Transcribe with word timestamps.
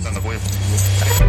Что? 0.00 1.27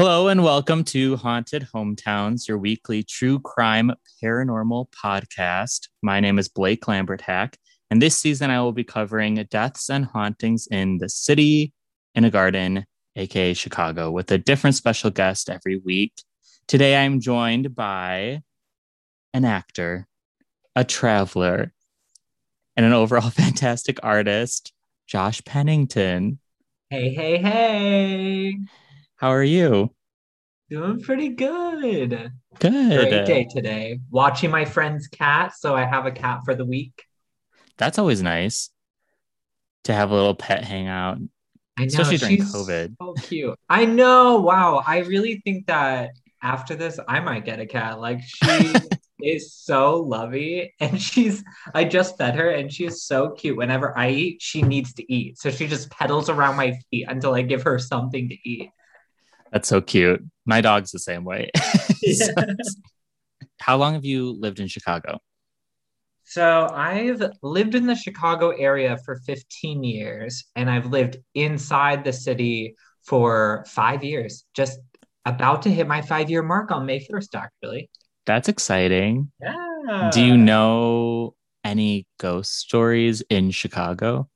Hello 0.00 0.28
and 0.28 0.42
welcome 0.42 0.82
to 0.84 1.16
Haunted 1.16 1.68
Hometowns, 1.74 2.48
your 2.48 2.56
weekly 2.56 3.02
true 3.02 3.38
crime 3.38 3.92
paranormal 4.24 4.86
podcast. 4.92 5.88
My 6.00 6.20
name 6.20 6.38
is 6.38 6.48
Blake 6.48 6.88
Lambert 6.88 7.20
Hack, 7.20 7.58
and 7.90 8.00
this 8.00 8.16
season 8.16 8.50
I 8.50 8.62
will 8.62 8.72
be 8.72 8.82
covering 8.82 9.34
deaths 9.50 9.90
and 9.90 10.06
hauntings 10.06 10.66
in 10.70 10.96
the 10.96 11.10
city 11.10 11.74
in 12.14 12.24
a 12.24 12.30
garden, 12.30 12.86
aka 13.14 13.52
Chicago, 13.52 14.10
with 14.10 14.32
a 14.32 14.38
different 14.38 14.74
special 14.74 15.10
guest 15.10 15.50
every 15.50 15.76
week. 15.76 16.14
Today 16.66 16.96
I'm 16.96 17.20
joined 17.20 17.74
by 17.74 18.40
an 19.34 19.44
actor, 19.44 20.06
a 20.74 20.82
traveler, 20.82 21.74
and 22.74 22.86
an 22.86 22.94
overall 22.94 23.28
fantastic 23.44 23.98
artist, 24.02 24.72
Josh 25.06 25.44
Pennington. 25.44 26.38
Hey, 26.88 27.12
hey, 27.12 27.36
hey. 27.36 28.56
How 29.20 29.32
are 29.32 29.44
you? 29.44 29.94
Doing 30.70 30.98
pretty 31.02 31.28
good. 31.28 32.32
Good. 32.58 33.10
Great 33.10 33.26
day 33.26 33.46
today. 33.50 33.98
Watching 34.10 34.50
my 34.50 34.64
friend's 34.64 35.08
cat. 35.08 35.52
So 35.58 35.76
I 35.76 35.84
have 35.84 36.06
a 36.06 36.10
cat 36.10 36.40
for 36.46 36.54
the 36.54 36.64
week. 36.64 37.04
That's 37.76 37.98
always 37.98 38.22
nice 38.22 38.70
to 39.84 39.92
have 39.92 40.10
a 40.10 40.14
little 40.14 40.34
pet 40.34 40.64
hangout, 40.64 41.18
I 41.76 41.82
know. 41.82 41.86
especially 41.86 42.16
during 42.16 42.38
COVID. 42.38 42.94
So 42.98 43.12
cute. 43.20 43.58
I 43.68 43.84
know. 43.84 44.40
Wow. 44.40 44.82
I 44.86 45.00
really 45.00 45.42
think 45.44 45.66
that 45.66 46.12
after 46.42 46.74
this, 46.74 46.98
I 47.06 47.20
might 47.20 47.44
get 47.44 47.60
a 47.60 47.66
cat. 47.66 48.00
Like 48.00 48.22
she 48.22 48.72
is 49.22 49.52
so 49.52 49.96
lovey. 49.96 50.72
And 50.80 50.98
she's, 50.98 51.44
I 51.74 51.84
just 51.84 52.16
fed 52.16 52.36
her 52.36 52.48
and 52.48 52.72
she 52.72 52.86
is 52.86 53.04
so 53.04 53.32
cute. 53.32 53.58
Whenever 53.58 53.96
I 53.98 54.12
eat, 54.12 54.40
she 54.40 54.62
needs 54.62 54.94
to 54.94 55.12
eat. 55.12 55.36
So 55.36 55.50
she 55.50 55.66
just 55.66 55.90
pedals 55.90 56.30
around 56.30 56.56
my 56.56 56.72
feet 56.90 57.04
until 57.06 57.34
I 57.34 57.42
give 57.42 57.64
her 57.64 57.78
something 57.78 58.30
to 58.30 58.48
eat. 58.48 58.70
That's 59.50 59.68
so 59.68 59.80
cute. 59.80 60.22
My 60.46 60.60
dog's 60.60 60.90
the 60.90 60.98
same 60.98 61.24
way. 61.24 61.50
So- 62.14 62.32
how 63.58 63.76
long 63.76 63.92
have 63.92 64.04
you 64.06 64.30
lived 64.40 64.58
in 64.58 64.68
Chicago? 64.68 65.20
So 66.24 66.68
I've 66.72 67.22
lived 67.42 67.74
in 67.74 67.86
the 67.86 67.94
Chicago 67.94 68.50
area 68.50 68.96
for 69.04 69.16
15 69.26 69.84
years 69.84 70.44
and 70.56 70.70
I've 70.70 70.86
lived 70.86 71.18
inside 71.34 72.04
the 72.04 72.12
city 72.12 72.74
for 73.04 73.64
five 73.68 74.02
years, 74.02 74.44
just 74.54 74.78
about 75.26 75.62
to 75.62 75.70
hit 75.70 75.86
my 75.86 76.00
five 76.00 76.30
year 76.30 76.42
mark 76.42 76.70
on 76.70 76.86
May 76.86 77.06
1st, 77.06 77.34
actually. 77.34 77.90
That's 78.26 78.48
exciting. 78.48 79.30
Yeah. 79.40 80.10
Do 80.12 80.24
you 80.24 80.36
know 80.36 81.34
any 81.64 82.06
ghost 82.18 82.58
stories 82.58 83.22
in 83.28 83.50
Chicago? 83.50 84.28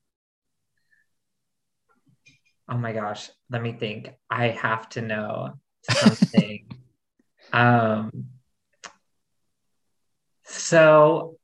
Oh 2.75 2.77
my 2.77 2.93
gosh. 2.93 3.31
Let 3.51 3.63
me 3.63 3.73
think. 3.73 4.11
I 4.29 4.49
have 4.49 4.89
to 4.91 5.01
know 5.01 5.61
something. 5.89 6.67
um, 7.53 8.11
so 10.43 11.37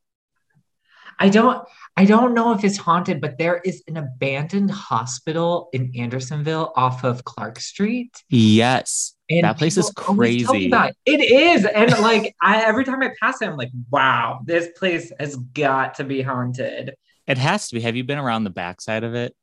I 1.17 1.29
don't 1.29 1.65
I 1.95 2.03
don't 2.03 2.33
know 2.33 2.51
if 2.51 2.65
it's 2.65 2.75
haunted, 2.75 3.21
but 3.21 3.37
there 3.37 3.61
is 3.63 3.81
an 3.87 3.95
abandoned 3.95 4.71
hospital 4.71 5.69
in 5.71 5.93
Andersonville 5.97 6.73
off 6.75 7.05
of 7.05 7.23
Clark 7.23 7.61
Street. 7.61 8.21
Yes. 8.27 9.13
And 9.29 9.45
That 9.45 9.57
place 9.57 9.77
is 9.77 9.89
people 9.89 10.15
always 10.15 10.43
tell 10.43 10.53
me 10.53 10.69
crazy. 10.69 10.93
it. 11.05 11.21
It 11.21 11.31
is. 11.31 11.65
And 11.65 11.91
like 11.99 12.35
I 12.41 12.61
every 12.61 12.83
time 12.83 13.01
I 13.01 13.11
pass 13.21 13.41
it, 13.41 13.47
I'm 13.47 13.55
like, 13.55 13.71
wow, 13.89 14.41
this 14.43 14.67
place 14.77 15.13
has 15.17 15.37
got 15.37 15.95
to 15.95 16.03
be 16.03 16.21
haunted. 16.21 16.93
It 17.25 17.37
has 17.37 17.69
to 17.69 17.75
be. 17.75 17.81
Have 17.81 17.95
you 17.95 18.03
been 18.03 18.17
around 18.17 18.43
the 18.43 18.49
backside 18.49 19.05
of 19.05 19.15
it? 19.15 19.33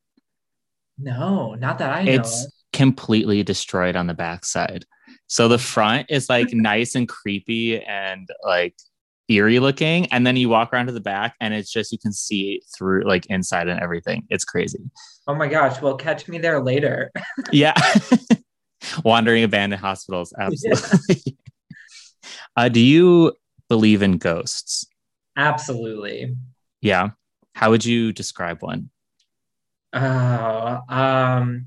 No, 0.98 1.54
not 1.54 1.78
that 1.78 1.92
I 1.92 2.02
know. 2.04 2.12
It's 2.12 2.46
of. 2.46 2.52
completely 2.72 3.42
destroyed 3.42 3.96
on 3.96 4.06
the 4.06 4.14
backside. 4.14 4.84
So 5.26 5.48
the 5.48 5.58
front 5.58 6.06
is 6.10 6.28
like 6.28 6.48
nice 6.52 6.94
and 6.94 7.08
creepy 7.08 7.82
and 7.82 8.28
like 8.44 8.74
eerie 9.28 9.58
looking. 9.58 10.06
And 10.06 10.26
then 10.26 10.36
you 10.36 10.48
walk 10.48 10.72
around 10.72 10.86
to 10.86 10.92
the 10.92 11.00
back 11.00 11.34
and 11.40 11.52
it's 11.54 11.70
just 11.70 11.92
you 11.92 11.98
can 11.98 12.12
see 12.12 12.62
through 12.76 13.04
like 13.06 13.26
inside 13.26 13.68
and 13.68 13.80
everything. 13.80 14.24
It's 14.30 14.44
crazy. 14.44 14.90
Oh 15.26 15.34
my 15.34 15.48
gosh. 15.48 15.80
Well, 15.82 15.96
catch 15.96 16.28
me 16.28 16.38
there 16.38 16.62
later. 16.62 17.12
Yeah. 17.52 17.74
Wandering 19.04 19.44
abandoned 19.44 19.80
hospitals. 19.80 20.32
Absolutely. 20.38 21.36
uh, 22.56 22.68
do 22.68 22.80
you 22.80 23.32
believe 23.68 24.02
in 24.02 24.18
ghosts? 24.18 24.86
Absolutely. 25.36 26.34
Yeah. 26.80 27.10
How 27.54 27.70
would 27.70 27.84
you 27.84 28.12
describe 28.12 28.62
one? 28.62 28.90
Oh, 29.92 30.80
um, 30.88 31.66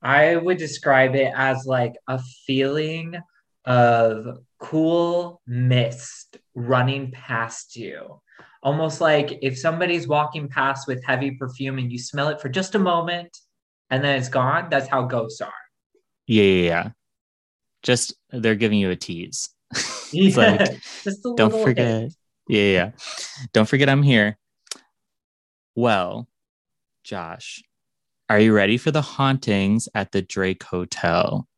I 0.00 0.36
would 0.36 0.58
describe 0.58 1.14
it 1.14 1.32
as 1.34 1.66
like 1.66 1.94
a 2.06 2.20
feeling 2.46 3.16
of 3.64 4.38
cool 4.58 5.42
mist 5.46 6.38
running 6.54 7.10
past 7.10 7.76
you. 7.76 8.20
Almost 8.62 9.00
like 9.00 9.38
if 9.42 9.58
somebody's 9.58 10.08
walking 10.08 10.48
past 10.48 10.88
with 10.88 11.04
heavy 11.04 11.32
perfume 11.32 11.78
and 11.78 11.92
you 11.92 11.98
smell 11.98 12.28
it 12.28 12.40
for 12.40 12.48
just 12.48 12.74
a 12.74 12.78
moment 12.78 13.36
and 13.90 14.02
then 14.02 14.18
it's 14.18 14.28
gone, 14.28 14.68
that's 14.70 14.88
how 14.88 15.02
ghosts 15.02 15.40
are. 15.40 15.52
Yeah, 16.26 16.42
yeah, 16.42 16.66
yeah. 16.66 16.88
Just 17.82 18.14
they're 18.30 18.54
giving 18.54 18.78
you 18.78 18.90
a 18.90 18.96
tease. 18.96 19.50
It's 20.10 20.38
like, 20.38 20.60
just 21.04 21.24
a 21.26 21.34
don't 21.36 21.54
forget. 21.54 22.10
Yeah, 22.48 22.62
yeah. 22.62 22.72
yeah. 22.72 22.90
Don't 23.52 23.68
forget 23.68 23.90
I'm 23.90 24.02
here. 24.02 24.38
Well, 25.74 26.26
Josh, 27.08 27.62
are 28.28 28.38
you 28.38 28.52
ready 28.52 28.76
for 28.76 28.90
the 28.90 29.00
hauntings 29.00 29.88
at 29.94 30.12
the 30.12 30.20
Drake 30.20 30.62
Hotel? 30.62 31.48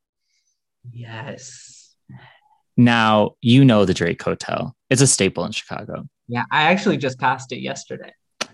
Yes. 0.92 1.92
Now, 2.76 3.32
you 3.40 3.64
know 3.64 3.84
the 3.84 3.92
Drake 3.92 4.22
Hotel. 4.22 4.76
It's 4.90 5.02
a 5.02 5.08
staple 5.08 5.44
in 5.44 5.50
Chicago. 5.50 6.08
Yeah, 6.28 6.44
I 6.52 6.70
actually 6.70 6.98
just 6.98 7.18
passed 7.18 7.50
it 7.50 7.58
yesterday. 7.58 8.12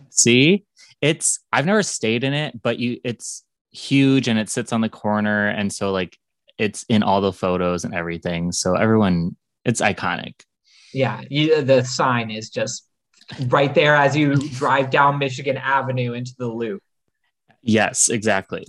See? 0.09 0.65
It's 1.03 1.39
I've 1.53 1.67
never 1.67 1.83
stayed 1.83 2.25
in 2.25 2.33
it, 2.33 2.63
but 2.63 2.79
you 2.79 2.99
it's 3.05 3.45
huge 3.73 4.27
and 4.27 4.39
it 4.39 4.49
sits 4.49 4.73
on 4.73 4.81
the 4.81 4.89
corner 4.89 5.49
and 5.49 5.71
so 5.71 5.93
like 5.93 6.17
it's 6.57 6.87
in 6.89 7.03
all 7.03 7.21
the 7.21 7.31
photos 7.31 7.85
and 7.85 7.95
everything. 7.95 8.53
So 8.53 8.75
everyone 8.75 9.37
it's 9.67 9.83
iconic. 9.83 10.41
Yeah, 10.95 11.21
you, 11.29 11.61
the 11.61 11.85
sign 11.85 12.31
is 12.31 12.49
just 12.49 12.89
right 13.49 13.75
there 13.75 13.95
as 13.95 14.17
you 14.17 14.37
drive 14.53 14.89
down 14.89 15.19
Michigan 15.19 15.59
Avenue 15.59 16.15
into 16.15 16.33
the 16.39 16.49
loop. 16.49 16.83
Yes, 17.67 18.09
exactly. 18.09 18.65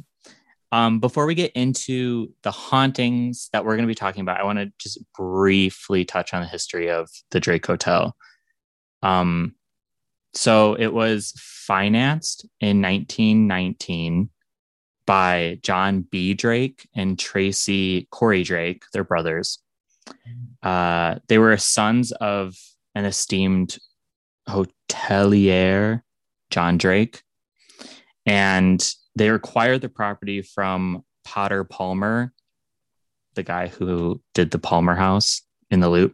Um, 0.72 1.00
before 1.00 1.26
we 1.26 1.36
get 1.36 1.52
into 1.54 2.34
the 2.42 2.52
hauntings 2.52 3.50
that 3.54 3.64
we're 3.64 3.76
going 3.76 3.88
to 3.88 3.92
be 3.92 3.96
talking 3.96 4.22
about, 4.22 4.40
I 4.40 4.44
want 4.44 4.60
to 4.60 4.72
just 4.80 5.00
briefly 5.14 6.04
touch 6.04 6.34
on 6.34 6.42
the 6.42 6.48
history 6.48 6.90
of 6.90 7.10
the 7.32 7.40
Drake 7.40 7.66
Hotel. 7.66 8.16
Um, 9.02 9.56
so 10.34 10.74
it 10.74 10.94
was 10.94 11.34
financed 11.38 12.46
in 12.60 12.82
1919 12.82 14.30
by 15.06 15.60
John 15.64 16.02
B. 16.02 16.34
Drake 16.34 16.88
and 16.94 17.18
Tracy 17.18 18.08
Corey 18.12 18.44
Drake, 18.44 18.84
their 18.94 19.06
brothers. 19.06 19.60
Uh, 20.62 21.16
they 21.28 21.38
were 21.38 21.56
sons 21.58 22.12
of 22.12 22.56
an 22.94 23.06
esteemed 23.06 23.78
hotelier, 24.50 26.02
John 26.50 26.78
Drake, 26.78 27.24
and 28.28 28.94
they 29.16 29.30
acquired 29.30 29.82
the 29.82 29.90
property 29.90 30.42
from 30.44 31.04
Potter 31.24 31.64
Palmer, 31.64 32.34
the 33.34 33.44
guy 33.44 33.68
who 33.68 34.22
did 34.36 34.52
the 34.52 34.60
Palmer 34.60 34.96
House 34.96 35.42
in 35.72 35.80
the 35.80 35.90
Loop. 35.90 36.14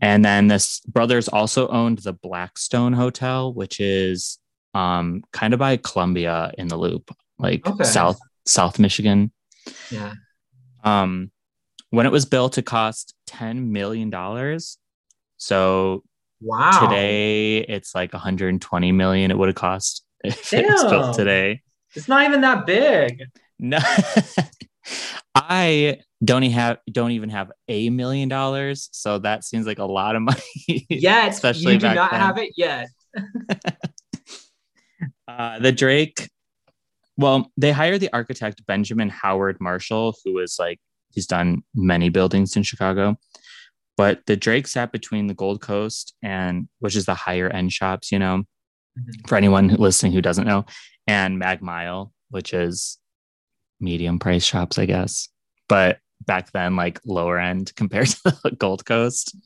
And 0.00 0.24
then 0.24 0.48
this 0.48 0.80
brothers 0.80 1.28
also 1.28 1.68
owned 1.68 1.98
the 1.98 2.14
Blackstone 2.14 2.94
Hotel, 2.94 3.52
which 3.52 3.78
is 3.80 4.38
um, 4.72 5.22
kind 5.32 5.52
of 5.52 5.60
by 5.60 5.76
Columbia 5.76 6.52
in 6.56 6.68
the 6.68 6.76
Loop, 6.76 7.14
like 7.38 7.66
Okay. 7.66 7.84
South 7.84 8.18
South 8.46 8.78
Michigan. 8.78 9.30
Yeah. 9.90 10.14
Um, 10.82 11.30
when 11.90 12.06
it 12.06 12.12
was 12.12 12.24
built, 12.24 12.56
it 12.56 12.64
cost 12.64 13.14
ten 13.26 13.72
million 13.72 14.08
dollars. 14.10 14.78
So 15.36 16.02
Wow. 16.42 16.70
today 16.80 17.58
it's 17.58 17.94
like 17.94 18.14
120 18.14 18.92
million. 18.92 19.30
It 19.30 19.36
would 19.36 19.48
have 19.50 19.56
cost 19.56 20.02
if 20.24 20.52
it 20.52 20.66
was 20.66 20.84
built 20.84 21.16
today. 21.16 21.62
It's 21.94 22.08
not 22.08 22.24
even 22.26 22.40
that 22.42 22.66
big. 22.66 23.24
No, 23.58 23.78
I 25.34 25.98
don't 26.24 26.44
even 26.44 26.54
have 26.58 26.78
don't 26.90 27.12
even 27.12 27.30
have 27.30 27.50
a 27.68 27.90
million 27.90 28.28
dollars. 28.28 28.88
So 28.92 29.18
that 29.18 29.44
seems 29.44 29.66
like 29.66 29.78
a 29.78 29.84
lot 29.84 30.16
of 30.16 30.22
money. 30.22 30.86
Yet, 30.88 31.30
especially 31.30 31.74
you 31.74 31.78
do 31.78 31.94
not 31.94 32.10
then. 32.10 32.20
have 32.20 32.38
it 32.38 32.52
yet. 32.56 32.88
uh, 35.28 35.58
the 35.58 35.72
Drake. 35.72 36.28
Well, 37.16 37.50
they 37.56 37.72
hired 37.72 38.00
the 38.00 38.10
architect 38.14 38.64
Benjamin 38.66 39.10
Howard 39.10 39.58
Marshall, 39.60 40.14
who 40.24 40.38
is 40.38 40.56
like 40.58 40.78
he's 41.10 41.26
done 41.26 41.62
many 41.74 42.08
buildings 42.08 42.56
in 42.56 42.62
Chicago. 42.62 43.16
But 43.96 44.20
the 44.26 44.36
Drake 44.36 44.66
sat 44.66 44.92
between 44.92 45.26
the 45.26 45.34
Gold 45.34 45.60
Coast 45.60 46.14
and 46.22 46.68
which 46.78 46.96
is 46.96 47.04
the 47.04 47.14
higher 47.14 47.50
end 47.50 47.72
shops, 47.72 48.10
you 48.10 48.18
know, 48.18 48.44
mm-hmm. 48.98 49.28
for 49.28 49.36
anyone 49.36 49.68
listening 49.68 50.12
who 50.12 50.22
doesn't 50.22 50.46
know, 50.46 50.64
and 51.06 51.38
Mag 51.38 51.62
Mile, 51.62 52.12
which 52.30 52.52
is 52.52 52.98
medium 53.80 54.18
price 54.18 54.44
shops, 54.44 54.78
I 54.78 54.86
guess. 54.86 55.28
But 55.68 55.98
back 56.26 56.52
then, 56.52 56.76
like 56.76 57.00
lower 57.04 57.38
end 57.38 57.72
compared 57.76 58.08
to 58.08 58.36
the 58.42 58.50
Gold 58.52 58.84
Coast. 58.84 59.36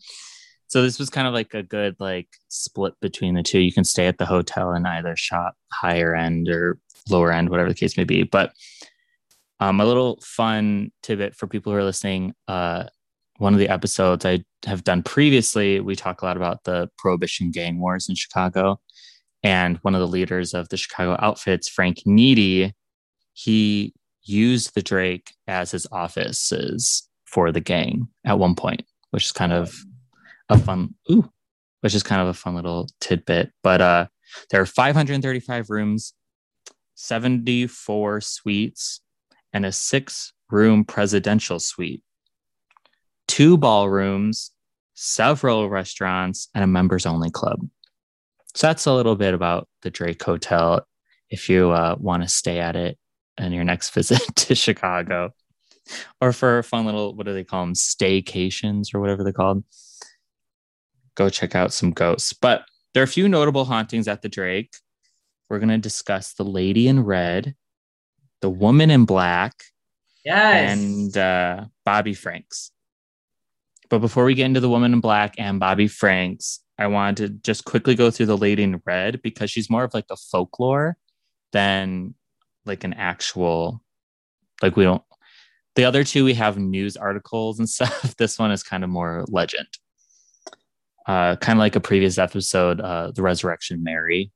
So 0.68 0.82
this 0.82 0.98
was 0.98 1.10
kind 1.10 1.28
of 1.28 1.34
like 1.34 1.54
a 1.54 1.62
good 1.62 1.94
like 2.00 2.28
split 2.48 2.94
between 3.00 3.34
the 3.34 3.42
two. 3.42 3.60
You 3.60 3.72
can 3.72 3.84
stay 3.84 4.06
at 4.06 4.18
the 4.18 4.26
hotel 4.26 4.72
and 4.72 4.86
either 4.86 5.14
shop 5.16 5.54
higher 5.72 6.14
end 6.14 6.48
or 6.48 6.78
lower 7.08 7.30
end, 7.30 7.50
whatever 7.50 7.68
the 7.68 7.74
case 7.74 7.96
may 7.96 8.04
be. 8.04 8.24
But 8.24 8.52
um, 9.60 9.80
a 9.80 9.84
little 9.84 10.18
fun 10.22 10.90
tidbit 11.02 11.36
for 11.36 11.46
people 11.46 11.72
who 11.72 11.78
are 11.78 11.84
listening. 11.84 12.34
Uh, 12.48 12.84
one 13.38 13.52
of 13.52 13.58
the 13.58 13.68
episodes 13.68 14.24
I 14.24 14.44
have 14.64 14.84
done 14.84 15.02
previously, 15.02 15.80
we 15.80 15.96
talk 15.96 16.22
a 16.22 16.24
lot 16.24 16.36
about 16.36 16.64
the 16.64 16.90
prohibition 16.98 17.50
gang 17.50 17.80
wars 17.80 18.08
in 18.08 18.14
Chicago. 18.14 18.80
And 19.44 19.76
one 19.82 19.94
of 19.94 20.00
the 20.00 20.08
leaders 20.08 20.54
of 20.54 20.70
the 20.70 20.78
Chicago 20.78 21.16
outfits, 21.20 21.68
Frank 21.68 21.98
Nitti, 22.06 22.72
he 23.34 23.92
used 24.22 24.74
the 24.74 24.82
Drake 24.82 25.34
as 25.46 25.70
his 25.70 25.86
offices 25.92 27.08
for 27.26 27.52
the 27.52 27.60
gang 27.60 28.08
at 28.24 28.38
one 28.38 28.54
point, 28.54 28.84
which 29.10 29.26
is 29.26 29.32
kind 29.32 29.52
of 29.52 29.76
a 30.48 30.58
fun, 30.58 30.94
ooh, 31.10 31.30
which 31.82 31.94
is 31.94 32.02
kind 32.02 32.22
of 32.22 32.28
a 32.28 32.34
fun 32.34 32.54
little 32.54 32.88
tidbit. 33.00 33.52
But 33.62 33.82
uh, 33.82 34.06
there 34.50 34.62
are 34.62 34.66
535 34.66 35.68
rooms, 35.68 36.14
74 36.94 38.22
suites, 38.22 39.00
and 39.52 39.66
a 39.66 39.72
six 39.72 40.32
room 40.50 40.84
presidential 40.84 41.60
suite, 41.60 42.02
two 43.28 43.58
ballrooms, 43.58 44.52
several 44.94 45.68
restaurants, 45.68 46.48
and 46.54 46.64
a 46.64 46.66
members 46.66 47.04
only 47.04 47.30
club. 47.30 47.60
So 48.54 48.68
that's 48.68 48.86
a 48.86 48.92
little 48.92 49.16
bit 49.16 49.34
about 49.34 49.68
the 49.82 49.90
Drake 49.90 50.22
Hotel 50.22 50.86
if 51.30 51.48
you 51.48 51.70
uh, 51.70 51.96
want 51.98 52.22
to 52.22 52.28
stay 52.28 52.60
at 52.60 52.76
it 52.76 52.98
on 53.38 53.52
your 53.52 53.64
next 53.64 53.90
visit 53.94 54.22
to 54.36 54.54
Chicago 54.54 55.32
or 56.20 56.32
for 56.32 56.58
a 56.58 56.64
fun 56.64 56.86
little, 56.86 57.14
what 57.14 57.26
do 57.26 57.32
they 57.32 57.44
call 57.44 57.64
them? 57.64 57.74
Staycations 57.74 58.94
or 58.94 59.00
whatever 59.00 59.22
they're 59.22 59.32
called. 59.32 59.64
Go 61.14 61.28
check 61.28 61.54
out 61.54 61.72
some 61.72 61.90
ghosts. 61.90 62.32
But 62.32 62.64
there 62.92 63.02
are 63.02 63.04
a 63.04 63.08
few 63.08 63.28
notable 63.28 63.64
hauntings 63.64 64.08
at 64.08 64.22
the 64.22 64.28
Drake. 64.28 64.74
We're 65.48 65.58
going 65.58 65.68
to 65.68 65.78
discuss 65.78 66.32
the 66.34 66.44
Lady 66.44 66.88
in 66.88 67.04
Red, 67.04 67.54
the 68.40 68.50
Woman 68.50 68.90
in 68.90 69.04
Black, 69.04 69.62
yes. 70.24 70.78
and 70.78 71.16
uh, 71.16 71.66
Bobby 71.84 72.14
Franks. 72.14 72.70
But 73.90 73.98
before 73.98 74.24
we 74.24 74.34
get 74.34 74.46
into 74.46 74.60
the 74.60 74.70
Woman 74.70 74.94
in 74.94 75.00
Black 75.00 75.34
and 75.38 75.60
Bobby 75.60 75.86
Franks, 75.86 76.60
I 76.78 76.86
wanted 76.88 77.16
to 77.16 77.28
just 77.28 77.64
quickly 77.64 77.94
go 77.94 78.10
through 78.10 78.26
the 78.26 78.36
Lady 78.36 78.62
in 78.62 78.82
Red 78.84 79.22
because 79.22 79.50
she's 79.50 79.70
more 79.70 79.84
of 79.84 79.94
like 79.94 80.06
a 80.10 80.16
folklore 80.16 80.96
than 81.52 82.14
like 82.66 82.84
an 82.84 82.94
actual 82.94 83.82
like 84.62 84.76
we 84.76 84.84
don't 84.84 85.02
the 85.76 85.84
other 85.84 86.04
two 86.04 86.24
we 86.24 86.34
have 86.34 86.58
news 86.58 86.96
articles 86.96 87.58
and 87.58 87.68
stuff. 87.70 88.16
This 88.16 88.38
one 88.38 88.50
is 88.50 88.62
kind 88.62 88.84
of 88.84 88.90
more 88.90 89.24
legend. 89.28 89.68
Uh 91.06 91.36
kind 91.36 91.58
of 91.58 91.60
like 91.60 91.76
a 91.76 91.80
previous 91.80 92.18
episode 92.18 92.80
uh 92.80 93.12
the 93.14 93.22
resurrection 93.22 93.82
mary 93.84 94.32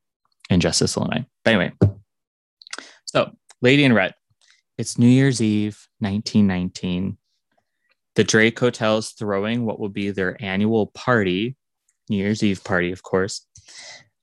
in 0.51 0.61
justice 0.61 0.97
illinois. 0.97 1.25
But 1.45 1.55
anyway 1.55 1.73
so 3.07 3.33
lady 3.63 3.85
in 3.85 3.93
red. 3.93 4.15
It's 4.77 4.99
new 4.99 5.09
year's 5.09 5.41
eve 5.41 5.89
1919 6.01 7.17
the 8.15 8.25
drake 8.25 8.59
hotel 8.59 8.99
is 8.99 9.11
throwing 9.11 9.65
what 9.65 9.79
will 9.79 9.89
be 9.89 10.11
their 10.11 10.37
annual 10.43 10.89
party 10.89 11.57
new 12.11 12.17
year's 12.17 12.43
eve 12.43 12.63
party 12.65 12.93
of 12.93 13.03
course 13.03 13.47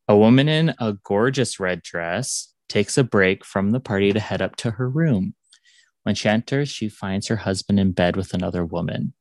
a 0.08 0.16
woman 0.16 0.48
in 0.48 0.74
a 0.80 0.94
gorgeous 1.04 1.60
red 1.60 1.82
dress 1.82 2.54
takes 2.70 2.98
a 2.98 3.04
break 3.04 3.44
from 3.44 3.72
the 3.72 3.80
party 3.80 4.14
to 4.14 4.20
head 4.20 4.42
up 4.42 4.56
to 4.58 4.72
her 4.72 4.90
room. 4.90 5.34
When 6.04 6.14
she 6.14 6.30
enters, 6.30 6.70
she 6.70 6.90
finds 6.90 7.28
her 7.28 7.38
husband 7.38 7.80
in 7.80 7.92
bed 7.92 8.16
with 8.16 8.34
another 8.34 8.64
woman. 8.64 9.14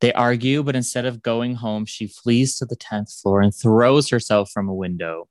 They 0.00 0.12
argue, 0.12 0.62
but 0.62 0.76
instead 0.76 1.04
of 1.04 1.22
going 1.22 1.56
home, 1.56 1.84
she 1.84 2.06
flees 2.06 2.56
to 2.58 2.64
the 2.64 2.76
10th 2.76 3.20
floor 3.20 3.42
and 3.42 3.54
throws 3.54 4.08
herself 4.08 4.50
from 4.50 4.68
a 4.68 4.74
window. 4.74 5.28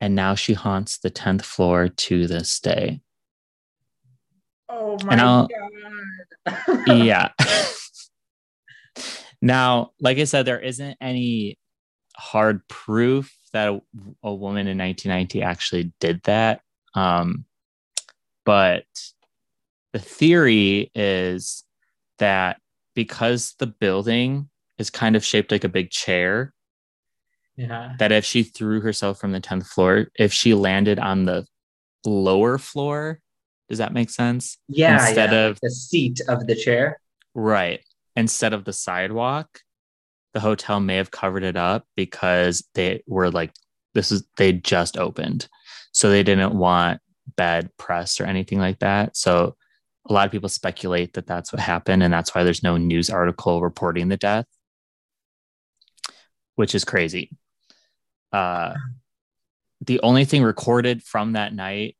And 0.00 0.16
now 0.16 0.34
she 0.34 0.54
haunts 0.54 0.98
the 0.98 1.10
10th 1.10 1.42
floor 1.42 1.88
to 1.88 2.26
this 2.26 2.58
day. 2.58 3.02
Oh 4.68 4.98
my 5.04 5.14
god. 5.14 5.50
yeah. 6.86 7.28
now, 9.42 9.90
like 10.00 10.18
I 10.18 10.24
said, 10.24 10.46
there 10.46 10.60
isn't 10.60 10.96
any 11.00 11.58
hard 12.16 12.66
proof 12.68 13.36
that 13.52 13.68
a, 13.68 13.80
a 14.22 14.32
woman 14.32 14.68
in 14.68 14.78
1990 14.78 15.42
actually 15.42 15.92
did 15.98 16.22
that. 16.22 16.60
Um, 16.94 17.44
but 18.44 18.84
the 19.92 19.98
theory 19.98 20.90
is 20.94 21.64
that 22.18 22.58
because 22.94 23.54
the 23.58 23.66
building 23.66 24.48
is 24.78 24.90
kind 24.90 25.16
of 25.16 25.24
shaped 25.24 25.50
like 25.50 25.64
a 25.64 25.68
big 25.68 25.90
chair, 25.90 26.54
yeah. 27.56 27.94
that 27.98 28.12
if 28.12 28.24
she 28.24 28.44
threw 28.44 28.80
herself 28.80 29.18
from 29.18 29.32
the 29.32 29.40
10th 29.40 29.66
floor, 29.66 30.06
if 30.18 30.32
she 30.32 30.54
landed 30.54 31.00
on 31.00 31.24
the 31.24 31.46
lower 32.04 32.58
floor, 32.58 33.20
does 33.68 33.78
that 33.78 33.92
make 33.92 34.10
sense? 34.10 34.58
Yeah. 34.68 35.04
Instead 35.06 35.32
yeah, 35.32 35.46
of 35.46 35.50
like 35.54 35.60
the 35.62 35.70
seat 35.70 36.20
of 36.28 36.46
the 36.46 36.54
chair. 36.54 37.00
Right. 37.34 37.80
Instead 38.16 38.52
of 38.52 38.64
the 38.64 38.72
sidewalk, 38.72 39.60
the 40.34 40.40
hotel 40.40 40.80
may 40.80 40.96
have 40.96 41.10
covered 41.10 41.44
it 41.44 41.56
up 41.56 41.86
because 41.96 42.64
they 42.74 43.02
were 43.06 43.30
like, 43.30 43.52
this 43.94 44.12
is, 44.12 44.24
they 44.36 44.52
just 44.52 44.96
opened. 44.96 45.48
So 45.92 46.10
they 46.10 46.22
didn't 46.22 46.54
want 46.54 47.00
bad 47.36 47.70
press 47.76 48.20
or 48.20 48.24
anything 48.24 48.58
like 48.58 48.78
that. 48.80 49.16
So 49.16 49.56
a 50.08 50.12
lot 50.12 50.26
of 50.26 50.32
people 50.32 50.48
speculate 50.48 51.14
that 51.14 51.26
that's 51.26 51.52
what 51.52 51.60
happened. 51.60 52.02
And 52.02 52.12
that's 52.12 52.34
why 52.34 52.44
there's 52.44 52.62
no 52.62 52.76
news 52.76 53.10
article 53.10 53.62
reporting 53.62 54.08
the 54.08 54.16
death, 54.16 54.46
which 56.56 56.74
is 56.74 56.84
crazy. 56.84 57.30
Uh, 58.32 58.74
the 59.82 60.00
only 60.02 60.24
thing 60.24 60.42
recorded 60.42 61.02
from 61.02 61.32
that 61.32 61.54
night 61.54 61.96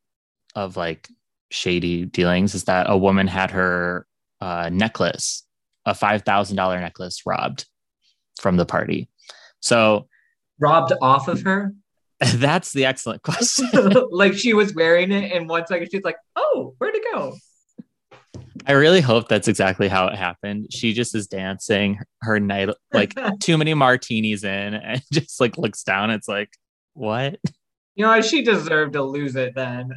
of 0.55 0.77
like 0.77 1.09
shady 1.51 2.05
dealings 2.05 2.55
is 2.55 2.65
that 2.65 2.89
a 2.89 2.97
woman 2.97 3.27
had 3.27 3.51
her 3.51 4.07
uh, 4.41 4.71
necklace, 4.73 5.45
a 5.87 5.93
$5,000 5.93 6.81
necklace 6.81 7.23
robbed 7.27 7.67
from 8.41 8.57
the 8.57 8.67
party. 8.67 9.09
So 9.61 10.09
robbed 10.59 10.93
off 11.01 11.29
of 11.29 11.43
her? 11.43 11.73
That's 12.35 12.73
the 12.73 12.85
excellent 12.85 13.23
question. 13.23 13.69
like 14.11 14.35
she 14.35 14.55
was 14.55 14.75
wearing 14.75 15.11
it, 15.11 15.33
and 15.33 15.49
one 15.49 15.67
second 15.67 15.89
she's 15.91 16.05
like, 16.05 16.19
"Oh, 16.37 16.75
where'd 16.79 16.95
it 16.95 17.03
go?" 17.13 17.35
I 18.65 18.73
really 18.73 19.01
hope 19.01 19.27
that's 19.27 19.49
exactly 19.49 19.89
how 19.89 20.07
it 20.07 20.15
happened. 20.15 20.69
She 20.71 20.93
just 20.93 21.17
is 21.17 21.27
dancing 21.27 21.99
her 22.21 22.39
night, 22.39 22.69
like 22.93 23.15
too 23.41 23.59
many 23.59 23.75
martinis 23.75 24.45
in, 24.45 24.75
and 24.75 25.03
just 25.13 25.41
like 25.41 25.59
looks 25.59 25.83
down. 25.83 26.11
It's 26.11 26.29
like, 26.29 26.51
what? 26.95 27.41
You 27.97 28.07
know, 28.07 28.21
she 28.21 28.43
deserved 28.43 28.93
to 28.93 29.03
lose 29.03 29.35
it 29.35 29.57
then. 29.57 29.93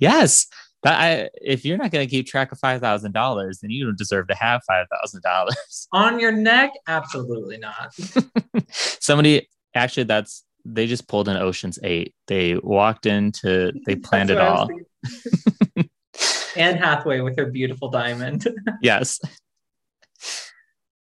yes, 0.00 0.48
that 0.82 0.98
I, 0.98 1.28
if 1.34 1.64
you're 1.64 1.76
not 1.76 1.90
going 1.90 2.06
to 2.06 2.10
keep 2.10 2.26
track 2.26 2.52
of 2.52 2.58
five 2.58 2.80
thousand 2.80 3.12
dollars, 3.12 3.58
then 3.60 3.70
you 3.70 3.84
don't 3.84 3.98
deserve 3.98 4.28
to 4.28 4.34
have 4.34 4.62
five 4.66 4.86
thousand 4.90 5.22
dollars 5.22 5.88
on 5.92 6.18
your 6.18 6.32
neck. 6.32 6.72
Absolutely 6.88 7.58
not. 7.58 7.94
Somebody 8.70 9.48
actually, 9.74 10.04
that's 10.04 10.44
they 10.64 10.86
just 10.86 11.08
pulled 11.08 11.28
an 11.28 11.36
Ocean's 11.36 11.78
Eight. 11.82 12.14
They 12.26 12.56
walked 12.56 13.06
into, 13.06 13.72
they 13.86 13.96
planned 13.96 14.30
it 14.30 14.38
all. 14.38 14.68
Anne 16.56 16.76
Hathaway 16.76 17.20
with 17.20 17.36
her 17.38 17.46
beautiful 17.46 17.90
diamond. 17.90 18.46
yes, 18.82 19.20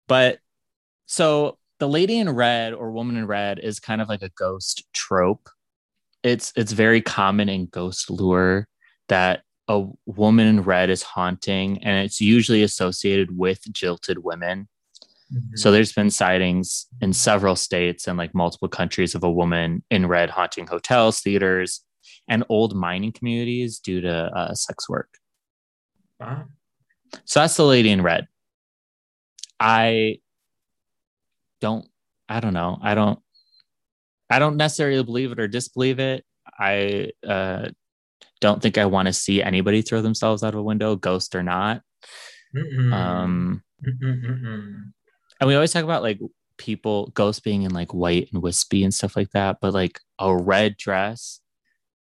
but 0.08 0.40
so 1.06 1.58
the 1.80 1.88
lady 1.88 2.18
in 2.18 2.30
red 2.30 2.74
or 2.74 2.92
woman 2.92 3.18
in 3.18 3.28
red 3.28 3.60
is 3.60 3.80
kind 3.80 4.02
of 4.02 4.10
like 4.10 4.22
a 4.22 4.30
ghost 4.30 4.84
trope. 4.94 5.50
It's 6.24 6.52
it's 6.56 6.72
very 6.72 7.02
common 7.02 7.50
in 7.50 7.68
ghost 7.68 8.10
lure 8.10 8.68
that 9.08 9.44
a 9.68 9.86
woman 10.06 10.48
in 10.48 10.62
red 10.62 10.90
is 10.90 11.04
haunting 11.04 11.84
and 11.84 12.04
it's 12.06 12.22
usually 12.22 12.64
associated 12.64 13.38
with 13.38 13.62
jilted 13.72 14.24
women. 14.24 14.68
Mm-hmm. 15.34 15.56
So 15.56 15.72
there's 15.72 15.92
been 15.92 16.10
sightings 16.10 16.88
in 17.02 17.12
several 17.12 17.56
states 17.56 18.08
and 18.08 18.18
like 18.18 18.34
multiple 18.34 18.70
countries 18.70 19.14
of 19.14 19.24
a 19.24 19.32
woman 19.32 19.84
in 19.92 20.08
red 20.08 20.30
haunting 20.30 20.68
hotels, 20.68 21.20
theaters, 21.20 21.84
and 22.30 22.44
old 22.50 22.76
mining 22.76 23.12
communities 23.12 23.80
due 23.80 24.02
to 24.02 24.14
uh, 24.14 24.54
sex 24.54 24.88
work. 24.88 25.10
Wow. 26.20 26.46
So 27.26 27.42
that's 27.42 27.58
the 27.58 27.64
lady 27.64 27.90
in 27.90 28.02
red. 28.02 28.28
I 29.60 30.20
don't 31.62 31.88
I 32.30 32.40
don't 32.40 32.54
know. 32.54 32.78
I 32.82 32.96
don't 32.96 33.20
I 34.30 34.40
don't 34.40 34.58
necessarily 34.58 35.04
believe 35.04 35.32
it 35.32 35.40
or 35.40 35.48
disbelieve 35.48 36.00
it. 36.00 36.26
I 36.60 37.12
uh 37.28 37.70
don't 38.39 38.62
think 38.62 38.77
I 38.77 38.86
want 38.86 39.08
to 39.08 39.13
see 39.13 39.41
anybody 39.41 39.82
throw 39.82 40.01
themselves 40.01 40.44
out 40.44 40.53
of 40.53 40.60
a 40.60 40.63
window, 40.63 40.96
ghost 40.96 41.36
or 41.36 41.44
not. 41.44 41.82
Mm-mm. 42.56 42.94
Um 42.94 43.63
Mm-mm-mm-mm. 43.86 44.91
and 45.39 45.48
we 45.48 45.53
always 45.53 45.72
talk 45.72 45.84
about 45.84 46.01
like 46.01 46.20
people 46.58 47.08
ghosts 47.13 47.39
being 47.39 47.63
in 47.63 47.74
like 47.74 47.94
white 47.94 48.29
and 48.34 48.41
wispy 48.41 48.84
and 48.84 48.94
stuff 48.94 49.15
like 49.15 49.29
that, 49.32 49.58
but 49.62 49.74
like 49.74 50.00
a 50.20 50.36
red 50.36 50.77
dress 50.77 51.39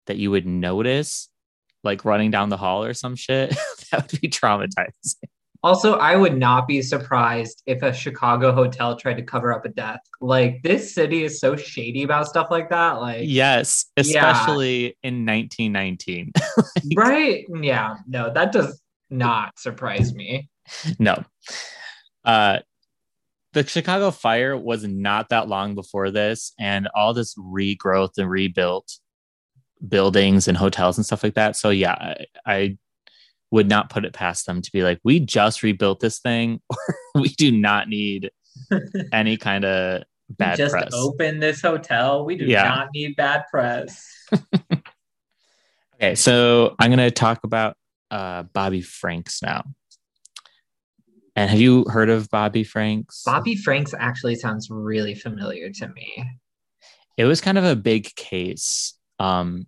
that 0.07 0.17
you 0.17 0.31
would 0.31 0.47
notice 0.47 1.29
like 1.85 2.05
running 2.05 2.31
down 2.31 2.49
the 2.49 2.57
hall 2.57 2.85
or 2.85 2.95
some 2.95 3.17
shit, 3.17 3.51
that 3.91 4.11
would 4.11 4.21
be 4.21 4.29
traumatizing. 4.29 5.29
Also, 5.67 5.95
I 5.95 6.15
would 6.15 6.39
not 6.39 6.69
be 6.69 6.81
surprised 6.81 7.61
if 7.67 7.83
a 7.83 7.93
Chicago 7.93 8.53
hotel 8.53 8.95
tried 8.97 9.15
to 9.17 9.23
cover 9.25 9.53
up 9.53 9.65
a 9.65 9.69
death. 9.69 9.99
Like 10.21 10.63
this 10.63 10.95
city 10.95 11.25
is 11.25 11.41
so 11.41 11.57
shady 11.57 12.05
about 12.05 12.29
stuff 12.29 12.53
like 12.53 12.69
that. 12.71 13.01
Like 13.01 13.23
Yes, 13.25 13.87
Yeah. 13.97 14.03
especially 14.03 14.97
in 15.03 15.27
1919. 15.27 16.33
right? 16.97 17.45
Yeah, 17.61 17.97
no, 18.07 18.33
that 18.33 18.53
does 18.53 18.81
not 19.11 19.59
surprise 19.59 20.15
me. 20.15 20.49
no. 21.01 21.25
Uh 22.25 22.61
the 23.53 23.67
Chicago 23.67 24.13
fire 24.13 24.57
was 24.57 24.85
not 24.85 25.31
that 25.31 25.49
long 25.49 25.75
before 25.75 26.13
this, 26.13 26.53
and 26.61 26.87
all 26.95 27.13
this 27.13 27.35
regrowth 27.37 28.19
and 28.19 28.31
rebuilt 28.31 29.01
buildings 29.89 30.47
and 30.47 30.57
hotels 30.57 30.97
and 30.97 31.05
stuff 31.05 31.25
like 31.25 31.35
that. 31.35 31.57
So 31.57 31.71
yeah, 31.71 31.95
I, 31.95 32.27
I 32.47 32.79
would 33.51 33.69
not 33.69 33.91
put 33.91 34.05
it 34.05 34.13
past 34.13 34.47
them 34.47 34.61
to 34.63 34.73
be 34.73 34.83
like, 34.83 34.99
we 35.05 35.21
just 35.21 35.63
rebuilt 35.63 36.01
this 36.01 36.19
thing. 36.19 36.61
we 37.15 37.29
do 37.29 37.51
not 37.53 37.89
need 37.89 38.31
any 39.13 39.37
kind 39.37 39.65
of 39.65 40.03
bad 40.31 40.57
press. 40.57 40.59
Just 40.59 40.73
press. 40.73 40.91
open 40.95 41.39
this 41.41 41.61
hotel. 41.63 42.25
We 42.25 42.37
do 42.37 42.45
Yeah. 42.47 42.65
not 42.65 42.89
need 42.95 43.17
bad 43.17 43.45
press. 43.51 44.05
Okay, 45.99 46.15
so 46.15 46.75
I'm 46.79 46.91
gonna 46.91 47.11
talk 47.11 47.43
about 47.45 47.75
uh 48.11 48.43
Bobby 48.43 48.83
Franks 48.83 49.41
now. 49.43 49.65
And 51.35 51.49
have 51.51 51.59
you 51.59 51.85
heard 51.89 52.11
of 52.11 52.29
Bobby 52.29 52.65
Franks? 52.65 53.23
Bobby 53.25 53.57
Franks 53.57 53.95
actually 53.99 54.35
sounds 54.35 54.69
really 54.71 55.15
familiar 55.15 55.71
to 55.71 55.89
me. 55.89 56.25
it 57.17 57.25
was 57.25 57.41
kind 57.41 57.57
of 57.57 57.65
a 57.65 57.75
big 57.77 58.15
case. 58.15 58.93
Um, 59.19 59.67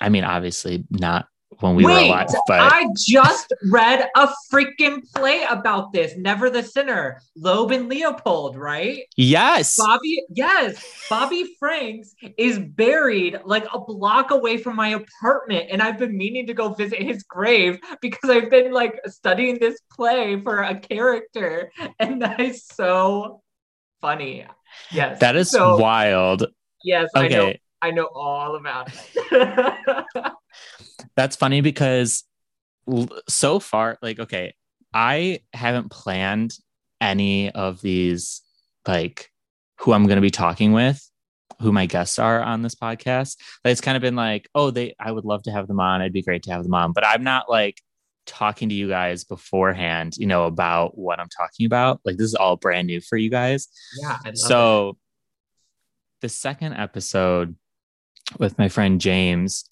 I 0.00 0.08
mean, 0.08 0.22
obviously 0.22 0.84
not 0.88 1.26
when 1.60 1.74
we 1.74 1.84
were 1.84 1.90
Wait, 1.90 2.08
alive, 2.08 2.28
but 2.46 2.60
I 2.60 2.86
just 2.96 3.52
read 3.70 4.08
a 4.14 4.28
freaking 4.52 5.02
play 5.14 5.44
about 5.48 5.92
this. 5.92 6.16
Never 6.16 6.50
the 6.50 6.62
Sinner, 6.62 7.20
Loeb 7.36 7.70
and 7.70 7.88
Leopold, 7.88 8.56
right? 8.56 9.04
yes, 9.16 9.76
Bobby, 9.76 10.22
yes, 10.28 11.06
Bobby 11.08 11.56
Franks 11.58 12.14
is 12.36 12.58
buried 12.58 13.40
like 13.44 13.66
a 13.72 13.78
block 13.78 14.30
away 14.30 14.58
from 14.58 14.76
my 14.76 14.88
apartment, 14.88 15.68
and 15.70 15.82
I've 15.82 15.98
been 15.98 16.16
meaning 16.16 16.46
to 16.48 16.54
go 16.54 16.74
visit 16.74 17.02
his 17.02 17.22
grave 17.22 17.78
because 18.00 18.30
I've 18.30 18.50
been 18.50 18.72
like 18.72 19.00
studying 19.06 19.58
this 19.58 19.80
play 19.92 20.40
for 20.40 20.62
a 20.62 20.78
character, 20.78 21.72
and 21.98 22.20
that 22.22 22.40
is 22.40 22.64
so 22.64 23.42
funny. 24.00 24.46
Yes, 24.92 25.20
that 25.20 25.36
is 25.36 25.50
so. 25.50 25.76
wild. 25.76 26.46
Yes, 26.84 27.10
I 27.14 27.28
know. 27.28 27.42
Okay, 27.42 27.60
I 27.82 27.90
know 27.90 28.08
all 28.14 28.56
about 28.56 28.90
it. 28.92 30.04
that's 31.16 31.36
funny 31.36 31.60
because 31.60 32.24
so 33.28 33.58
far, 33.58 33.98
like, 34.02 34.20
okay, 34.20 34.54
I 34.92 35.40
haven't 35.52 35.90
planned 35.90 36.56
any 37.00 37.50
of 37.50 37.80
these, 37.80 38.42
like, 38.86 39.30
who 39.80 39.92
I'm 39.92 40.06
going 40.06 40.16
to 40.16 40.22
be 40.22 40.30
talking 40.30 40.72
with, 40.72 41.02
who 41.60 41.72
my 41.72 41.86
guests 41.86 42.18
are 42.18 42.42
on 42.42 42.62
this 42.62 42.74
podcast. 42.74 43.36
Like, 43.64 43.72
it's 43.72 43.80
kind 43.80 43.96
of 43.96 44.02
been 44.02 44.16
like, 44.16 44.48
oh, 44.54 44.70
they, 44.70 44.94
I 45.00 45.10
would 45.10 45.24
love 45.24 45.42
to 45.44 45.50
have 45.50 45.66
them 45.68 45.80
on. 45.80 46.00
It'd 46.00 46.12
be 46.12 46.22
great 46.22 46.42
to 46.44 46.52
have 46.52 46.62
them 46.62 46.74
on, 46.74 46.92
but 46.92 47.06
I'm 47.06 47.24
not 47.24 47.50
like 47.50 47.80
talking 48.26 48.68
to 48.68 48.74
you 48.74 48.88
guys 48.88 49.24
beforehand, 49.24 50.16
you 50.16 50.26
know, 50.26 50.44
about 50.44 50.96
what 50.98 51.18
I'm 51.18 51.28
talking 51.28 51.66
about. 51.66 52.00
Like, 52.04 52.16
this 52.16 52.26
is 52.26 52.34
all 52.34 52.56
brand 52.56 52.86
new 52.86 53.00
for 53.00 53.16
you 53.16 53.30
guys. 53.30 53.68
yeah, 54.00 54.08
I 54.08 54.12
love 54.12 54.26
it. 54.26 54.38
So, 54.38 54.98
the 56.22 56.28
second 56.28 56.74
episode 56.74 57.56
with 58.38 58.58
my 58.58 58.68
friend 58.68 59.00
James, 59.00 59.64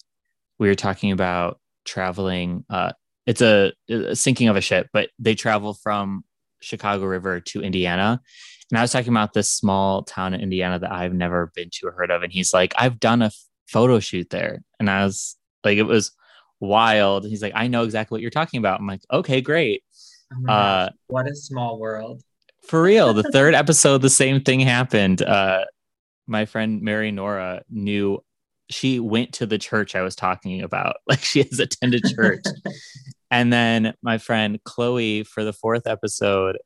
we 0.59 0.67
were 0.67 0.75
talking 0.75 1.11
about 1.11 1.59
traveling. 1.85 2.65
Uh, 2.69 2.91
it's 3.25 3.41
a, 3.41 3.73
a 3.89 4.15
sinking 4.15 4.47
of 4.47 4.55
a 4.55 4.61
ship, 4.61 4.87
but 4.93 5.09
they 5.19 5.35
travel 5.35 5.73
from 5.73 6.23
Chicago 6.61 7.05
River 7.05 7.39
to 7.39 7.61
Indiana. 7.61 8.21
And 8.71 8.79
I 8.79 8.81
was 8.81 8.91
talking 8.91 9.13
about 9.13 9.33
this 9.33 9.51
small 9.51 10.03
town 10.03 10.33
in 10.33 10.41
Indiana 10.41 10.79
that 10.79 10.91
I've 10.91 11.13
never 11.13 11.51
been 11.55 11.69
to 11.73 11.87
or 11.87 11.91
heard 11.91 12.11
of. 12.11 12.23
And 12.23 12.31
he's 12.31 12.53
like, 12.53 12.73
I've 12.77 12.99
done 12.99 13.21
a 13.21 13.31
photo 13.67 13.99
shoot 13.99 14.29
there. 14.29 14.63
And 14.79 14.89
I 14.89 15.05
was 15.05 15.37
like, 15.63 15.77
it 15.77 15.83
was 15.83 16.11
wild. 16.59 17.25
He's 17.25 17.41
like, 17.41 17.53
I 17.55 17.67
know 17.67 17.83
exactly 17.83 18.15
what 18.15 18.21
you're 18.21 18.31
talking 18.31 18.57
about. 18.57 18.79
I'm 18.79 18.87
like, 18.87 19.01
okay, 19.11 19.41
great. 19.41 19.83
Oh 20.33 20.51
uh, 20.51 20.85
gosh, 20.87 20.93
what 21.07 21.27
a 21.27 21.35
small 21.35 21.79
world. 21.79 22.23
For 22.67 22.81
real, 22.81 23.13
the 23.13 23.23
third 23.31 23.53
episode, 23.53 24.01
the 24.01 24.09
same 24.09 24.41
thing 24.41 24.59
happened. 24.59 25.21
Uh, 25.21 25.65
my 26.27 26.45
friend 26.45 26.81
Mary 26.81 27.11
Nora 27.11 27.61
knew 27.69 28.23
she 28.69 28.99
went 28.99 29.33
to 29.33 29.45
the 29.45 29.57
church 29.57 29.95
I 29.95 30.01
was 30.01 30.15
talking 30.15 30.61
about. 30.61 30.97
Like 31.07 31.19
she 31.23 31.43
has 31.43 31.59
attended 31.59 32.03
church. 32.15 32.43
and 33.31 33.51
then 33.53 33.93
my 34.01 34.17
friend 34.17 34.59
Chloe, 34.63 35.23
for 35.23 35.43
the 35.43 35.53
fourth 35.53 35.85
episode, 35.87 36.57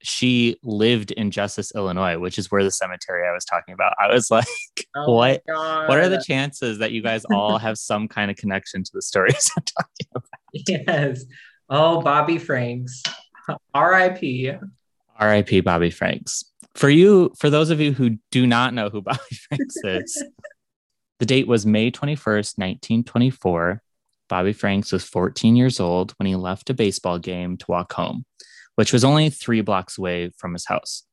she 0.00 0.56
lived 0.62 1.10
in 1.10 1.32
Justice, 1.32 1.72
Illinois, 1.74 2.18
which 2.18 2.38
is 2.38 2.50
where 2.52 2.62
the 2.62 2.70
cemetery 2.70 3.26
I 3.28 3.32
was 3.32 3.44
talking 3.44 3.74
about. 3.74 3.94
I 4.00 4.12
was 4.12 4.30
like, 4.30 4.46
Oh 4.94 5.12
What- 5.14 5.42
what 5.46 5.98
are 5.98 6.08
the 6.08 6.22
chances 6.24 6.78
that 6.78 6.92
you 6.92 7.02
guys 7.02 7.24
all 7.32 7.58
have 7.58 7.76
some 7.90 8.06
kind 8.08 8.30
of 8.30 8.36
connection 8.36 8.84
to 8.84 8.90
the 8.94 9.02
stories 9.02 9.50
I'm 9.56 9.64
talking 9.64 10.06
about? 10.14 10.86
Yes. 10.86 11.24
Oh, 11.68 12.00
Bobby 12.00 12.38
Franks. 12.38 13.02
R.I.P. 13.74 14.52
R.I.P. 15.18 15.60
Bobby 15.60 15.90
Franks. 15.90 16.44
For 16.74 16.88
you, 16.88 17.32
for 17.38 17.50
those 17.50 17.70
of 17.70 17.80
you 17.80 17.92
who 17.92 18.18
do 18.30 18.46
not 18.46 18.72
know 18.74 18.88
who 18.90 19.02
Bobby 19.02 19.18
Franks 19.48 19.76
is, 19.84 20.22
the 21.18 21.26
date 21.26 21.48
was 21.48 21.66
May 21.66 21.90
21st, 21.90 22.58
1924. 22.58 23.82
Bobby 24.28 24.52
Franks 24.52 24.92
was 24.92 25.04
14 25.04 25.56
years 25.56 25.80
old 25.80 26.12
when 26.18 26.26
he 26.26 26.36
left 26.36 26.70
a 26.70 26.74
baseball 26.74 27.18
game 27.18 27.56
to 27.56 27.66
walk 27.68 27.92
home, 27.92 28.24
which 28.76 28.92
was 28.92 29.04
only 29.04 29.30
three 29.30 29.60
blocks 29.60 29.98
away 29.98 30.30
from 30.36 30.52
his 30.52 30.66
house. 30.66 31.04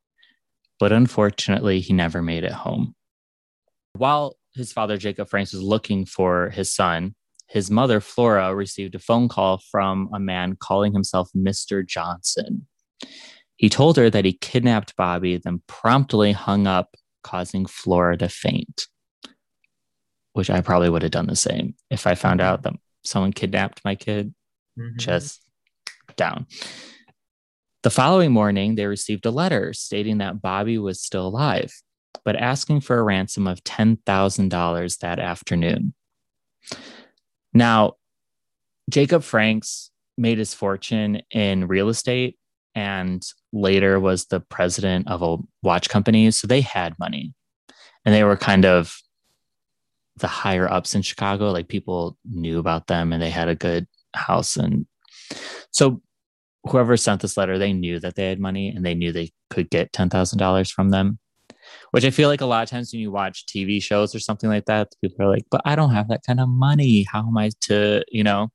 But 0.79 0.91
unfortunately, 0.91 1.79
he 1.79 1.93
never 1.93 2.21
made 2.21 2.43
it 2.43 2.51
home. 2.51 2.93
While 3.93 4.35
his 4.53 4.73
father, 4.73 4.97
Jacob 4.97 5.29
Franks, 5.29 5.53
was 5.53 5.61
looking 5.61 6.05
for 6.05 6.49
his 6.49 6.71
son, 6.73 7.15
his 7.47 7.71
mother, 7.71 8.01
Flora, 8.01 8.53
received 8.53 8.95
a 8.95 8.99
phone 8.99 9.29
call 9.29 9.61
from 9.71 10.09
a 10.13 10.19
man 10.19 10.57
calling 10.59 10.93
himself 10.93 11.29
Mr. 11.35 11.85
Johnson. 11.87 12.67
He 13.55 13.69
told 13.69 13.95
her 13.97 14.09
that 14.09 14.25
he 14.25 14.33
kidnapped 14.33 14.95
Bobby, 14.97 15.37
then 15.37 15.61
promptly 15.67 16.33
hung 16.33 16.67
up, 16.67 16.95
causing 17.23 17.65
Flora 17.65 18.17
to 18.17 18.27
faint. 18.27 18.87
Which 20.35 20.49
I 20.49 20.59
probably 20.59 20.89
would 20.89 21.01
have 21.01 21.11
done 21.11 21.27
the 21.27 21.35
same 21.37 21.75
if 21.89 22.05
I 22.05 22.13
found 22.13 22.41
out 22.41 22.63
that 22.63 22.73
someone 23.05 23.31
kidnapped 23.31 23.79
my 23.85 23.95
kid, 23.95 24.35
Mhm. 24.77 24.97
just 24.97 25.41
down. 26.17 26.45
The 27.83 27.89
following 27.89 28.33
morning, 28.33 28.75
they 28.75 28.85
received 28.85 29.25
a 29.25 29.31
letter 29.31 29.71
stating 29.71 30.17
that 30.17 30.41
Bobby 30.41 30.77
was 30.77 31.01
still 31.01 31.25
alive, 31.27 31.71
but 32.25 32.35
asking 32.35 32.81
for 32.81 32.99
a 32.99 33.03
ransom 33.03 33.47
of 33.47 33.63
$10,000 33.63 34.97
that 34.97 35.19
afternoon. 35.19 35.93
Now, 37.53 37.93
Jacob 38.89 39.23
Franks 39.23 39.89
made 40.17 40.37
his 40.37 40.53
fortune 40.53 41.21
in 41.31 41.69
real 41.69 41.87
estate 41.87 42.37
and 42.73 43.25
later 43.53 44.01
was 44.01 44.25
the 44.25 44.41
president 44.41 45.07
of 45.07 45.21
a 45.21 45.37
watch 45.63 45.87
company. 45.87 46.29
So 46.31 46.45
they 46.45 46.59
had 46.59 46.99
money 46.99 47.33
and 48.03 48.13
they 48.13 48.25
were 48.25 48.35
kind 48.35 48.65
of 48.65 48.97
the 50.17 50.27
higher 50.27 50.69
ups 50.71 50.95
in 50.95 51.01
Chicago. 51.01 51.51
Like 51.51 51.67
people 51.67 52.17
knew 52.25 52.59
about 52.59 52.87
them 52.87 53.11
and 53.13 53.21
they 53.21 53.29
had 53.29 53.49
a 53.49 53.55
good 53.55 53.87
house. 54.15 54.55
And 54.55 54.85
so 55.71 56.01
whoever 56.67 56.97
sent 56.97 57.21
this 57.21 57.37
letter, 57.37 57.57
they 57.57 57.73
knew 57.73 57.99
that 57.99 58.15
they 58.15 58.27
had 58.29 58.39
money 58.39 58.69
and 58.69 58.85
they 58.85 58.95
knew 58.95 59.11
they 59.11 59.31
could 59.49 59.69
get 59.69 59.91
$10,000 59.93 60.71
from 60.71 60.89
them. 60.89 61.19
Which 61.91 62.05
I 62.05 62.11
feel 62.11 62.29
like 62.29 62.41
a 62.41 62.45
lot 62.45 62.63
of 62.63 62.69
times 62.69 62.91
when 62.93 63.01
you 63.01 63.11
watch 63.11 63.45
TV 63.45 63.81
shows 63.81 64.13
or 64.13 64.19
something 64.19 64.49
like 64.49 64.65
that, 64.65 64.89
people 65.01 65.25
are 65.25 65.29
like, 65.29 65.45
but 65.49 65.61
I 65.65 65.75
don't 65.75 65.91
have 65.91 66.09
that 66.09 66.21
kind 66.25 66.39
of 66.39 66.47
money. 66.47 67.05
How 67.11 67.19
am 67.19 67.37
I 67.37 67.49
to, 67.61 68.03
you 68.09 68.23
know? 68.23 68.49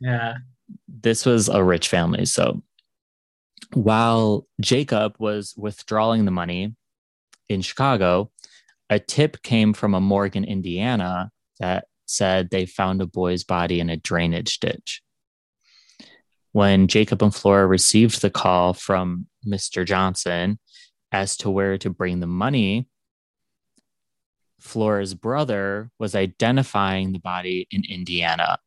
Yeah. 0.00 0.34
this 0.88 1.24
was 1.24 1.48
a 1.48 1.62
rich 1.62 1.88
family. 1.88 2.26
So 2.26 2.62
while 3.72 4.46
Jacob 4.60 5.14
was 5.18 5.54
withdrawing 5.56 6.24
the 6.24 6.30
money 6.30 6.74
in 7.48 7.62
Chicago, 7.62 8.30
a 8.90 8.98
tip 8.98 9.42
came 9.42 9.72
from 9.72 9.94
a 9.94 10.00
Morgan, 10.00 10.44
Indiana 10.44 11.30
that 11.60 11.86
said 12.06 12.50
they 12.50 12.66
found 12.66 13.02
a 13.02 13.06
boy's 13.06 13.44
body 13.44 13.80
in 13.80 13.90
a 13.90 13.96
drainage 13.96 14.60
ditch. 14.60 15.02
When 16.52 16.86
Jacob 16.86 17.22
and 17.22 17.34
Flora 17.34 17.66
received 17.66 18.22
the 18.22 18.30
call 18.30 18.72
from 18.72 19.26
Mr. 19.46 19.84
Johnson 19.84 20.58
as 21.12 21.36
to 21.38 21.50
where 21.50 21.76
to 21.78 21.90
bring 21.90 22.20
the 22.20 22.26
money, 22.26 22.88
Flora's 24.60 25.14
brother 25.14 25.90
was 25.98 26.14
identifying 26.14 27.12
the 27.12 27.18
body 27.18 27.66
in 27.70 27.84
Indiana 27.84 28.58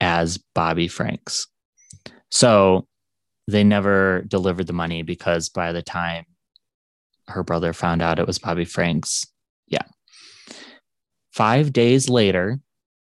as 0.00 0.38
Bobby 0.54 0.88
Franks. 0.88 1.46
So 2.30 2.86
they 3.46 3.64
never 3.64 4.24
delivered 4.26 4.66
the 4.66 4.72
money 4.72 5.02
because 5.02 5.48
by 5.48 5.72
the 5.72 5.82
time 5.82 6.24
her 7.28 7.42
brother 7.42 7.72
found 7.72 8.02
out 8.02 8.18
it 8.18 8.26
was 8.26 8.38
Bobby 8.38 8.64
Franks. 8.64 9.26
Five 11.36 11.74
days 11.74 12.08
later, 12.08 12.60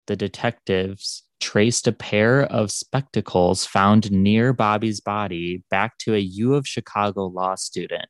the 0.08 0.18
detectives 0.18 1.24
traced 1.40 1.88
a 1.88 1.94
pair 1.94 2.44
of 2.44 2.72
spectacles 2.72 3.66
found 3.66 4.12
near 4.12 4.52
Bobby's 4.52 5.00
body 5.00 5.64
back 5.70 5.98
to 6.00 6.14
a 6.14 6.20
U 6.20 6.54
of 6.54 6.68
Chicago 6.68 7.28
law 7.28 7.56
student, 7.56 8.08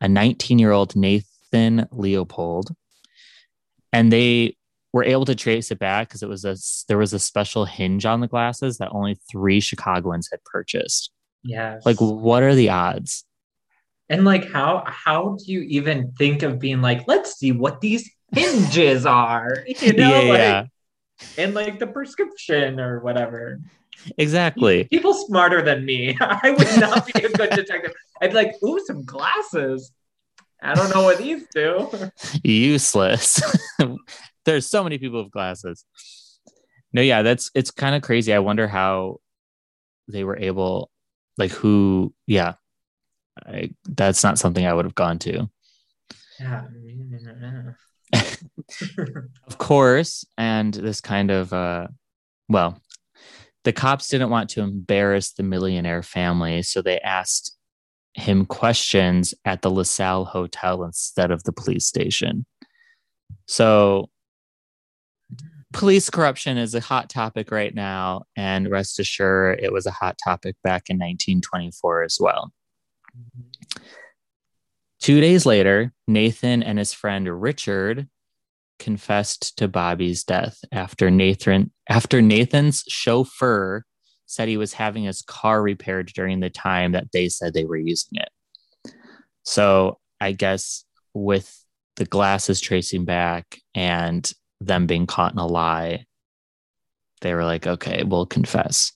a 0.00 0.08
19 0.08 0.58
year 0.58 0.72
old 0.72 0.96
Nathan 0.96 1.86
Leopold. 1.92 2.74
And 3.92 4.12
they 4.12 4.56
were 4.92 5.04
able 5.04 5.26
to 5.26 5.36
trace 5.36 5.70
it 5.70 5.78
back 5.78 6.08
because 6.08 6.24
it 6.24 6.28
was 6.28 6.44
a 6.44 6.56
there 6.88 6.98
was 6.98 7.12
a 7.12 7.20
special 7.20 7.64
hinge 7.64 8.04
on 8.06 8.18
the 8.18 8.26
glasses 8.26 8.78
that 8.78 8.90
only 8.90 9.20
three 9.30 9.60
Chicagoans 9.60 10.28
had 10.32 10.42
purchased. 10.46 11.12
Yeah. 11.44 11.78
Like, 11.84 11.98
what 12.00 12.42
are 12.42 12.56
the 12.56 12.70
odds? 12.70 13.24
And 14.08 14.24
like, 14.24 14.50
how 14.50 14.82
how 14.84 15.36
do 15.38 15.52
you 15.52 15.60
even 15.60 16.10
think 16.18 16.42
of 16.42 16.58
being 16.58 16.82
like, 16.82 17.06
let's 17.06 17.38
see 17.38 17.52
what 17.52 17.80
these 17.80 18.10
hinges 18.32 19.06
are? 19.06 19.64
You 19.80 19.92
know, 19.92 20.22
yeah, 20.22 20.30
like, 20.30 20.38
yeah. 20.38 20.64
and 21.36 21.54
like 21.54 21.78
the 21.78 21.86
prescription 21.86 22.80
or 22.80 23.00
whatever. 23.00 23.60
exactly. 24.16 24.84
People 24.84 25.14
smarter 25.14 25.62
than 25.62 25.84
me. 25.84 26.16
I 26.20 26.50
would 26.50 26.80
not 26.80 27.06
be 27.06 27.24
a 27.24 27.28
good 27.30 27.50
detective. 27.50 27.92
I'd 28.20 28.30
be 28.30 28.34
like, 28.36 28.54
ooh, 28.62 28.80
some 28.84 29.04
glasses. 29.04 29.92
I 30.62 30.74
don't 30.74 30.92
know 30.92 31.04
what 31.04 31.18
these 31.18 31.46
do. 31.54 31.88
Useless. 32.42 33.40
There's 34.44 34.66
so 34.66 34.82
many 34.82 34.98
people 34.98 35.22
with 35.22 35.32
glasses. 35.32 35.84
No, 36.92 37.02
yeah, 37.02 37.22
that's 37.22 37.50
it's 37.54 37.70
kind 37.70 37.94
of 37.94 38.02
crazy. 38.02 38.32
I 38.32 38.38
wonder 38.40 38.66
how 38.66 39.20
they 40.08 40.24
were 40.24 40.38
able, 40.38 40.90
like, 41.36 41.50
who, 41.50 42.12
yeah, 42.26 42.54
I, 43.46 43.70
that's 43.84 44.24
not 44.24 44.38
something 44.38 44.66
I 44.66 44.72
would 44.72 44.86
have 44.86 44.94
gone 44.94 45.18
to. 45.20 45.48
Yeah. 46.40 46.64
of 49.46 49.58
course, 49.58 50.24
and 50.36 50.74
this 50.74 51.00
kind 51.00 51.30
of, 51.30 51.52
uh, 51.52 51.88
well, 52.48 52.80
the 53.64 53.72
cops 53.72 54.08
didn't 54.08 54.30
want 54.30 54.50
to 54.50 54.62
embarrass 54.62 55.32
the 55.32 55.42
millionaire 55.42 56.02
family, 56.02 56.62
so 56.62 56.80
they 56.80 57.00
asked 57.00 57.56
him 58.14 58.46
questions 58.46 59.34
at 59.44 59.62
the 59.62 59.70
LaSalle 59.70 60.24
Hotel 60.24 60.82
instead 60.84 61.30
of 61.30 61.44
the 61.44 61.52
police 61.52 61.86
station. 61.86 62.46
So, 63.46 64.10
police 65.72 66.10
corruption 66.10 66.58
is 66.58 66.74
a 66.74 66.80
hot 66.80 67.10
topic 67.10 67.50
right 67.50 67.74
now, 67.74 68.22
and 68.36 68.70
rest 68.70 68.98
assured, 68.98 69.60
it 69.60 69.72
was 69.72 69.86
a 69.86 69.90
hot 69.90 70.18
topic 70.22 70.56
back 70.62 70.88
in 70.88 70.96
1924 70.96 72.02
as 72.02 72.18
well. 72.20 72.52
Two 75.08 75.22
days 75.22 75.46
later, 75.46 75.94
Nathan 76.06 76.62
and 76.62 76.78
his 76.78 76.92
friend 76.92 77.40
Richard 77.40 78.10
confessed 78.78 79.56
to 79.56 79.66
Bobby's 79.66 80.22
death 80.22 80.62
after 80.70 81.10
Nathan 81.10 81.72
after 81.88 82.20
Nathan's 82.20 82.84
chauffeur 82.88 83.86
said 84.26 84.48
he 84.48 84.58
was 84.58 84.74
having 84.74 85.04
his 85.04 85.22
car 85.22 85.62
repaired 85.62 86.12
during 86.14 86.40
the 86.40 86.50
time 86.50 86.92
that 86.92 87.10
they 87.14 87.30
said 87.30 87.54
they 87.54 87.64
were 87.64 87.78
using 87.78 88.18
it. 88.20 88.92
So 89.44 89.98
I 90.20 90.32
guess 90.32 90.84
with 91.14 91.58
the 91.96 92.04
glasses 92.04 92.60
tracing 92.60 93.06
back 93.06 93.62
and 93.74 94.30
them 94.60 94.86
being 94.86 95.06
caught 95.06 95.32
in 95.32 95.38
a 95.38 95.46
lie, 95.46 96.04
they 97.22 97.32
were 97.32 97.44
like, 97.44 97.66
okay, 97.66 98.02
we'll 98.04 98.26
confess. 98.26 98.92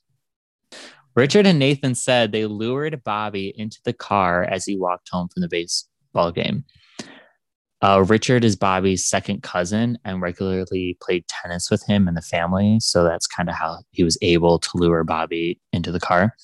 Richard 1.17 1.47
and 1.47 1.59
Nathan 1.59 1.95
said 1.95 2.33
they 2.33 2.45
lured 2.45 3.03
Bobby 3.03 3.51
into 3.57 3.79
the 3.87 3.95
car 3.95 4.45
as 4.45 4.67
he 4.67 4.77
walked 4.77 5.09
home 5.11 5.29
from 5.29 5.41
the 5.41 5.49
baseball 6.13 6.33
game. 6.33 6.65
Uh, 7.81 8.05
Richard 8.07 8.45
is 8.45 8.55
Bobby's 8.55 9.05
second 9.05 9.43
cousin 9.43 9.99
and 10.05 10.23
regularly 10.23 10.97
played 11.03 11.27
tennis 11.27 11.69
with 11.69 11.85
him 11.85 12.07
and 12.07 12.17
the 12.17 12.23
family. 12.23 12.79
So 12.79 13.03
that's 13.03 13.27
kind 13.27 13.49
of 13.49 13.57
how 13.57 13.79
he 13.91 14.05
was 14.05 14.17
able 14.23 14.61
to 14.61 14.71
lure 14.75 15.03
Bobby 15.03 15.59
into 15.73 15.91
the 15.91 15.99
car. 15.99 16.37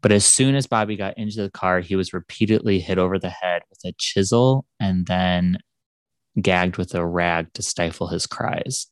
But 0.00 0.10
as 0.10 0.24
soon 0.24 0.54
as 0.54 0.66
Bobby 0.66 0.96
got 0.96 1.18
into 1.18 1.42
the 1.42 1.50
car, 1.50 1.80
he 1.80 1.96
was 1.96 2.14
repeatedly 2.14 2.80
hit 2.80 2.98
over 2.98 3.18
the 3.18 3.28
head 3.28 3.62
with 3.68 3.80
a 3.84 3.92
chisel 3.98 4.64
and 4.80 5.06
then 5.06 5.58
gagged 6.40 6.78
with 6.78 6.94
a 6.94 7.06
rag 7.06 7.52
to 7.52 7.62
stifle 7.62 8.08
his 8.08 8.26
cries. 8.26 8.86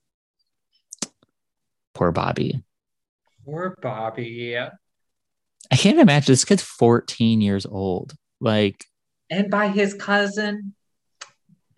Poor 1.95 2.13
Bobby. 2.13 2.63
Poor 3.47 3.77
Bobby. 3.81 4.59
I 4.59 5.77
can't 5.77 5.99
imagine 5.99 6.33
this 6.33 6.45
kid's 6.45 6.63
14 6.63 7.41
years 7.41 7.65
old. 7.65 8.13
Like, 8.41 8.85
And 9.31 9.51
by 9.51 9.69
his 9.69 9.95
cousin, 9.95 10.75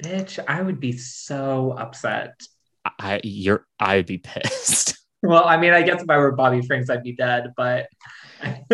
bitch, 0.03 0.43
I 0.49 0.63
would 0.63 0.81
be 0.81 0.93
so 0.93 1.73
upset. 1.79 2.41
I 2.85 3.21
you're 3.23 3.67
I'd 3.79 4.07
be 4.07 4.19
pissed. 4.19 4.99
Well, 5.25 5.45
I 5.45 5.57
mean, 5.57 5.73
I 5.73 5.83
guess 5.83 6.03
if 6.03 6.11
I 6.11 6.17
were 6.19 6.33
Bobby 6.33 6.63
Franks, 6.63 6.91
I'd 6.91 7.05
be 7.05 7.13
dead, 7.15 7.53
but 7.57 7.87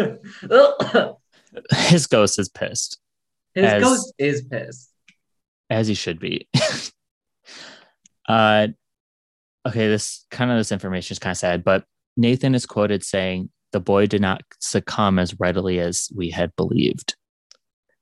His 1.76 2.06
ghost 2.06 2.38
is 2.38 2.48
pissed, 2.48 2.98
his 3.54 3.64
As- 3.66 3.82
ghost 3.82 4.14
is 4.16 4.42
pissed. 4.44 4.90
as 5.68 5.88
he 5.88 5.92
should 5.94 6.18
be. 6.18 6.48
uh 8.28 8.68
okay, 9.66 9.88
this 9.88 10.24
kind 10.30 10.50
of 10.50 10.56
this 10.56 10.72
information 10.72 11.12
is 11.14 11.18
kind 11.18 11.32
of 11.32 11.36
sad, 11.38 11.64
but 11.64 11.84
Nathan 12.16 12.54
is 12.54 12.64
quoted 12.64 13.04
saying 13.04 13.50
the 13.72 13.80
boy 13.80 14.06
did 14.06 14.22
not 14.22 14.40
succumb 14.58 15.18
as 15.18 15.38
readily 15.38 15.78
as 15.80 16.08
we 16.16 16.30
had 16.30 16.56
believed, 16.56 17.14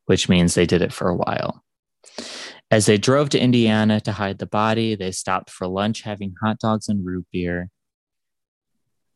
which 0.07 0.29
means 0.29 0.55
they 0.55 0.67
did 0.67 0.83
it 0.83 0.93
for 0.93 1.09
a 1.09 1.17
while. 1.17 1.63
As 2.71 2.87
they 2.87 2.99
drove 2.99 3.29
to 3.31 3.41
Indiana 3.41 4.01
to 4.01 4.13
hide 4.13 4.39
the 4.39 4.47
body, 4.47 4.97
they 4.97 5.13
stopped 5.13 5.51
for 5.51 5.69
lunch 5.69 6.03
having 6.03 6.35
hot 6.43 6.59
dogs 6.59 6.89
and 6.89 7.07
root 7.07 7.27
beer. 7.33 7.69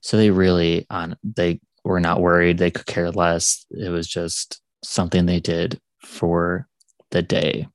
So 0.02 0.16
they 0.16 0.30
really 0.30 0.86
on 0.88 1.16
they 1.24 1.60
were 1.84 2.00
not 2.00 2.20
worried. 2.20 2.58
They 2.58 2.70
could 2.70 2.86
care 2.86 3.10
less. 3.10 3.66
It 3.70 3.90
was 3.90 4.06
just 4.06 4.60
something 4.84 5.26
they 5.26 5.40
did 5.40 5.80
for 6.04 6.68
the 7.10 7.22
day. 7.22 7.66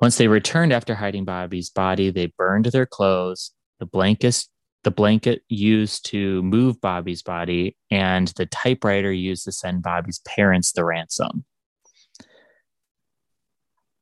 Once 0.00 0.16
they 0.16 0.26
returned 0.26 0.72
after 0.72 0.94
hiding 0.94 1.24
Bobby's 1.24 1.70
body, 1.70 2.10
they 2.10 2.32
burned 2.36 2.66
their 2.66 2.86
clothes, 2.86 3.52
the 3.78 3.86
blankets, 3.86 4.48
the 4.84 4.90
blanket 4.90 5.42
used 5.48 6.06
to 6.06 6.42
move 6.42 6.80
Bobby's 6.80 7.22
body, 7.22 7.76
and 7.90 8.28
the 8.36 8.46
typewriter 8.46 9.12
used 9.12 9.44
to 9.44 9.52
send 9.52 9.82
Bobby's 9.82 10.20
parents 10.26 10.72
the 10.72 10.84
ransom. 10.84 11.44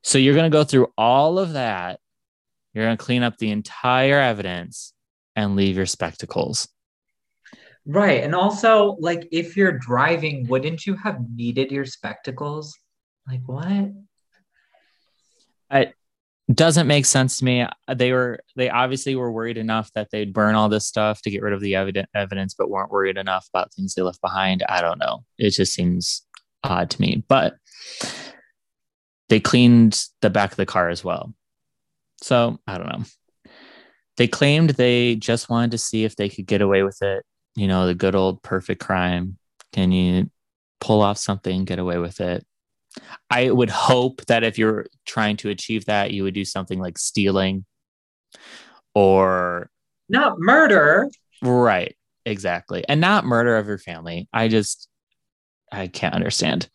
So 0.02 0.18
you're 0.18 0.34
going 0.34 0.50
to 0.50 0.56
go 0.56 0.64
through 0.64 0.92
all 0.96 1.38
of 1.38 1.52
that. 1.54 2.00
You're 2.72 2.84
going 2.84 2.96
to 2.96 3.04
clean 3.04 3.22
up 3.22 3.36
the 3.38 3.50
entire 3.50 4.18
evidence 4.20 4.92
and 5.36 5.56
leave 5.56 5.76
your 5.76 5.86
spectacles. 5.86 6.68
Right. 7.86 8.22
And 8.22 8.34
also, 8.34 8.96
like, 9.00 9.28
if 9.32 9.56
you're 9.56 9.78
driving, 9.78 10.46
wouldn't 10.48 10.86
you 10.86 10.94
have 10.96 11.18
needed 11.34 11.72
your 11.72 11.86
spectacles? 11.86 12.76
Like, 13.26 13.40
what? 13.46 13.92
It 15.70 15.94
doesn't 16.52 16.86
make 16.86 17.06
sense 17.06 17.38
to 17.38 17.44
me. 17.44 17.66
They 17.92 18.12
were 18.12 18.40
they 18.56 18.70
obviously 18.70 19.14
were 19.14 19.30
worried 19.30 19.56
enough 19.56 19.90
that 19.94 20.08
they'd 20.10 20.32
burn 20.32 20.56
all 20.56 20.68
this 20.68 20.86
stuff 20.86 21.22
to 21.22 21.30
get 21.30 21.42
rid 21.42 21.52
of 21.52 21.60
the 21.60 21.76
evident 21.76 22.08
evidence, 22.14 22.54
but 22.54 22.68
weren't 22.68 22.90
worried 22.90 23.16
enough 23.16 23.48
about 23.52 23.72
things 23.72 23.94
they 23.94 24.02
left 24.02 24.20
behind. 24.20 24.64
I 24.68 24.80
don't 24.80 24.98
know. 24.98 25.24
It 25.38 25.50
just 25.50 25.72
seems 25.72 26.26
odd 26.64 26.90
to 26.90 27.00
me. 27.00 27.24
But 27.28 27.54
they 29.30 29.40
cleaned 29.40 30.04
the 30.20 30.28
back 30.28 30.50
of 30.50 30.56
the 30.56 30.66
car 30.66 30.90
as 30.90 31.02
well. 31.02 31.32
So 32.22 32.58
I 32.66 32.76
don't 32.76 32.88
know. 32.88 33.04
They 34.18 34.28
claimed 34.28 34.70
they 34.70 35.14
just 35.16 35.48
wanted 35.48 35.70
to 35.70 35.78
see 35.78 36.04
if 36.04 36.16
they 36.16 36.28
could 36.28 36.46
get 36.46 36.60
away 36.60 36.82
with 36.82 37.00
it. 37.00 37.24
You 37.56 37.66
know, 37.68 37.86
the 37.86 37.94
good 37.94 38.14
old 38.14 38.42
perfect 38.42 38.82
crime. 38.82 39.38
Can 39.72 39.92
you 39.92 40.30
pull 40.80 41.00
off 41.00 41.16
something, 41.16 41.64
get 41.64 41.78
away 41.78 41.96
with 41.96 42.20
it? 42.20 42.44
I 43.30 43.50
would 43.50 43.70
hope 43.70 44.26
that 44.26 44.42
if 44.42 44.58
you're 44.58 44.86
trying 45.06 45.36
to 45.38 45.48
achieve 45.48 45.86
that, 45.86 46.10
you 46.10 46.24
would 46.24 46.34
do 46.34 46.44
something 46.44 46.80
like 46.80 46.98
stealing 46.98 47.64
or 48.94 49.70
Not 50.08 50.34
murder. 50.38 51.08
right, 51.40 51.96
exactly. 52.26 52.84
And 52.88 53.00
not 53.00 53.24
murder 53.24 53.56
of 53.56 53.68
your 53.68 53.78
family. 53.78 54.28
I 54.32 54.48
just 54.48 54.88
I 55.72 55.86
can't 55.86 56.14
understand. 56.14 56.68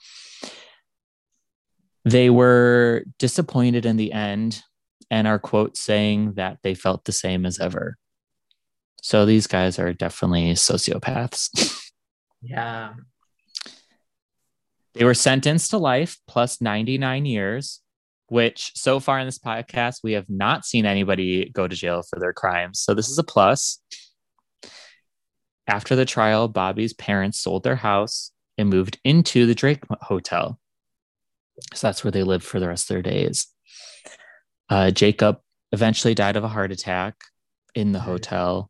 They 2.05 2.29
were 2.29 3.03
disappointed 3.19 3.85
in 3.85 3.97
the 3.97 4.13
end 4.13 4.61
and 5.09 5.27
are 5.27 5.39
quote 5.39 5.75
saying 5.75 6.33
that 6.33 6.59
they 6.63 6.75
felt 6.75 7.05
the 7.05 7.11
same 7.11 7.45
as 7.45 7.59
ever. 7.59 7.97
So 9.01 9.25
these 9.25 9.47
guys 9.47 9.77
are 9.79 9.93
definitely 9.93 10.53
sociopaths. 10.53 11.81
Yeah. 12.47 12.93
They 14.93 15.03
were 15.03 15.13
sentenced 15.13 15.71
to 15.71 15.77
life 15.77 16.17
plus 16.27 16.61
99 16.61 17.25
years, 17.25 17.81
which 18.27 18.71
so 18.75 18.99
far 18.99 19.19
in 19.19 19.25
this 19.25 19.39
podcast, 19.39 20.01
we 20.03 20.13
have 20.13 20.29
not 20.29 20.63
seen 20.63 20.85
anybody 20.85 21.49
go 21.49 21.67
to 21.67 21.75
jail 21.75 22.03
for 22.07 22.19
their 22.19 22.33
crimes. 22.33 22.79
So 22.79 22.93
this 22.93 23.09
is 23.09 23.17
a 23.17 23.23
plus. 23.23 23.81
After 25.67 25.95
the 25.95 26.05
trial, 26.05 26.47
Bobby's 26.47 26.93
parents 26.93 27.41
sold 27.41 27.63
their 27.63 27.75
house 27.75 28.31
and 28.57 28.69
moved 28.69 28.99
into 29.03 29.45
the 29.45 29.55
Drake 29.55 29.83
Hotel. 30.01 30.59
So 31.73 31.87
that's 31.87 32.03
where 32.03 32.11
they 32.11 32.23
lived 32.23 32.43
for 32.43 32.59
the 32.59 32.67
rest 32.67 32.89
of 32.89 32.95
their 32.95 33.01
days. 33.01 33.47
Uh, 34.69 34.91
Jacob 34.91 35.39
eventually 35.71 36.15
died 36.15 36.35
of 36.35 36.43
a 36.43 36.49
heart 36.49 36.71
attack 36.71 37.15
in 37.73 37.91
the 37.91 37.99
hotel. 37.99 38.69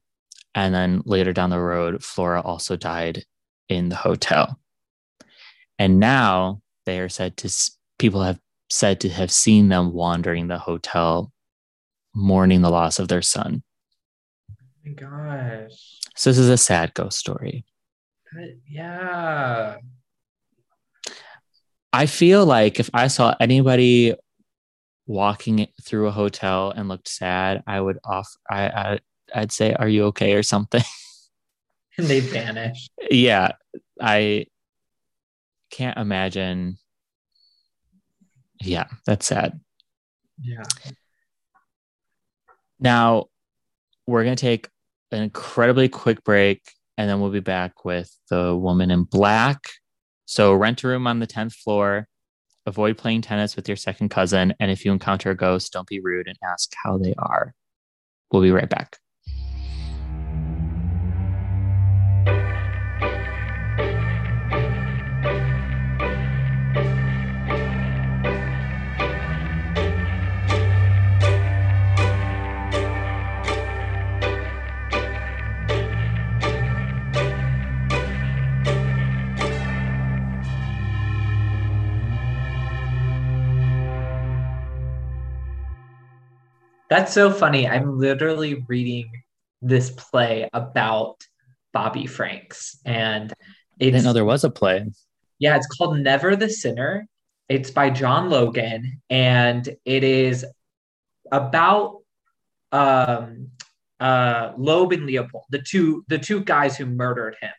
And 0.54 0.74
then 0.74 1.02
later 1.06 1.34
down 1.34 1.50
the 1.50 1.60
road, 1.60 2.04
Flora 2.04 2.42
also 2.42 2.76
died 2.76 3.26
in 3.70 3.90
the 3.90 3.96
hotel. 3.96 4.60
And 5.78 6.00
now 6.00 6.62
they 6.86 7.00
are 7.00 7.10
said 7.10 7.38
to, 7.38 7.72
people 8.00 8.24
have 8.24 8.40
said 8.70 9.02
to 9.02 9.10
have 9.10 9.32
seen 9.32 9.70
them 9.70 9.94
wandering 9.94 10.48
the 10.48 10.58
hotel, 10.58 11.32
mourning 12.14 12.62
the 12.62 12.70
loss 12.70 13.00
of 13.00 13.08
their 13.08 13.22
son. 13.22 13.64
Oh 14.50 14.56
my 14.86 14.94
gosh. 14.94 16.00
So 16.16 16.30
this 16.30 16.38
is 16.38 16.50
a 16.50 16.58
sad 16.58 16.94
ghost 16.94 17.18
story. 17.18 17.66
Yeah. 18.70 19.78
I 21.96 22.08
feel 22.08 22.46
like 22.46 22.78
if 22.82 22.90
I 22.94 23.08
saw 23.08 23.36
anybody 23.40 24.14
walking 25.08 25.68
through 25.82 26.08
a 26.08 26.12
hotel 26.12 26.72
and 26.76 26.90
looked 26.90 27.08
sad, 27.08 27.64
I 27.66 27.80
would 27.80 28.00
off 28.04 28.28
I, 28.50 28.68
I 28.68 29.00
I'd 29.34 29.54
say, 29.54 29.74
"Are 29.74 29.88
you 29.88 30.04
okay?" 30.08 30.34
or 30.34 30.44
something. 30.44 30.84
And 31.98 32.08
they 32.08 32.20
vanish. 32.20 32.90
yeah, 33.10 33.54
I 34.02 34.48
can't 35.72 35.98
imagine. 35.98 36.78
Yeah, 38.62 38.88
that's 39.06 39.26
sad. 39.26 39.62
Yeah. 40.42 40.64
Now 42.82 43.28
we're 44.06 44.26
gonna 44.26 44.36
take 44.36 44.68
an 45.14 45.24
incredibly 45.24 45.88
quick 45.88 46.22
break, 46.26 46.62
and 46.98 47.10
then 47.10 47.22
we'll 47.22 47.32
be 47.32 47.40
back 47.40 47.86
with 47.86 48.14
the 48.30 48.54
woman 48.54 48.92
in 48.92 49.04
black. 49.04 49.62
So 50.26 50.54
rent 50.54 50.84
a 50.84 50.88
room 50.88 51.08
on 51.08 51.20
the 51.20 51.28
tenth 51.28 51.54
floor. 51.54 52.08
Avoid 52.66 52.98
playing 52.98 53.22
tennis 53.22 53.56
with 53.56 53.68
your 53.68 53.78
second 53.78 54.10
cousin, 54.10 54.54
and 54.60 54.72
if 54.72 54.84
you 54.84 54.92
encounter 54.92 55.30
a 55.30 55.38
ghost, 55.38 55.72
don't 55.72 55.88
be 55.88 56.00
rude 56.00 56.28
and 56.28 56.38
ask 56.44 56.72
how 56.84 56.98
they 56.98 57.14
are. 57.18 57.54
We'll 58.32 58.42
be 58.42 58.52
right 58.52 58.70
back. 58.70 58.98
That's 86.96 87.12
so 87.12 87.30
funny. 87.30 87.68
I'm 87.68 88.00
literally 88.00 88.64
reading 88.70 89.12
this 89.62 89.90
play 89.90 90.50
about 90.54 91.18
Bobby 91.74 92.06
Franks, 92.06 92.80
and 92.86 93.34
I 93.34 93.84
didn't 93.84 94.06
know 94.06 94.14
there 94.14 94.24
was 94.24 94.46
a 94.46 94.50
play. 94.50 94.86
Yeah, 95.38 95.58
it's 95.58 95.68
called 95.68 96.00
Never 96.00 96.38
the 96.38 96.50
Sinner. 96.50 97.06
It's 97.50 97.70
by 97.70 97.90
John 97.90 98.30
Logan, 98.30 99.02
and 99.10 99.68
it 99.84 100.06
is 100.06 100.46
about 101.34 101.98
um, 102.72 103.50
uh, 104.00 104.54
Loeb 104.56 104.94
and 104.94 105.06
Leopold, 105.06 105.44
the 105.50 105.60
two 105.60 106.06
the 106.08 106.18
two 106.18 106.46
guys 106.46 106.78
who 106.78 106.86
murdered 106.86 107.36
him. 107.42 107.52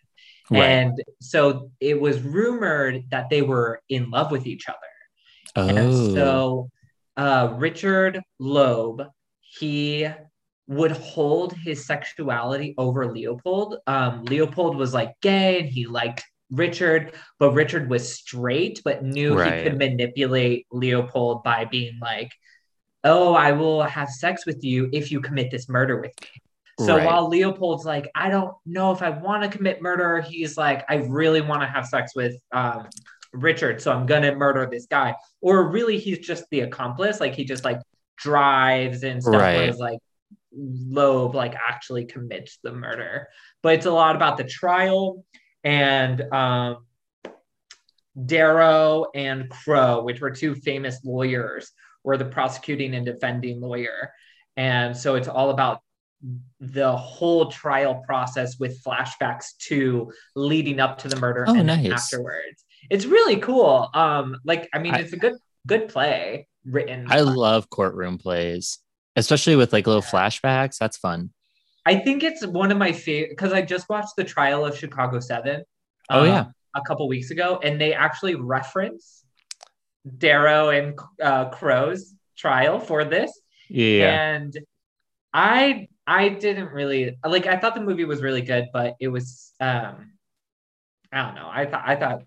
Right. 0.50 0.62
And 0.62 0.98
so 1.20 1.70
it 1.78 2.00
was 2.00 2.22
rumored 2.22 3.04
that 3.10 3.28
they 3.28 3.42
were 3.42 3.82
in 3.90 4.08
love 4.08 4.30
with 4.30 4.46
each 4.46 4.66
other. 4.66 4.78
Oh, 5.56 5.68
And 5.68 6.14
so 6.14 6.70
uh, 7.18 7.52
Richard 7.58 8.22
Loeb, 8.38 9.02
he 9.58 10.08
would 10.68 10.92
hold 10.92 11.52
his 11.52 11.86
sexuality 11.86 12.74
over 12.76 13.06
Leopold. 13.06 13.78
Um, 13.86 14.24
Leopold 14.24 14.76
was 14.76 14.92
like 14.92 15.12
gay 15.20 15.60
and 15.60 15.68
he 15.68 15.86
liked 15.86 16.24
Richard, 16.50 17.14
but 17.38 17.52
Richard 17.52 17.88
was 17.88 18.12
straight, 18.12 18.80
but 18.84 19.04
knew 19.04 19.34
Right. 19.34 19.58
he 19.58 19.62
could 19.62 19.78
manipulate 19.78 20.66
Leopold 20.70 21.42
by 21.44 21.64
being 21.64 21.98
like, 22.00 22.32
oh, 23.04 23.34
I 23.34 23.52
will 23.52 23.82
have 23.82 24.08
sex 24.10 24.44
with 24.46 24.64
you 24.64 24.88
if 24.92 25.12
you 25.12 25.20
commit 25.20 25.50
this 25.50 25.68
murder 25.68 26.00
with 26.00 26.12
me. 26.20 26.28
So 26.80 26.96
Right. 26.96 27.06
while 27.06 27.28
Leopold's 27.28 27.84
like, 27.84 28.10
I 28.14 28.28
don't 28.28 28.54
know 28.66 28.92
if 28.92 29.02
I 29.02 29.10
want 29.10 29.44
to 29.44 29.48
commit 29.48 29.80
murder, 29.80 30.20
he's 30.20 30.58
like, 30.58 30.84
I 30.88 30.96
really 30.96 31.40
want 31.40 31.62
to 31.62 31.68
have 31.68 31.86
sex 31.86 32.14
with 32.14 32.36
um, 32.52 32.88
Richard, 33.32 33.80
so 33.80 33.92
I'm 33.92 34.06
gonna 34.06 34.34
murder 34.34 34.68
this 34.70 34.86
guy. 34.86 35.14
Or 35.40 35.68
really, 35.68 35.98
he's 35.98 36.18
just 36.18 36.44
the 36.50 36.60
accomplice. 36.60 37.20
Like 37.20 37.34
he 37.34 37.44
just 37.44 37.64
like 37.64 37.78
drives 38.16 39.02
and 39.02 39.22
stuff. 39.22 39.34
Right. 39.34 39.56
Whereas 39.56 39.78
like 39.78 39.98
Loeb 40.52 41.34
like 41.34 41.54
actually 41.54 42.06
commits 42.06 42.58
the 42.62 42.72
murder. 42.72 43.28
But 43.62 43.74
it's 43.74 43.86
a 43.86 43.90
lot 43.90 44.16
about 44.16 44.36
the 44.36 44.44
trial 44.44 45.24
and 45.64 46.20
um, 46.32 46.86
Darrow 48.24 49.06
and 49.14 49.50
Crowe, 49.50 50.02
which 50.02 50.20
were 50.20 50.30
two 50.30 50.54
famous 50.54 50.98
lawyers, 51.04 51.70
were 52.02 52.16
the 52.16 52.24
prosecuting 52.24 52.94
and 52.94 53.04
defending 53.04 53.60
lawyer. 53.60 54.12
And 54.56 54.96
so 54.96 55.16
it's 55.16 55.28
all 55.28 55.50
about 55.50 55.80
the 56.60 56.96
whole 56.96 57.50
trial 57.50 58.02
process 58.06 58.58
with 58.58 58.82
flashbacks 58.82 59.56
to 59.68 60.10
leading 60.34 60.80
up 60.80 60.98
to 60.98 61.08
the 61.08 61.16
murder 61.16 61.44
Oh, 61.46 61.54
and 61.54 61.66
nice. 61.66 61.90
afterwards. 61.90 62.64
It's 62.88 63.04
really 63.04 63.36
cool. 63.36 63.90
Um, 63.92 64.38
like 64.44 64.68
I 64.72 64.78
mean, 64.78 64.94
I- 64.94 65.00
it's 65.00 65.12
a 65.12 65.18
good 65.18 65.34
good 65.66 65.88
play 65.88 66.46
written. 66.68 67.06
I 67.08 67.20
love 67.20 67.70
courtroom 67.70 68.18
plays, 68.18 68.78
especially 69.14 69.56
with 69.56 69.72
like 69.72 69.86
little 69.86 70.02
flashbacks. 70.02 70.78
That's 70.78 70.96
fun. 70.96 71.30
I 71.84 71.96
think 72.00 72.24
it's 72.24 72.44
one 72.44 72.72
of 72.72 72.78
my 72.78 72.92
favorite 72.92 73.30
because 73.30 73.52
I 73.52 73.62
just 73.62 73.88
watched 73.88 74.16
the 74.16 74.24
trial 74.24 74.64
of 74.64 74.76
Chicago 74.76 75.20
Seven. 75.20 75.62
Oh, 76.10 76.20
um, 76.20 76.26
yeah. 76.26 76.44
a 76.74 76.82
couple 76.82 77.08
weeks 77.08 77.30
ago, 77.30 77.60
and 77.62 77.80
they 77.80 77.94
actually 77.94 78.34
reference 78.34 79.24
Darrow 80.18 80.70
and 80.70 80.98
uh, 81.22 81.46
Crowe's 81.50 82.14
trial 82.36 82.78
for 82.78 83.04
this. 83.04 83.40
Yeah. 83.68 84.34
And 84.34 84.56
I 85.32 85.88
I 86.06 86.28
didn't 86.28 86.70
really 86.70 87.18
like. 87.24 87.46
I 87.46 87.58
thought 87.58 87.74
the 87.74 87.80
movie 87.80 88.04
was 88.04 88.22
really 88.22 88.42
good, 88.42 88.66
but 88.72 88.94
it 89.00 89.08
was 89.08 89.52
um 89.60 90.12
I 91.12 91.22
don't 91.22 91.34
know. 91.34 91.48
I 91.50 91.66
thought 91.66 91.82
I 91.84 91.96
thought 91.96 92.22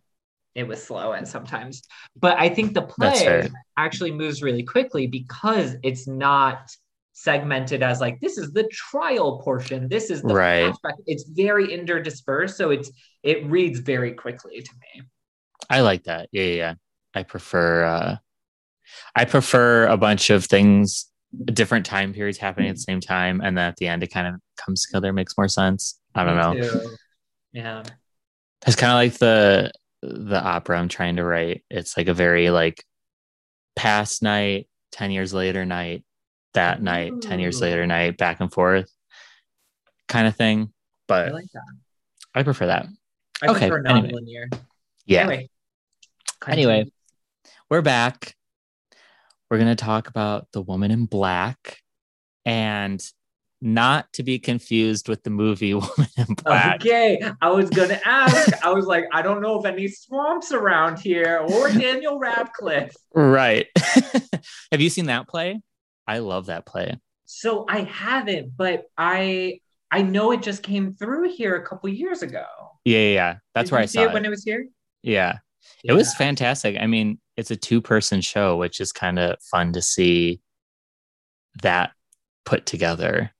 it 0.60 0.68
was 0.68 0.84
slow 0.84 1.14
at 1.14 1.28
sometimes, 1.28 1.82
but 2.20 2.38
I 2.38 2.50
think 2.50 2.74
the 2.74 2.82
play 2.84 3.48
actually 3.78 4.12
moves 4.12 4.42
really 4.42 4.64
quickly 4.64 5.08
because 5.08 5.76
it's 5.84 6.08
not 6.08 6.70
segmented 7.14 7.84
as 7.84 8.00
like 8.00 8.20
this 8.22 8.38
is 8.38 8.54
the 8.54 8.64
trial 8.72 9.42
portion 9.42 9.90
this 9.90 10.10
is 10.10 10.22
the 10.22 10.34
Right. 10.34 10.74
flashback. 10.74 10.94
it's 11.06 11.26
very 11.30 11.68
interdispersed 11.68 12.56
so 12.56 12.70
it's 12.70 12.90
it 13.24 13.46
reads 13.46 13.80
very 13.80 14.14
quickly 14.14 14.62
to 14.62 14.72
me 14.96 15.02
I 15.70 15.82
like 15.82 16.04
that. 16.06 16.30
Yeah, 16.32 16.44
yeah, 16.44 16.56
yeah. 16.56 16.74
I 17.14 17.24
prefer 17.24 17.84
uh 17.84 18.16
I 19.16 19.26
prefer 19.26 19.88
a 19.88 19.98
bunch 19.98 20.30
of 20.30 20.46
things 20.46 21.12
different 21.46 21.86
time 21.86 22.14
periods 22.14 22.38
happening 22.38 22.70
at 22.70 22.76
the 22.76 22.82
same 22.82 23.02
time 23.02 23.42
and 23.44 23.58
then 23.58 23.68
at 23.68 23.76
the 23.78 23.88
end 23.88 24.02
it 24.02 24.08
kind 24.14 24.28
of 24.28 24.36
comes 24.56 24.86
together 24.86 25.12
makes 25.12 25.38
more 25.38 25.50
sense. 25.50 26.00
I 26.16 26.24
don't 26.24 26.38
know. 26.38 26.54
Too. 26.62 26.96
yeah 27.52 27.84
It's 28.66 28.78
kind 28.78 28.92
of 28.94 28.96
like 28.96 29.20
the 29.20 29.72
the 30.02 30.42
opera 30.42 30.78
I'm 30.80 30.88
trying 30.90 31.18
to 31.18 31.24
write. 31.24 31.64
It's 31.70 31.98
like 31.98 32.08
a 32.08 32.14
very 32.14 32.50
like 32.50 32.84
past 33.76 34.24
night, 34.24 34.68
10 34.94 35.12
years 35.12 35.34
later 35.34 35.66
night, 35.66 36.04
that 36.54 36.82
night, 36.82 37.14
10 37.22 37.40
years 37.40 37.62
later 37.62 37.86
night, 37.86 38.18
back 38.18 38.40
and 38.40 38.52
forth 38.52 38.92
kind 40.08 40.28
of 40.28 40.36
thing. 40.36 40.62
i 40.64 40.72
But 41.08 41.34
like 41.34 41.46
that 41.54 41.64
I 42.34 42.44
prefer 42.44 42.68
that. 42.68 42.88
i 43.42 43.48
Okay, 43.48 43.70
prefer 43.70 43.86
anyway. 43.88 44.08
non-linear 44.08 44.50
Yeah. 45.06 45.22
anyway 45.22 45.50
Anyway, 46.48 46.90
we're 47.70 47.82
back. 47.82 48.34
We're 49.52 49.58
going 49.58 49.76
to 49.76 49.84
talk 49.84 50.08
about 50.08 50.48
the 50.54 50.62
woman 50.62 50.90
in 50.90 51.06
black 51.06 51.80
and 52.46 53.04
not 53.62 54.12
to 54.14 54.24
be 54.24 54.40
confused 54.40 55.10
with 55.10 55.24
the 55.24 55.30
movie 55.30 55.74
Woman 55.74 56.08
in 56.18 56.34
Black. 56.44 56.76
Okay, 56.82 57.22
I 57.42 57.50
was 57.50 57.70
gonna 57.70 58.00
ask. 58.06 58.66
I 58.66 58.72
was 58.72 58.86
like, 58.86 59.06
I 59.12 59.22
don't 59.22 59.42
know 59.42 59.58
of 59.60 59.66
any 59.66 59.88
swamps 59.88 60.52
around 60.52 61.00
here 61.00 61.40
or 61.50 61.70
Daniel 61.70 62.20
Radcliffe. 62.20 62.96
Right. 63.14 63.68
Have 64.72 64.80
you 64.82 64.90
seen 64.90 65.06
that 65.08 65.28
play? 65.28 65.62
I 66.08 66.20
love 66.20 66.48
that 66.48 66.66
play. 66.66 66.98
So 67.26 67.66
I 67.70 67.82
haven't, 67.84 68.56
but 68.58 68.86
I 68.98 69.60
I 69.92 70.02
know 70.04 70.32
it 70.32 70.42
just 70.42 70.64
came 70.64 70.94
through 70.94 71.30
here 71.32 71.56
a 71.56 71.66
couple 71.66 71.90
years 71.90 72.22
ago. 72.22 72.46
Yeah, 72.86 73.00
yeah, 73.00 73.14
yeah. 73.14 73.36
That's 73.54 73.70
Did 73.70 73.74
where 73.76 73.82
I 73.82 73.86
see 73.86 73.96
saw 73.98 74.04
it 74.04 74.10
it. 74.10 74.14
when 74.14 74.26
it 74.26 74.30
was 74.30 74.44
here. 74.44 74.68
yeah. 75.04 75.40
It 75.84 75.94
was 75.94 76.14
fantastic. 76.14 76.76
I 76.80 76.88
mean, 76.88 77.20
it's 77.38 77.52
a 77.52 77.56
two 77.56 77.80
person 77.82 78.20
show, 78.22 78.58
which 78.58 78.82
is 78.82 78.92
kind 78.92 79.18
of 79.18 79.38
fun 79.42 79.72
to 79.74 79.82
see 79.82 80.42
that 81.62 81.92
put 82.46 82.66
together. 82.66 83.32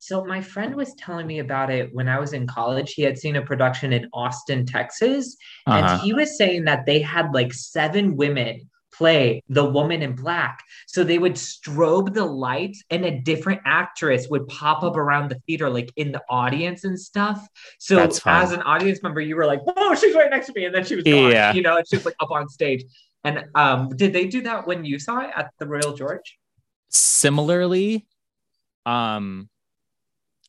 So 0.00 0.24
my 0.24 0.40
friend 0.40 0.74
was 0.74 0.94
telling 0.94 1.26
me 1.26 1.40
about 1.40 1.70
it 1.70 1.92
when 1.92 2.08
I 2.08 2.18
was 2.20 2.32
in 2.32 2.46
college. 2.46 2.92
He 2.94 3.02
had 3.02 3.18
seen 3.18 3.36
a 3.36 3.42
production 3.42 3.92
in 3.92 4.08
Austin, 4.12 4.64
Texas, 4.64 5.36
Uh-huh. 5.66 5.76
and 5.78 6.00
he 6.00 6.12
was 6.14 6.36
saying 6.38 6.64
that 6.66 6.86
they 6.86 7.00
had 7.00 7.32
like 7.34 7.52
seven 7.52 8.16
women 8.16 8.68
play 8.92 9.42
the 9.48 9.64
woman 9.64 10.02
in 10.02 10.14
black. 10.14 10.64
So 10.86 11.04
they 11.04 11.18
would 11.18 11.34
strobe 11.34 12.14
the 12.14 12.24
lights 12.24 12.82
and 12.90 13.04
a 13.04 13.20
different 13.20 13.60
actress 13.64 14.26
would 14.28 14.48
pop 14.48 14.82
up 14.82 14.96
around 14.96 15.30
the 15.30 15.38
theater 15.46 15.68
like 15.70 15.92
in 15.96 16.10
the 16.10 16.22
audience 16.28 16.84
and 16.84 16.98
stuff. 16.98 17.46
So 17.78 17.98
as 18.26 18.52
an 18.52 18.62
audience 18.62 19.02
member, 19.02 19.20
you 19.20 19.36
were 19.36 19.46
like, 19.46 19.62
"Whoa, 19.64 19.94
she's 19.94 20.14
right 20.16 20.30
next 20.30 20.46
to 20.46 20.52
me." 20.54 20.64
And 20.64 20.74
then 20.74 20.84
she 20.84 20.96
was 20.96 21.04
gone, 21.04 21.30
Yeah. 21.30 21.52
you 21.52 21.62
know, 21.62 21.76
and 21.76 21.86
she 21.86 21.96
was 21.96 22.06
like 22.06 22.16
up 22.20 22.30
on 22.30 22.48
stage. 22.48 22.82
And 23.24 23.44
um 23.54 23.90
did 23.90 24.12
they 24.12 24.26
do 24.26 24.40
that 24.42 24.66
when 24.66 24.84
you 24.84 24.98
saw 24.98 25.20
it 25.20 25.30
at 25.36 25.50
the 25.58 25.66
Royal 25.66 25.92
George? 25.94 26.38
Similarly, 26.88 28.06
um, 28.86 29.48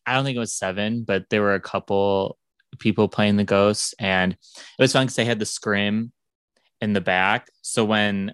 I 0.09 0.15
don't 0.15 0.25
think 0.25 0.35
it 0.35 0.39
was 0.39 0.53
seven, 0.55 1.03
but 1.03 1.29
there 1.29 1.43
were 1.43 1.53
a 1.53 1.61
couple 1.61 2.37
people 2.79 3.07
playing 3.07 3.37
the 3.37 3.43
ghosts, 3.43 3.93
and 3.99 4.33
it 4.33 4.39
was 4.79 4.91
fun 4.91 5.05
because 5.05 5.15
they 5.15 5.25
had 5.25 5.39
the 5.39 5.45
scrim 5.45 6.11
in 6.81 6.93
the 6.93 7.01
back. 7.01 7.49
So 7.61 7.85
when, 7.85 8.33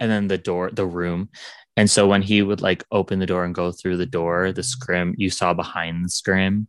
and 0.00 0.10
then 0.10 0.26
the 0.26 0.38
door, 0.38 0.70
the 0.72 0.86
room. 0.86 1.28
And 1.76 1.88
so 1.88 2.08
when 2.08 2.22
he 2.22 2.42
would 2.42 2.60
like 2.60 2.84
open 2.90 3.20
the 3.20 3.26
door 3.26 3.44
and 3.44 3.54
go 3.54 3.70
through 3.70 3.98
the 3.98 4.06
door, 4.06 4.50
the 4.50 4.64
scrim, 4.64 5.14
you 5.16 5.30
saw 5.30 5.54
behind 5.54 6.04
the 6.04 6.10
scrim. 6.10 6.66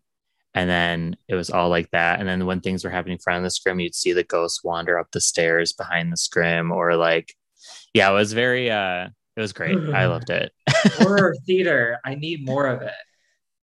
And 0.53 0.69
then 0.69 1.17
it 1.27 1.33
was 1.33 1.49
all 1.49 1.69
like 1.69 1.89
that. 1.91 2.19
And 2.19 2.29
then 2.29 2.45
when 2.45 2.61
things 2.61 2.83
were 2.83 2.91
happening 2.91 3.13
in 3.13 3.19
front 3.19 3.37
of 3.37 3.43
the 3.43 3.49
scrim, 3.49 3.79
you'd 3.79 3.95
see 3.95 4.13
the 4.13 4.23
ghost 4.23 4.61
wander 4.63 4.99
up 4.99 5.07
the 5.11 5.19
stairs 5.19 5.73
behind 5.73 6.11
the 6.11 6.17
scrim 6.17 6.71
or 6.71 6.95
like, 6.95 7.33
yeah, 7.93 8.11
it 8.11 8.13
was 8.13 8.33
very, 8.33 8.69
uh, 8.69 9.07
it 9.35 9.41
was 9.41 9.51
great. 9.51 9.77
I 9.93 10.05
loved 10.07 10.29
it. 10.29 10.51
Horror 10.69 11.35
theater. 11.47 11.99
I 12.05 12.13
need 12.13 12.45
more 12.45 12.67
of 12.67 12.83
it. 12.83 12.93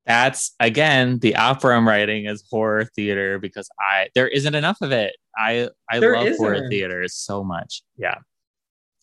That's 0.06 0.54
again 0.60 1.20
the 1.20 1.36
opera 1.36 1.76
I'm 1.76 1.88
writing 1.88 2.26
is 2.26 2.44
horror 2.52 2.86
theater 2.96 3.40
because 3.40 3.68
I 3.80 4.10
there 4.16 4.28
isn't 4.28 4.54
enough 4.56 4.78
of 4.82 4.92
it. 4.92 5.16
I 5.38 5.70
I 5.90 6.00
There 6.00 6.16
love 6.16 6.36
horror 6.38 6.54
isn't. 6.56 6.70
theater 6.70 7.04
so 7.08 7.44
much. 7.44 7.82
Yeah. 7.98 8.16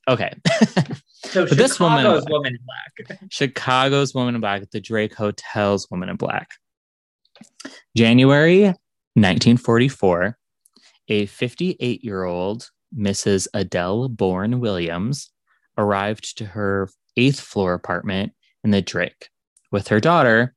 Okay. 0.09 0.33
So 1.25 1.47
But 1.49 1.57
this 1.57 1.79
woman- 1.81 2.05
Chicago's 2.05 2.27
Woman 2.29 2.53
in 2.55 2.59
Black. 2.65 3.21
Chicago's 3.31 4.15
Woman 4.15 4.35
in 4.37 4.41
Black, 4.41 4.63
the 4.71 4.81
Drake 4.81 5.15
Hotel's 5.15 5.89
Woman 5.91 6.09
in 6.09 6.17
Black. 6.17 6.49
January 7.97 8.63
1944, 9.15 10.39
a 11.09 11.27
58 11.27 12.05
year 12.05 12.25
old 12.25 12.71
Mrs. 12.97 13.49
Adele 13.55 14.09
Bourne 14.09 14.61
Williams 14.61 15.31
arrived 15.79 16.37
to 16.39 16.45
her 16.47 16.89
eighth 17.17 17.41
floor 17.41 17.75
apartment 17.75 18.33
in 18.65 18.71
the 18.71 18.83
Drake 18.83 19.29
with 19.71 19.89
her 19.89 20.01
daughter 20.01 20.55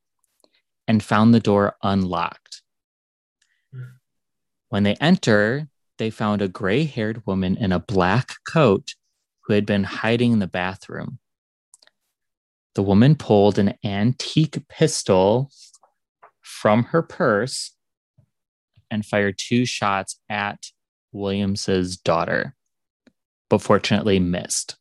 and 0.87 1.03
found 1.03 1.33
the 1.33 1.39
door 1.39 1.75
unlocked. 1.83 2.61
When 4.69 4.83
they 4.83 4.95
enter, 4.95 5.67
they 5.97 6.09
found 6.09 6.41
a 6.41 6.47
gray 6.47 6.83
haired 6.83 7.25
woman 7.25 7.55
in 7.57 7.71
a 7.71 7.79
black 7.79 8.35
coat 8.47 8.95
who 9.45 9.53
had 9.53 9.65
been 9.65 9.83
hiding 9.83 10.33
in 10.33 10.39
the 10.39 10.47
bathroom. 10.47 11.19
The 12.73 12.83
woman 12.83 13.15
pulled 13.15 13.57
an 13.57 13.75
antique 13.85 14.67
pistol 14.67 15.49
from 16.41 16.83
her 16.85 17.01
purse 17.01 17.71
and 18.91 19.05
fired 19.05 19.37
two 19.37 19.65
shots 19.65 20.19
at 20.29 20.67
Williams's 21.11 21.95
daughter, 21.95 22.55
but 23.49 23.61
fortunately 23.61 24.19
missed. 24.19 24.75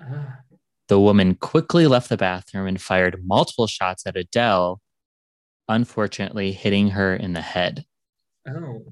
Ah, 0.00 0.40
The 0.88 1.00
woman 1.00 1.36
quickly 1.36 1.86
left 1.86 2.08
the 2.10 2.16
bathroom 2.18 2.66
and 2.66 2.80
fired 2.80 3.24
multiple 3.24 3.66
shots 3.66 4.06
at 4.06 4.16
Adele, 4.16 4.80
unfortunately 5.70 6.52
hitting 6.52 6.90
her 6.90 7.14
in 7.14 7.32
the 7.32 7.40
head. 7.40 7.84
oh. 8.48 8.84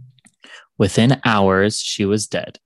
Within 0.78 1.20
hours, 1.24 1.80
she 1.80 2.04
was 2.04 2.28
dead. 2.28 2.60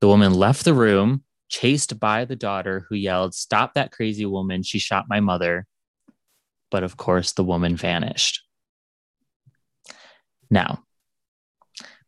The 0.00 0.08
woman 0.08 0.34
left 0.34 0.64
the 0.64 0.74
room, 0.74 1.24
chased 1.48 1.98
by 1.98 2.26
the 2.26 2.36
daughter, 2.36 2.84
who 2.88 2.96
yelled, 2.96 3.34
Stop 3.34 3.74
that 3.74 3.92
crazy 3.92 4.26
woman. 4.26 4.62
She 4.62 4.78
shot 4.78 5.06
my 5.08 5.20
mother. 5.20 5.66
But 6.70 6.82
of 6.82 6.96
course, 6.96 7.32
the 7.32 7.44
woman 7.44 7.76
vanished. 7.76 8.42
Now, 10.50 10.84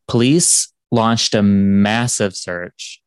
police 0.07 0.73
launched 0.91 1.35
a 1.35 1.43
massive 1.43 2.37
search 2.37 3.03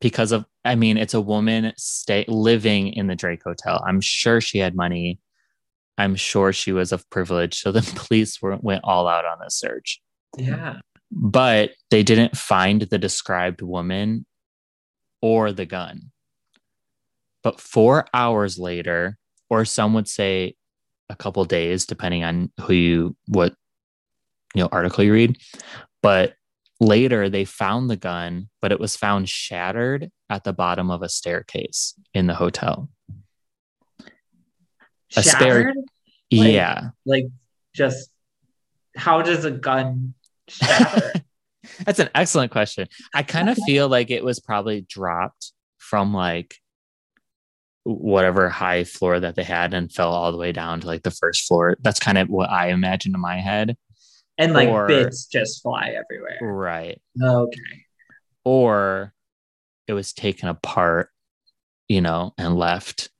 because 0.00 0.32
of, 0.32 0.46
I 0.64 0.76
mean, 0.76 0.96
it's 0.96 1.14
a 1.14 1.20
woman 1.20 1.72
stay, 1.76 2.24
living 2.26 2.94
in 2.94 3.06
the 3.06 3.16
Drake 3.16 3.42
Hotel. 3.44 3.82
I'm 3.86 4.00
sure 4.00 4.40
she 4.40 4.58
had 4.58 4.74
money. 4.74 5.18
I'm 5.98 6.14
sure 6.16 6.52
she 6.52 6.72
was 6.72 6.92
of 6.92 7.08
privilege. 7.10 7.60
So 7.60 7.72
the 7.72 7.82
police 8.06 8.40
were, 8.40 8.56
went 8.60 8.82
all 8.84 9.06
out 9.08 9.24
on 9.26 9.38
this 9.42 9.54
search 9.58 10.00
Yeah. 10.36 10.78
but 11.10 11.72
they 11.90 12.02
didn't 12.02 12.36
find 12.36 12.82
the 12.82 12.98
described 12.98 13.60
woman 13.60 14.24
or 15.20 15.52
the 15.52 15.66
gun. 15.66 16.10
But 17.42 17.60
four 17.60 18.06
hours 18.14 18.58
later, 18.58 19.18
or 19.50 19.64
some 19.64 19.94
would 19.94 20.08
say 20.08 20.54
a 21.08 21.16
couple 21.16 21.44
days, 21.44 21.86
depending 21.86 22.24
on 22.24 22.50
who 22.60 22.72
you 22.74 23.16
what 23.26 23.54
you 24.54 24.62
know 24.62 24.68
article 24.70 25.04
you 25.04 25.12
read. 25.12 25.36
But 26.02 26.34
later 26.80 27.28
they 27.28 27.44
found 27.44 27.88
the 27.90 27.96
gun, 27.96 28.48
but 28.60 28.72
it 28.72 28.80
was 28.80 28.96
found 28.96 29.28
shattered 29.28 30.10
at 30.30 30.44
the 30.44 30.52
bottom 30.52 30.90
of 30.90 31.02
a 31.02 31.08
staircase 31.08 31.94
in 32.14 32.26
the 32.26 32.34
hotel. 32.34 32.88
Shattered? 35.10 35.76
Like- 35.76 35.84
yeah. 36.30 36.90
Like, 37.06 37.26
just 37.74 38.10
how 38.96 39.22
does 39.22 39.44
a 39.44 39.50
gun 39.50 40.14
shatter? 40.48 41.12
That's 41.84 41.98
an 41.98 42.10
excellent 42.14 42.50
question. 42.50 42.88
I 43.14 43.22
kind 43.22 43.48
of 43.50 43.58
feel 43.66 43.88
like 43.88 44.10
it 44.10 44.24
was 44.24 44.40
probably 44.40 44.80
dropped 44.82 45.52
from 45.78 46.12
like 46.14 46.56
whatever 47.84 48.48
high 48.48 48.84
floor 48.84 49.18
that 49.20 49.34
they 49.36 49.42
had 49.44 49.72
and 49.74 49.90
fell 49.92 50.12
all 50.12 50.32
the 50.32 50.38
way 50.38 50.52
down 50.52 50.80
to 50.80 50.86
like 50.86 51.02
the 51.02 51.10
first 51.10 51.46
floor. 51.46 51.76
That's 51.80 52.00
kind 52.00 52.18
of 52.18 52.28
what 52.28 52.50
I 52.50 52.68
imagine 52.70 53.14
in 53.14 53.20
my 53.20 53.38
head. 53.38 53.76
and 54.36 54.52
like 54.52 54.68
Or- 54.68 54.86
bits 54.86 55.26
just 55.26 55.62
fly 55.62 55.88
everywhere. 55.96 56.38
Right. 56.40 57.00
Okay. 57.22 57.84
Or 58.44 59.12
it 59.86 59.92
was 59.94 60.12
taken 60.12 60.48
apart, 60.48 61.10
you 61.88 62.00
know, 62.00 62.34
and 62.38 62.56
left 62.56 63.10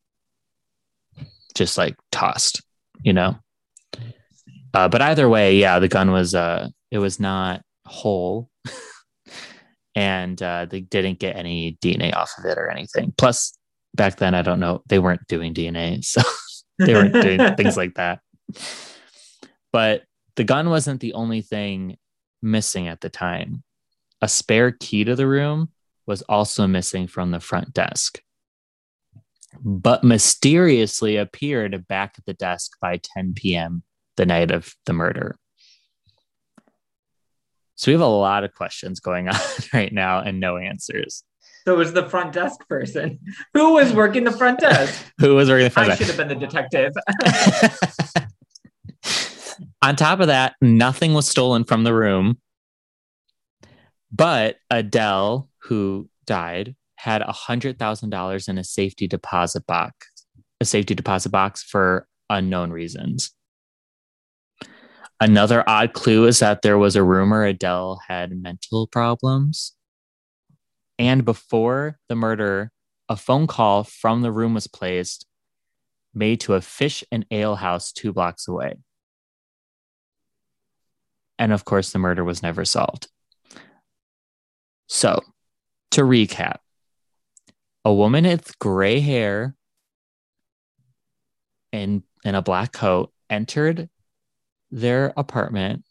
just 1.59 1.77
like 1.77 1.97
tossed, 2.11 2.63
you 3.03 3.13
know. 3.13 3.37
Uh, 4.73 4.89
but 4.89 5.03
either 5.03 5.29
way, 5.29 5.57
yeah, 5.57 5.79
the 5.79 5.89
gun 5.89 6.11
was 6.11 6.35
uh 6.35 6.69
it 6.91 6.99
was 6.99 7.21
not 7.21 7.63
whole. 7.85 8.49
and 9.95 10.41
uh, 10.41 10.65
they 10.65 10.81
didn't 10.81 11.19
get 11.19 11.37
any 11.37 11.77
DNA 11.83 12.15
off 12.15 12.33
of 12.39 12.45
it 12.45 12.57
or 12.57 12.71
anything. 12.71 13.13
Plus, 13.19 13.59
back 13.95 14.17
then, 14.17 14.35
I 14.35 14.43
don't 14.43 14.61
know, 14.61 14.83
they 14.87 14.99
weren't 15.01 15.27
doing 15.27 15.55
DNA, 15.55 16.05
so 16.05 16.23
they 16.79 16.95
weren't 16.95 17.13
doing 17.13 17.39
things 17.57 17.77
like 17.77 17.95
that. 17.95 18.21
But 19.73 20.05
the 20.37 20.45
gun 20.45 20.71
wasn't 20.71 21.01
the 21.01 21.15
only 21.15 21.43
thing 21.43 21.97
missing 22.41 22.87
at 22.87 23.01
the 23.01 23.11
time. 23.11 23.65
A 24.23 24.29
spare 24.29 24.71
key 24.73 25.05
to 25.05 25.17
the 25.17 25.27
room 25.27 25.71
was 26.07 26.23
also 26.23 26.67
missing 26.67 27.07
from 27.07 27.31
the 27.31 27.41
front 27.41 27.75
desk, 27.75 28.21
but 29.63 30.05
mysteriously 30.05 31.17
appeared 31.17 31.87
back 31.89 32.15
at 32.19 32.25
the 32.27 32.35
desk 32.35 32.73
by 32.81 33.01
10 33.17 33.35
p.m. 33.35 33.83
the 34.17 34.27
night 34.27 34.51
of 34.51 34.75
the 34.87 34.93
murder. 34.93 35.37
So 37.77 37.91
we 37.91 37.93
have 37.93 38.01
a 38.03 38.07
lot 38.07 38.45
of 38.45 38.55
questions 38.55 39.01
going 39.01 39.29
on 39.33 39.41
right 39.73 39.93
now 39.93 40.21
and 40.21 40.41
no 40.41 40.57
answers. 40.57 41.23
So 41.65 41.75
it 41.75 41.79
was 41.79 41.93
the 41.93 42.09
front 42.09 42.33
desk 42.33 42.67
person. 42.69 43.21
Who 43.55 43.75
was 43.75 43.93
working 43.93 44.25
the 44.25 44.33
front 44.33 44.61
desk? 44.61 45.05
Who 45.21 45.35
was 45.35 45.49
working 45.49 45.65
the 45.65 45.71
front 45.71 45.91
I 45.91 45.97
desk? 45.97 46.01
I 46.01 46.05
should 46.07 46.17
have 46.17 46.29
been 46.29 46.39
the 46.39 46.47
detective. 46.47 46.93
On 49.83 49.95
top 49.95 50.21
of 50.21 50.29
that, 50.29 50.55
nothing 50.61 51.15
was 51.15 51.29
stolen 51.29 51.65
from 51.65 51.85
the 51.85 51.95
room. 51.95 52.39
But 54.11 54.57
Adele, 54.71 55.49
who 55.59 56.09
died, 56.27 56.75
had 56.99 57.23
a 57.23 57.33
hundred 57.33 57.79
thousand 57.79 58.11
dollars 58.11 58.49
in 58.49 58.59
a 58.59 58.65
safety 58.65 59.07
deposit 59.07 59.65
box, 59.67 59.95
a 60.61 60.65
safety 60.65 60.95
deposit 60.95 61.31
box 61.31 61.63
for 61.63 62.09
unknown 62.29 62.71
reasons. 62.71 63.33
Another 65.21 65.63
odd 65.69 65.93
clue 65.93 66.27
is 66.27 66.41
that 66.41 66.63
there 66.63 66.77
was 66.77 66.97
a 66.97 67.03
rumor 67.03 67.45
Adele 67.45 68.01
had 68.09 68.43
mental 68.43 68.89
problems. 68.89 69.75
And 70.99 71.25
before 71.25 71.99
the 72.09 72.17
murder, 72.17 72.73
a 73.09 73.17
phone 73.17 73.47
call 73.47 73.85
from 73.85 74.23
the 74.23 74.33
room 74.33 74.55
was 74.55 74.67
placed 74.67 75.27
made 76.13 76.41
to 76.41 76.55
a 76.55 76.61
fish 76.61 77.05
and 77.13 77.25
ale 77.31 77.55
house 77.55 77.93
two 77.93 78.13
blocks 78.13 78.49
away. 78.49 78.75
And 81.39 81.53
of 81.53 81.65
course, 81.65 81.93
the 81.93 82.01
murder 82.01 82.25
was 82.25 82.43
never 82.43 82.65
solved. 82.65 83.07
So, 84.89 85.21
to 85.93 86.03
recap, 86.03 86.57
a 87.85 87.93
woman 87.93 88.25
with 88.25 88.59
gray 88.59 89.01
hair 89.01 89.55
and 91.73 92.03
in 92.25 92.35
a 92.35 92.43
black 92.43 92.73
coat 92.73 93.13
entered 93.31 93.89
their 94.71 95.13
apartment 95.17 95.85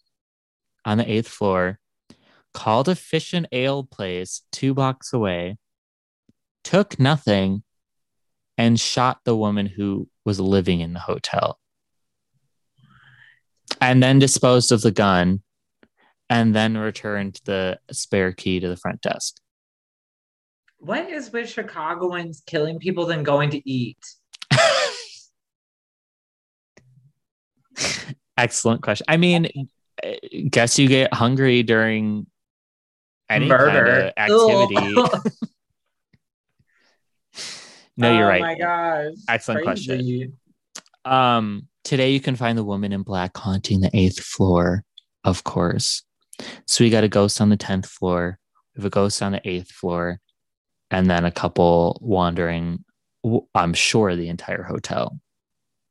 on 0.85 0.97
the 0.97 1.11
eighth 1.11 1.27
floor, 1.27 1.79
called 2.53 2.87
a 2.87 2.95
fish 2.95 3.33
and 3.33 3.47
ale 3.51 3.83
place 3.83 4.41
two 4.51 4.73
blocks 4.73 5.13
away, 5.13 5.57
took 6.63 6.99
nothing, 6.99 7.63
and 8.57 8.79
shot 8.79 9.19
the 9.23 9.35
woman 9.35 9.67
who 9.67 10.09
was 10.25 10.39
living 10.39 10.79
in 10.79 10.93
the 10.93 10.99
hotel. 10.99 11.59
And 13.79 14.01
then 14.01 14.17
disposed 14.17 14.71
of 14.71 14.81
the 14.81 14.91
gun 14.91 15.43
and 16.29 16.55
then 16.55 16.77
returned 16.77 17.39
the 17.45 17.79
spare 17.91 18.31
key 18.31 18.59
to 18.59 18.67
the 18.67 18.77
front 18.77 19.01
desk. 19.01 19.37
What 20.79 21.09
is 21.09 21.31
with 21.31 21.49
Chicagoans 21.49 22.43
killing 22.45 22.79
people 22.79 23.05
than 23.05 23.23
going 23.23 23.49
to 23.51 23.69
eat? 23.69 23.97
Excellent 28.37 28.81
question. 28.83 29.05
I 29.07 29.17
mean, 29.17 29.69
guess 30.49 30.77
you 30.77 30.87
get 30.87 31.13
hungry 31.13 31.63
during 31.63 32.27
any 33.29 33.47
Murder. 33.47 34.13
kind 34.17 34.29
of 34.29 34.35
activity. 34.71 34.93
no, 37.97 38.15
you're 38.15 38.25
oh 38.25 38.29
right. 38.29 38.41
my 38.41 38.55
gosh. 38.57 39.13
Excellent 39.27 39.63
question. 39.63 40.37
Um, 41.05 41.67
today 41.83 42.11
you 42.11 42.19
can 42.19 42.35
find 42.35 42.57
the 42.57 42.63
woman 42.63 42.91
in 42.91 43.01
black 43.01 43.35
haunting 43.35 43.81
the 43.81 43.89
eighth 43.93 44.19
floor, 44.19 44.83
of 45.23 45.43
course. 45.43 46.03
So 46.65 46.83
we 46.83 46.89
got 46.89 47.03
a 47.03 47.09
ghost 47.09 47.41
on 47.41 47.49
the 47.49 47.57
tenth 47.57 47.87
floor. 47.87 48.39
We 48.75 48.81
have 48.81 48.85
a 48.85 48.91
ghost 48.91 49.23
on 49.23 49.31
the 49.31 49.41
eighth 49.47 49.71
floor, 49.71 50.19
and 50.91 51.09
then 51.09 51.25
a 51.25 51.31
couple 51.31 51.99
wandering. 52.01 52.83
I'm 53.53 53.73
sure 53.73 54.15
the 54.15 54.29
entire 54.29 54.63
hotel, 54.63 55.19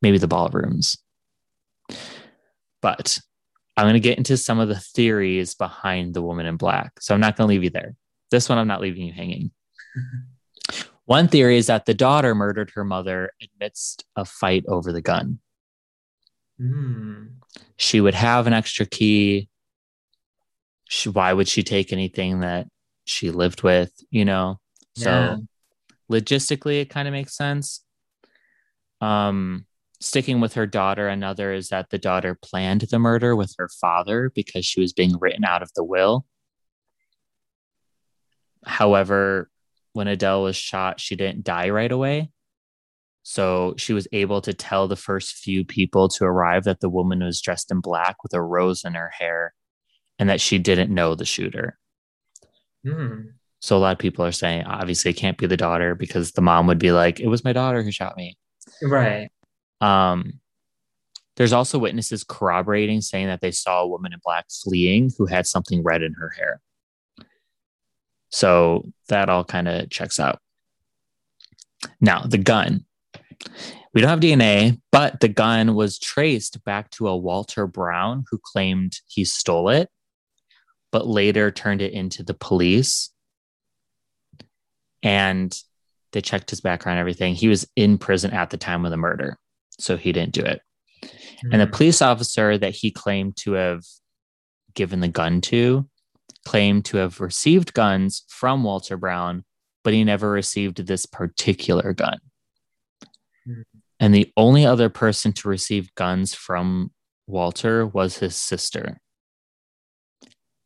maybe 0.00 0.18
the 0.18 0.28
ballrooms. 0.28 0.96
But 2.80 3.18
I'm 3.76 3.84
going 3.84 3.94
to 3.94 4.00
get 4.00 4.18
into 4.18 4.36
some 4.36 4.58
of 4.58 4.68
the 4.68 4.78
theories 4.78 5.54
behind 5.54 6.14
the 6.14 6.22
woman 6.22 6.46
in 6.46 6.56
black. 6.56 7.00
So 7.00 7.14
I'm 7.14 7.20
not 7.20 7.36
going 7.36 7.46
to 7.46 7.50
leave 7.50 7.64
you 7.64 7.70
there. 7.70 7.94
This 8.30 8.48
one, 8.48 8.58
I'm 8.58 8.68
not 8.68 8.80
leaving 8.80 9.02
you 9.02 9.12
hanging. 9.12 9.50
One 11.06 11.28
theory 11.28 11.56
is 11.56 11.68
that 11.68 11.86
the 11.86 11.94
daughter 11.94 12.34
murdered 12.34 12.72
her 12.74 12.84
mother 12.84 13.30
amidst 13.40 14.04
a 14.16 14.24
fight 14.24 14.64
over 14.66 14.92
the 14.92 15.00
gun. 15.00 15.38
Hmm. 16.58 17.26
She 17.76 18.00
would 18.00 18.14
have 18.14 18.48
an 18.48 18.52
extra 18.52 18.86
key. 18.86 19.48
She, 20.88 21.08
why 21.08 21.32
would 21.32 21.46
she 21.46 21.62
take 21.62 21.92
anything 21.92 22.40
that 22.40 22.66
she 23.04 23.30
lived 23.30 23.62
with? 23.62 23.92
You 24.10 24.24
know, 24.24 24.58
so 24.96 25.10
Yeah. 25.10 25.36
logistically, 26.10 26.80
it 26.80 26.90
kind 26.90 27.06
of 27.06 27.12
makes 27.12 27.36
sense. 27.36 27.84
Um, 29.00 29.66
sticking 30.00 30.40
with 30.40 30.54
her 30.54 30.66
daughter, 30.66 31.08
another 31.08 31.52
is 31.52 31.68
that 31.68 31.90
the 31.90 31.98
daughter 31.98 32.34
planned 32.34 32.82
the 32.82 32.98
murder 32.98 33.36
with 33.36 33.54
her 33.58 33.68
father 33.80 34.30
because 34.34 34.64
she 34.64 34.80
was 34.80 34.92
being 34.92 35.18
written 35.18 35.44
out 35.44 35.62
of 35.62 35.70
the 35.74 35.84
will. 35.84 36.26
However, 38.64 39.50
when 39.92 40.08
Adele 40.08 40.42
was 40.42 40.56
shot, 40.56 41.00
she 41.00 41.16
didn't 41.16 41.44
die 41.44 41.70
right 41.70 41.90
away. 41.92 42.30
So 43.22 43.74
she 43.76 43.92
was 43.92 44.06
able 44.12 44.40
to 44.42 44.54
tell 44.54 44.86
the 44.88 44.96
first 44.96 45.34
few 45.36 45.64
people 45.64 46.08
to 46.10 46.24
arrive 46.24 46.64
that 46.64 46.80
the 46.80 46.88
woman 46.88 47.24
was 47.24 47.40
dressed 47.40 47.70
in 47.70 47.80
black 47.80 48.22
with 48.22 48.34
a 48.34 48.42
rose 48.42 48.84
in 48.84 48.94
her 48.94 49.10
hair 49.10 49.52
and 50.18 50.28
that 50.28 50.40
she 50.40 50.58
didn't 50.58 50.94
know 50.94 51.14
the 51.14 51.24
shooter. 51.24 51.78
Hmm. 52.86 53.20
So 53.60 53.76
a 53.76 53.78
lot 53.78 53.92
of 53.92 53.98
people 53.98 54.24
are 54.24 54.32
saying, 54.32 54.64
obviously, 54.64 55.10
it 55.10 55.16
can't 55.16 55.38
be 55.38 55.46
the 55.46 55.56
daughter 55.56 55.94
because 55.94 56.32
the 56.32 56.42
mom 56.42 56.66
would 56.66 56.78
be 56.78 56.92
like, 56.92 57.20
it 57.20 57.28
was 57.28 57.44
my 57.44 57.52
daughter 57.52 57.82
who 57.82 57.90
shot 57.90 58.16
me. 58.16 58.36
Right. 58.82 59.28
Um, 59.80 60.40
there's 61.36 61.52
also 61.52 61.78
witnesses 61.78 62.24
corroborating 62.24 63.00
saying 63.00 63.26
that 63.26 63.40
they 63.40 63.50
saw 63.50 63.82
a 63.82 63.88
woman 63.88 64.12
in 64.12 64.20
black 64.24 64.46
fleeing 64.50 65.10
who 65.18 65.26
had 65.26 65.46
something 65.46 65.82
red 65.82 66.02
in 66.02 66.14
her 66.14 66.30
hair. 66.30 66.60
So 68.30 68.84
that 69.08 69.28
all 69.28 69.44
kind 69.44 69.68
of 69.68 69.90
checks 69.90 70.18
out. 70.18 70.40
Now, 72.00 72.22
the 72.22 72.38
gun. 72.38 72.84
We 73.92 74.00
don't 74.00 74.10
have 74.10 74.20
DNA, 74.20 74.80
but 74.92 75.20
the 75.20 75.28
gun 75.28 75.74
was 75.74 75.98
traced 75.98 76.62
back 76.64 76.90
to 76.92 77.08
a 77.08 77.16
Walter 77.16 77.66
Brown 77.66 78.24
who 78.30 78.38
claimed 78.42 79.00
he 79.06 79.24
stole 79.24 79.68
it, 79.68 79.88
but 80.92 81.06
later 81.06 81.50
turned 81.50 81.80
it 81.80 81.92
into 81.92 82.22
the 82.22 82.34
police. 82.34 83.10
And 85.06 85.56
they 86.12 86.20
checked 86.20 86.50
his 86.50 86.60
background 86.60 86.98
and 86.98 87.00
everything. 87.00 87.34
He 87.34 87.48
was 87.48 87.66
in 87.76 87.96
prison 87.98 88.32
at 88.32 88.50
the 88.50 88.56
time 88.56 88.84
of 88.84 88.90
the 88.90 88.96
murder, 88.96 89.38
so 89.78 89.96
he 89.96 90.12
didn't 90.12 90.32
do 90.32 90.42
it. 90.42 90.60
And 91.52 91.60
the 91.60 91.66
Hmm. 91.66 91.72
police 91.72 92.02
officer 92.02 92.58
that 92.58 92.74
he 92.74 92.90
claimed 92.90 93.36
to 93.38 93.52
have 93.52 93.84
given 94.74 95.00
the 95.00 95.08
gun 95.08 95.40
to 95.42 95.88
claimed 96.44 96.84
to 96.86 96.96
have 96.96 97.20
received 97.20 97.74
guns 97.74 98.24
from 98.28 98.64
Walter 98.64 98.96
Brown, 98.96 99.44
but 99.84 99.92
he 99.92 100.02
never 100.04 100.30
received 100.30 100.86
this 100.86 101.06
particular 101.06 101.92
gun. 101.92 102.18
Hmm. 103.44 103.62
And 104.00 104.14
the 104.14 104.32
only 104.36 104.66
other 104.66 104.88
person 104.88 105.32
to 105.34 105.48
receive 105.48 105.94
guns 105.94 106.34
from 106.34 106.92
Walter 107.26 107.86
was 107.86 108.18
his 108.18 108.34
sister. 108.36 109.00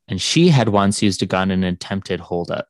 And 0.08 0.20
she 0.20 0.48
had 0.48 0.70
once 0.70 1.02
used 1.02 1.22
a 1.22 1.26
gun 1.26 1.50
in 1.50 1.62
an 1.62 1.74
attempted 1.74 2.20
holdup. 2.20 2.66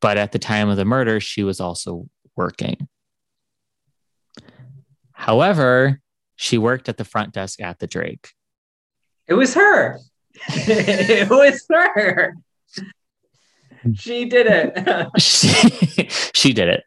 But 0.00 0.16
at 0.16 0.32
the 0.32 0.38
time 0.38 0.68
of 0.68 0.76
the 0.76 0.84
murder, 0.84 1.20
she 1.20 1.42
was 1.42 1.60
also 1.60 2.08
working. 2.36 2.88
However, 5.12 6.00
she 6.36 6.56
worked 6.56 6.88
at 6.88 6.96
the 6.96 7.04
front 7.04 7.32
desk 7.32 7.60
at 7.60 7.78
the 7.78 7.86
Drake. 7.86 8.30
It 9.26 9.34
was 9.34 9.54
her. 9.54 9.98
it 10.48 11.28
was 11.28 11.66
her. 11.68 12.34
She 13.94 14.24
did 14.24 14.46
it. 14.48 15.08
she, 15.20 16.08
she 16.34 16.52
did 16.52 16.68
it. 16.68 16.84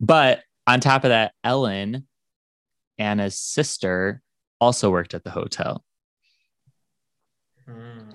But 0.00 0.42
on 0.66 0.80
top 0.80 1.04
of 1.04 1.10
that, 1.10 1.32
Ellen, 1.44 2.06
Anna's 2.98 3.38
sister, 3.38 4.22
also 4.60 4.90
worked 4.90 5.14
at 5.14 5.24
the 5.24 5.30
hotel. 5.30 5.84
Hmm. 7.66 8.10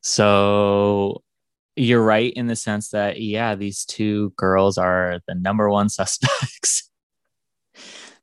So 0.00 1.22
you're 1.76 2.02
right 2.02 2.32
in 2.32 2.46
the 2.46 2.56
sense 2.56 2.90
that, 2.90 3.20
yeah, 3.20 3.54
these 3.54 3.84
two 3.84 4.32
girls 4.36 4.78
are 4.78 5.20
the 5.28 5.34
number 5.34 5.68
one 5.68 5.88
suspects. 5.90 6.90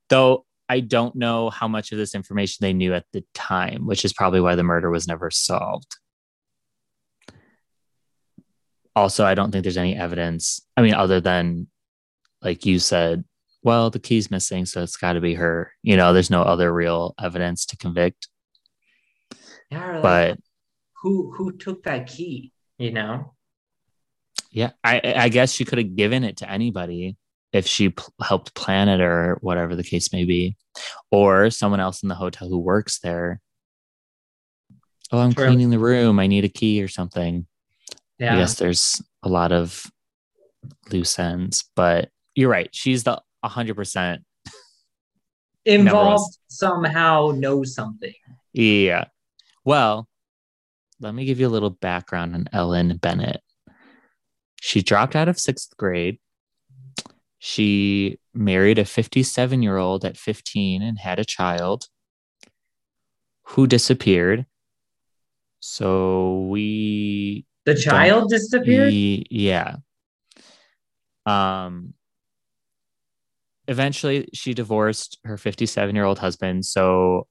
Though 0.09 0.45
I 0.67 0.79
don't 0.79 1.15
know 1.15 1.49
how 1.49 1.67
much 1.67 1.91
of 1.91 1.97
this 1.97 2.15
information 2.15 2.57
they 2.61 2.73
knew 2.73 2.93
at 2.93 3.05
the 3.13 3.23
time, 3.33 3.85
which 3.85 4.05
is 4.05 4.13
probably 4.13 4.41
why 4.41 4.55
the 4.55 4.63
murder 4.63 4.89
was 4.89 5.07
never 5.07 5.29
solved. 5.29 5.97
Also, 8.95 9.25
I 9.25 9.33
don't 9.33 9.51
think 9.51 9.63
there's 9.63 9.77
any 9.77 9.95
evidence. 9.95 10.61
I 10.77 10.81
mean, 10.81 10.93
other 10.93 11.19
than 11.19 11.67
like 12.43 12.65
you 12.65 12.79
said, 12.79 13.23
well, 13.63 13.89
the 13.89 13.99
key's 13.99 14.29
missing, 14.29 14.65
so 14.65 14.83
it's 14.83 14.97
got 14.97 15.13
to 15.13 15.21
be 15.21 15.35
her. 15.35 15.71
You 15.81 15.95
know, 15.95 16.13
there's 16.13 16.29
no 16.29 16.43
other 16.43 16.71
real 16.71 17.15
evidence 17.19 17.65
to 17.67 17.77
convict. 17.77 18.27
Yeah, 19.71 19.93
like, 19.93 20.01
But 20.01 20.39
who 21.01 21.31
who 21.31 21.57
took 21.57 21.83
that 21.83 22.07
key? 22.07 22.51
You 22.77 22.91
know? 22.91 23.33
Yeah, 24.53 24.71
I 24.83 25.01
I 25.15 25.29
guess 25.29 25.51
she 25.51 25.65
could 25.65 25.79
have 25.79 25.95
given 25.95 26.23
it 26.23 26.37
to 26.37 26.49
anybody 26.49 27.17
if 27.51 27.67
she 27.67 27.89
pl- 27.89 28.13
helped 28.21 28.53
plan 28.55 28.87
it 28.87 29.01
or 29.01 29.37
whatever 29.41 29.75
the 29.75 29.83
case 29.83 30.13
may 30.13 30.23
be, 30.25 30.55
or 31.11 31.49
someone 31.49 31.79
else 31.79 32.03
in 32.03 32.09
the 32.09 32.15
hotel 32.15 32.47
who 32.47 32.59
works 32.59 32.99
there. 32.99 33.41
Oh, 35.11 35.19
I'm 35.19 35.33
True. 35.33 35.47
cleaning 35.47 35.69
the 35.69 35.79
room. 35.79 36.19
I 36.19 36.27
need 36.27 36.45
a 36.45 36.49
key 36.49 36.81
or 36.81 36.87
something. 36.87 37.45
Yeah. 38.17 38.35
I 38.35 38.37
guess 38.37 38.55
there's 38.55 39.01
a 39.21 39.29
lot 39.29 39.51
of 39.51 39.85
loose 40.91 41.19
ends, 41.19 41.65
but 41.75 42.09
you're 42.35 42.49
right. 42.49 42.69
She's 42.71 43.03
the 43.03 43.21
100%. 43.45 44.19
Involved 45.65 46.37
somehow 46.47 47.31
knows 47.35 47.75
something. 47.75 48.13
Yeah. 48.53 49.05
Well, 49.63 50.07
let 50.99 51.13
me 51.13 51.25
give 51.25 51.39
you 51.39 51.47
a 51.47 51.49
little 51.49 51.69
background 51.69 52.33
on 52.33 52.47
Ellen 52.51 52.97
Bennett. 52.97 53.42
She 54.65 54.81
dropped 54.81 55.13
out 55.13 55.27
of 55.27 55.37
sixth 55.37 55.75
grade. 55.75 56.19
She 57.37 58.17
married 58.33 58.79
a 58.79 58.85
57 58.85 59.61
year 59.61 59.75
old 59.75 60.05
at 60.05 60.15
15 60.15 60.81
and 60.81 60.97
had 60.97 61.19
a 61.19 61.25
child 61.25 61.87
who 63.47 63.67
disappeared. 63.67 64.45
So 65.59 66.47
we, 66.49 67.45
The 67.65 67.75
child 67.75 68.29
disappeared? 68.29 68.93
Ye- 68.93 69.25
yeah. 69.29 69.75
Um, 71.25 71.93
eventually 73.67 74.29
she 74.33 74.53
divorced 74.53 75.19
her 75.25 75.37
57 75.37 75.93
year 75.93 76.05
old 76.05 76.19
husband. 76.19 76.65
So 76.65 77.27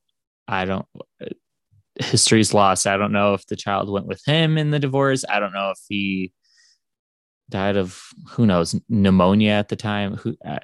I 0.47 0.67
don't, 0.67 0.85
history's 1.99 2.53
lost. 2.53 2.87
I 2.87 2.99
don't 2.99 3.13
know 3.13 3.33
if 3.33 3.47
the 3.47 3.57
child 3.57 3.91
went 3.91 4.07
with 4.07 4.23
him 4.27 4.59
in 4.59 4.71
the 4.71 4.79
divorce. 4.79 5.25
I 5.27 5.41
don't 5.41 5.55
know 5.55 5.71
if 5.71 5.79
he 5.89 6.35
died 7.51 7.77
of 7.77 8.01
who 8.31 8.47
knows 8.47 8.75
pneumonia 8.89 9.53
at 9.53 9.69
the 9.69 9.77
time. 9.77 10.17
Who 10.17 10.37
uh, 10.45 10.59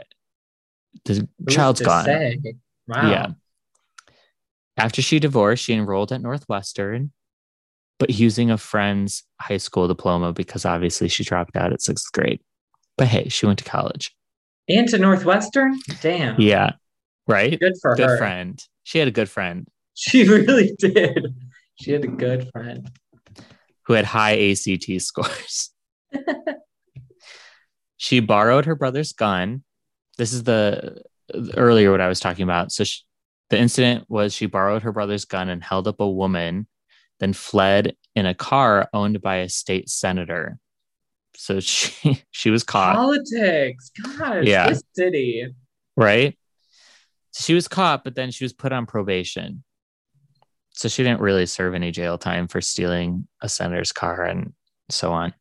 the 1.05 1.29
Who's 1.45 1.55
child's 1.55 1.81
gone. 1.81 2.05
say? 2.05 2.39
Wow. 2.87 3.11
Yeah. 3.11 3.27
After 4.77 5.03
she 5.03 5.19
divorced, 5.19 5.65
she 5.65 5.75
enrolled 5.75 6.13
at 6.13 6.23
Northwestern, 6.23 7.13
but 7.99 8.11
using 8.11 8.51
a 8.51 8.57
friend's 8.59 9.25
high 9.41 9.57
school 9.57 9.89
diploma 9.89 10.33
because 10.33 10.65
obviously 10.65 11.09
she 11.09 11.25
dropped 11.25 11.57
out 11.57 11.73
at 11.73 11.83
sixth 11.83 12.13
grade. 12.13 12.41
But 12.97 13.09
hey, 13.09 13.29
she 13.29 13.47
went 13.47 13.59
to 13.59 13.65
college. 13.65 14.15
And 14.69 14.89
to 14.89 14.99
Northwestern? 14.99 15.79
Damn. 16.01 16.41
Yeah. 16.41 16.73
Right? 17.27 17.59
Good 17.59 17.75
for 17.83 17.95
Good 17.97 18.09
her. 18.09 18.19
friend. 18.19 18.63
She 18.85 18.99
had 18.99 19.09
a 19.09 19.13
good 19.13 19.29
friend 19.29 19.67
She 19.95 20.25
really 20.29 20.75
did. 20.79 21.35
She 21.81 21.93
had 21.93 22.05
a 22.05 22.09
good 22.09 22.49
friend. 22.53 22.89
who 23.83 23.93
had 23.95 24.05
high 24.05 24.51
ACT 24.51 25.01
scores. 25.03 25.71
she 27.99 28.21
borrowed 28.21 28.65
her 28.65 28.75
brother's 28.75 29.13
gun. 29.13 29.63
This 30.17 30.33
is 30.33 30.45
the 30.45 31.03
earlier 31.57 31.91
what 31.91 32.01
I 32.01 32.09
was 32.09 32.21
talking 32.21 32.43
about. 32.45 32.73
So 32.73 32.85
she, 32.85 33.03
the 33.51 33.59
incident 33.59 34.07
was 34.09 34.33
she 34.33 34.47
borrowed 34.47 34.83
her 34.83 34.93
brother's 34.93 35.27
gun 35.27 35.49
and 35.51 35.63
held 35.63 35.87
up 35.87 36.01
a 36.01 36.09
woman, 36.09 36.67
then 37.21 37.33
fled 37.35 37.95
in 38.17 38.25
a 38.25 38.35
car 38.35 38.89
owned 38.95 39.21
by 39.21 39.37
a 39.37 39.49
state 39.51 39.89
senator. 39.91 40.59
So 41.37 41.61
she 41.61 42.23
she 42.31 42.51
was 42.51 42.65
caught, 42.65 42.97
Politics. 42.97 43.91
Gosh, 44.19 44.45
Yeah. 44.47 44.71
this 44.71 44.83
city. 44.95 45.55
right? 45.97 46.37
She 47.35 47.55
was 47.55 47.69
caught, 47.69 48.03
but 48.05 48.15
then 48.17 48.31
she 48.31 48.45
was 48.45 48.53
put 48.53 48.73
on 48.73 48.87
probation. 48.87 49.63
So 50.71 50.89
she 50.89 51.03
didn't 51.03 51.21
really 51.21 51.47
serve 51.47 51.75
any 51.75 51.91
jail 51.91 52.19
time 52.19 52.49
for 52.49 52.61
stealing 52.61 53.27
a 53.41 53.49
senator's 53.49 53.93
car 53.93 54.23
and 54.25 54.53
so 54.91 55.13
on. 55.13 55.35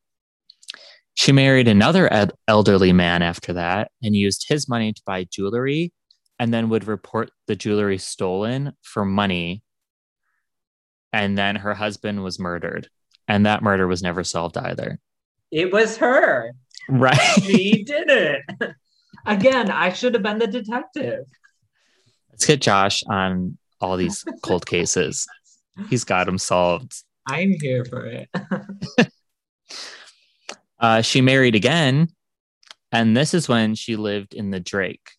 She 1.17 1.31
married 1.31 1.67
another 1.67 2.13
ed- 2.13 2.33
elderly 2.47 2.93
man 2.93 3.23
after 3.23 3.53
that 3.53 3.89
and 4.03 4.15
used 4.15 4.45
his 4.47 4.69
money 4.69 4.93
to 4.93 5.01
buy 5.03 5.23
jewelry 5.23 5.91
and 6.37 6.53
then 6.53 6.69
would 6.69 6.85
report 6.85 7.31
the 7.47 7.55
jewelry 7.55 7.97
stolen 7.97 8.73
for 8.83 9.03
money. 9.03 9.63
And 11.11 11.35
then 11.35 11.55
her 11.55 11.73
husband 11.73 12.23
was 12.23 12.37
murdered. 12.37 12.87
And 13.27 13.47
that 13.47 13.63
murder 13.63 13.87
was 13.87 14.03
never 14.03 14.23
solved 14.23 14.57
either. 14.57 14.99
It 15.49 15.73
was 15.73 15.97
her. 15.97 16.51
Right. 16.87 17.17
She 17.41 17.83
did 17.83 18.11
it. 18.11 18.41
Again, 19.25 19.71
I 19.71 19.93
should 19.93 20.13
have 20.13 20.21
been 20.21 20.37
the 20.37 20.45
detective. 20.45 21.25
Let's 22.29 22.45
get 22.45 22.61
Josh 22.61 23.01
on 23.09 23.57
all 23.81 23.97
these 23.97 24.23
cold 24.43 24.67
cases. 24.67 25.25
He's 25.89 26.03
got 26.03 26.27
them 26.27 26.37
solved. 26.37 26.93
I'm 27.27 27.55
here 27.59 27.85
for 27.85 28.05
it. 28.05 28.29
Uh, 30.79 31.01
she 31.01 31.21
married 31.21 31.55
again, 31.55 32.09
and 32.91 33.17
this 33.17 33.33
is 33.33 33.49
when 33.49 33.75
she 33.75 33.95
lived 33.95 34.33
in 34.33 34.51
the 34.51 34.59
Drake. 34.59 35.11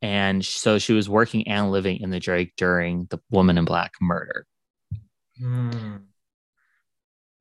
And 0.00 0.44
so 0.44 0.78
she 0.78 0.92
was 0.92 1.08
working 1.08 1.46
and 1.46 1.70
living 1.70 2.00
in 2.00 2.10
the 2.10 2.18
Drake 2.18 2.54
during 2.56 3.06
the 3.10 3.20
Woman 3.30 3.56
in 3.56 3.64
Black 3.64 3.92
murder. 4.00 4.46
Hmm. 5.38 5.96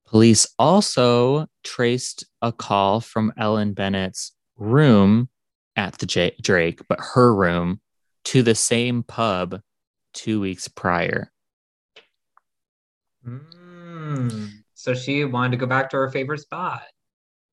Police 0.07 0.47
also 0.59 1.47
traced 1.63 2.25
a 2.41 2.51
call 2.51 2.99
from 2.99 3.33
Ellen 3.37 3.73
Bennett's 3.73 4.33
room 4.57 5.29
at 5.75 5.97
the 5.97 6.05
J- 6.05 6.35
Drake, 6.41 6.81
but 6.87 6.99
her 7.13 7.33
room 7.33 7.81
to 8.25 8.43
the 8.43 8.55
same 8.55 9.03
pub 9.03 9.61
two 10.13 10.39
weeks 10.39 10.67
prior. 10.67 11.31
Hmm. 13.23 14.47
So 14.81 14.95
she 14.95 15.23
wanted 15.25 15.51
to 15.51 15.57
go 15.57 15.67
back 15.67 15.91
to 15.91 15.97
her 15.97 16.09
favorite 16.09 16.39
spot. 16.39 16.81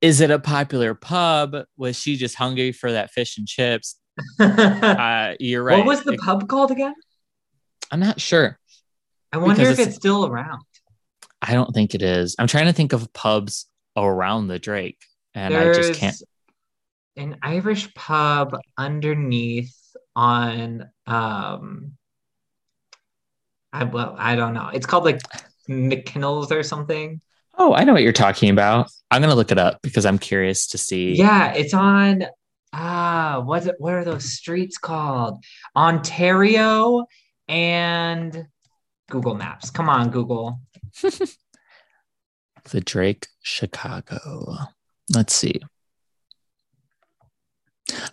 Is 0.00 0.20
it 0.22 0.30
a 0.30 0.38
popular 0.38 0.94
pub? 0.94 1.54
Was 1.76 1.98
she 1.98 2.16
just 2.16 2.36
hungry 2.36 2.72
for 2.72 2.90
that 2.92 3.10
fish 3.10 3.36
and 3.36 3.46
chips? 3.46 4.00
Uh, 4.40 5.34
you're 5.38 5.62
right. 5.62 5.78
What 5.78 5.86
was 5.86 6.02
the 6.04 6.16
pub 6.16 6.48
called 6.48 6.70
again? 6.70 6.94
I'm 7.92 8.00
not 8.00 8.18
sure. 8.20 8.58
I 9.32 9.36
wonder 9.36 9.54
Because 9.62 9.68
if 9.68 9.72
it's- 9.74 9.88
it's 9.88 9.96
still 9.96 10.26
around. 10.26 10.62
I 11.42 11.52
don't 11.52 11.72
think 11.72 11.94
it 11.94 12.02
is. 12.02 12.34
I'm 12.38 12.46
trying 12.48 12.66
to 12.66 12.72
think 12.72 12.92
of 12.92 13.12
pubs 13.12 13.66
around 13.96 14.48
the 14.48 14.58
Drake, 14.58 14.98
and 15.34 15.54
I 15.54 15.72
just 15.72 15.94
can't. 15.94 16.16
an 17.16 17.36
Irish 17.42 17.92
pub 17.94 18.56
underneath 18.76 19.76
on 20.16 20.88
um 21.06 21.92
I 23.72 23.84
well 23.84 24.16
I 24.18 24.34
don't 24.34 24.54
know. 24.54 24.70
It's 24.72 24.86
called 24.86 25.04
like 25.04 25.20
McKinnell's 25.68 26.50
or 26.50 26.62
something. 26.62 27.20
Oh, 27.56 27.74
I 27.74 27.84
know 27.84 27.92
what 27.92 28.02
you're 28.02 28.12
talking 28.12 28.50
about. 28.50 28.90
I'm 29.10 29.20
gonna 29.20 29.34
look 29.34 29.50
it 29.50 29.58
up 29.58 29.80
because 29.82 30.06
I'm 30.06 30.18
curious 30.18 30.68
to 30.68 30.78
see. 30.78 31.14
Yeah, 31.14 31.52
it's 31.52 31.74
on 31.74 32.26
ah 32.72 33.40
what's 33.44 33.66
it 33.66 33.76
what 33.78 33.94
are 33.94 34.04
those 34.04 34.32
streets 34.32 34.78
called? 34.78 35.42
Ontario 35.74 37.06
and 37.48 38.46
Google 39.10 39.34
Maps. 39.34 39.70
Come 39.70 39.88
on, 39.88 40.10
Google. 40.10 40.60
the 41.02 42.80
Drake, 42.80 43.26
Chicago. 43.42 44.56
Let's 45.14 45.34
see. 45.34 45.60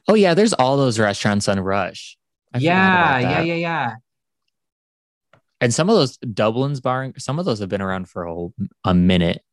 Oh 0.07 0.13
yeah, 0.13 0.33
there's 0.33 0.53
all 0.53 0.77
those 0.77 0.97
restaurants 0.97 1.47
on 1.49 1.59
Rush. 1.59 2.17
I 2.53 2.59
yeah, 2.59 3.19
yeah, 3.19 3.41
yeah, 3.41 3.53
yeah. 3.55 3.95
And 5.65 5.73
some 5.73 5.89
of 5.89 5.95
those 5.95 6.17
Dublin's 6.17 6.79
bar, 6.79 7.11
some 7.17 7.39
of 7.39 7.45
those 7.45 7.57
have 7.57 7.69
been 7.69 7.81
around 7.81 8.07
for 8.07 8.27
a, 8.27 8.47
a 8.83 8.93
minute. 8.93 9.43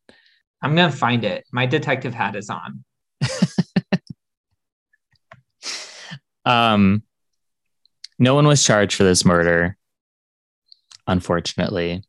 I'm 0.60 0.76
gonna 0.76 0.92
find 0.92 1.24
it. 1.24 1.46
My 1.52 1.64
detective 1.64 2.12
hat 2.12 2.36
is 2.36 2.50
on. 2.50 2.84
Um, 6.44 7.04
no 8.18 8.34
one 8.34 8.48
was 8.48 8.64
charged 8.64 8.96
for 8.96 9.04
this 9.04 9.24
murder, 9.24 9.78
unfortunately. 11.06 12.02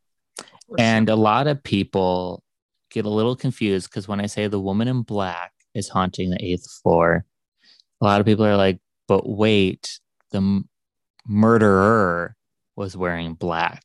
And 0.80 1.08
a 1.08 1.16
lot 1.16 1.46
of 1.46 1.62
people 1.62 2.44
get 2.90 3.06
a 3.06 3.10
little 3.10 3.36
confused 3.36 3.92
because 3.92 4.08
when 4.08 4.20
I 4.20 4.26
say 4.26 4.48
the 4.48 4.60
woman 4.60 4.88
in 4.88 5.04
black 5.04 5.54
is 5.76 5.88
haunting 5.88 6.32
the 6.32 6.44
eighth 6.44 6.66
floor, 6.82 7.26
a 8.02 8.06
lot 8.06 8.20
of 8.22 8.26
people 8.26 8.44
are 8.44 8.58
like, 8.58 8.80
but 9.08 9.30
wait, 9.30 10.00
the 10.32 10.40
m- 10.40 10.68
murderer 11.28 12.36
was 12.76 12.98
wearing 12.98 13.34
black. 13.34 13.84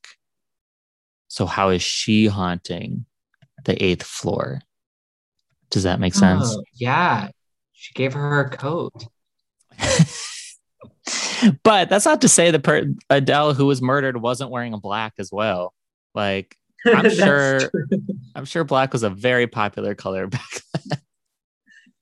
So 1.29 1.47
how 1.47 1.71
is 1.71 1.83
she 1.83 2.27
haunting 2.27 3.05
the 3.65 3.83
eighth 3.83 4.03
floor? 4.05 4.61
Does 5.71 5.83
that 5.83 6.01
make 6.01 6.15
sense? 6.15 6.55
Oh, 6.57 6.63
yeah. 6.75 7.29
She 7.73 7.93
gave 7.95 8.15
her 8.15 8.21
her 8.21 8.49
coat. 8.49 9.05
but 11.63 11.89
that's 11.89 12.07
not 12.07 12.23
to 12.23 12.29
say 12.29 12.51
the 12.51 12.59
per- 12.59 12.93
Adele 13.11 13.55
who 13.55 13.67
was 13.67 13.83
murdered 13.83 14.21
wasn't 14.21 14.51
wearing 14.51 14.73
a 14.73 14.79
black 14.79 15.13
as 15.19 15.31
well. 15.31 15.75
Like 16.15 16.57
I'm 16.87 17.11
sure. 17.15 17.61
I'm 18.35 18.45
sure 18.45 18.65
black 18.65 18.93
was 18.93 19.03
a 19.03 19.11
very 19.11 19.47
popular 19.47 19.95
color 19.95 20.27
back 20.27 20.63
then. 20.75 20.99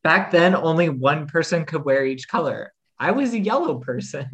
Back 0.02 0.30
then, 0.30 0.54
only 0.54 0.88
one 0.88 1.26
person 1.26 1.64
could 1.64 1.84
wear 1.84 2.06
each 2.06 2.28
color. 2.28 2.72
I 2.98 3.10
was 3.10 3.34
a 3.34 3.40
yellow 3.40 3.80
person. 3.80 4.30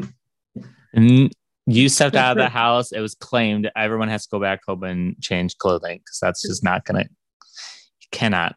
You 1.66 1.88
stepped 1.88 2.16
out 2.16 2.32
of 2.36 2.42
the 2.42 2.48
house, 2.48 2.90
it 2.92 3.00
was 3.00 3.14
claimed 3.14 3.70
everyone 3.76 4.08
has 4.08 4.26
to 4.26 4.28
go 4.32 4.40
back 4.40 4.60
home 4.66 4.82
and 4.82 5.20
change 5.20 5.56
clothing 5.58 5.98
because 5.98 6.18
that's 6.20 6.42
just 6.42 6.64
not 6.64 6.84
gonna 6.84 7.04
you 7.04 8.08
cannot. 8.10 8.56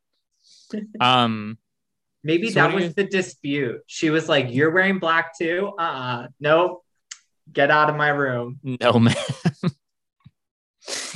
Um 0.99 1.57
Maybe 2.23 2.49
So 2.49 2.55
that 2.55 2.73
was 2.73 2.83
you- 2.85 2.89
the 2.93 3.03
dispute. 3.03 3.81
She 3.85 4.09
was 4.09 4.27
like, 4.27 4.47
You're 4.49 4.71
wearing 4.71 4.97
black 4.99 5.37
too? 5.37 5.71
Uh 5.77 5.81
uh 5.83 6.27
Nope. 6.39 6.83
Get 7.53 7.69
out 7.69 7.89
of 7.91 7.95
my 7.95 8.09
room. 8.09 8.59
no 8.63 8.97
man. 8.99 9.13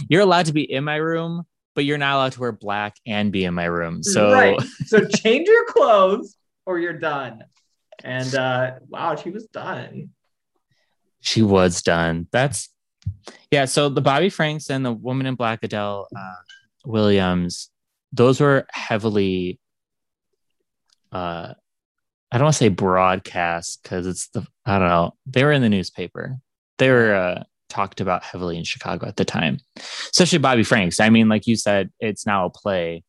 you're 0.10 0.22
allowed 0.22 0.46
to 0.46 0.54
be 0.54 0.62
in 0.72 0.84
my 0.84 0.96
room, 0.98 1.44
but 1.76 1.86
you're 1.86 1.98
not 1.98 2.16
allowed 2.16 2.32
to 2.34 2.40
wear 2.40 2.52
black 2.52 2.96
and 3.08 3.32
be 3.32 3.44
in 3.46 3.54
my 3.56 3.66
room. 3.66 4.04
So 4.04 4.32
right. 4.32 4.62
So 4.86 5.06
change 5.08 5.48
your 5.48 5.66
clothes 5.66 6.36
or 6.68 6.78
you're 6.80 6.94
done. 7.00 7.44
And 8.04 8.34
uh 8.36 8.74
wow, 8.88 9.16
she 9.16 9.32
was 9.32 9.48
done. 9.48 10.12
She 11.22 11.42
was 11.42 11.82
done. 11.82 12.28
That's 12.32 12.70
yeah. 13.52 13.66
So 13.66 13.90
the 13.90 14.02
Bobby 14.02 14.30
Franks 14.30 14.70
and 14.70 14.86
the 14.86 14.92
Woman 14.92 15.26
in 15.26 15.36
Black 15.36 15.60
Adele 15.64 16.08
uh, 16.16 16.36
Williams, 16.86 17.70
those 18.12 18.40
were 18.40 18.66
heavily. 18.72 19.60
Uh, 21.12 21.54
I 22.32 22.38
don't 22.38 22.46
want 22.46 22.54
to 22.56 22.60
say 22.60 22.70
broadcast 22.70 23.84
because 23.84 24.06
it's 24.08 24.30
the 24.30 24.46
I 24.66 24.80
don't 24.80 24.88
know. 24.88 25.14
They 25.26 25.44
were 25.44 25.52
in 25.52 25.62
the 25.62 25.70
newspaper. 25.70 26.38
They 26.78 26.90
were 26.90 27.14
uh, 27.14 27.44
talked 27.70 28.02
about 28.02 28.24
heavily 28.24 28.58
in 28.58 28.64
Chicago 28.64 29.08
at 29.08 29.16
the 29.16 29.26
time, 29.26 29.60
especially 29.78 30.40
Bobby 30.40 30.64
Franks. 30.64 31.00
I 31.00 31.10
mean, 31.10 31.30
like 31.30 31.48
you 31.48 31.56
said, 31.56 31.92
it's 32.00 32.26
now 32.26 32.46
a 32.46 32.50
play. 32.50 33.04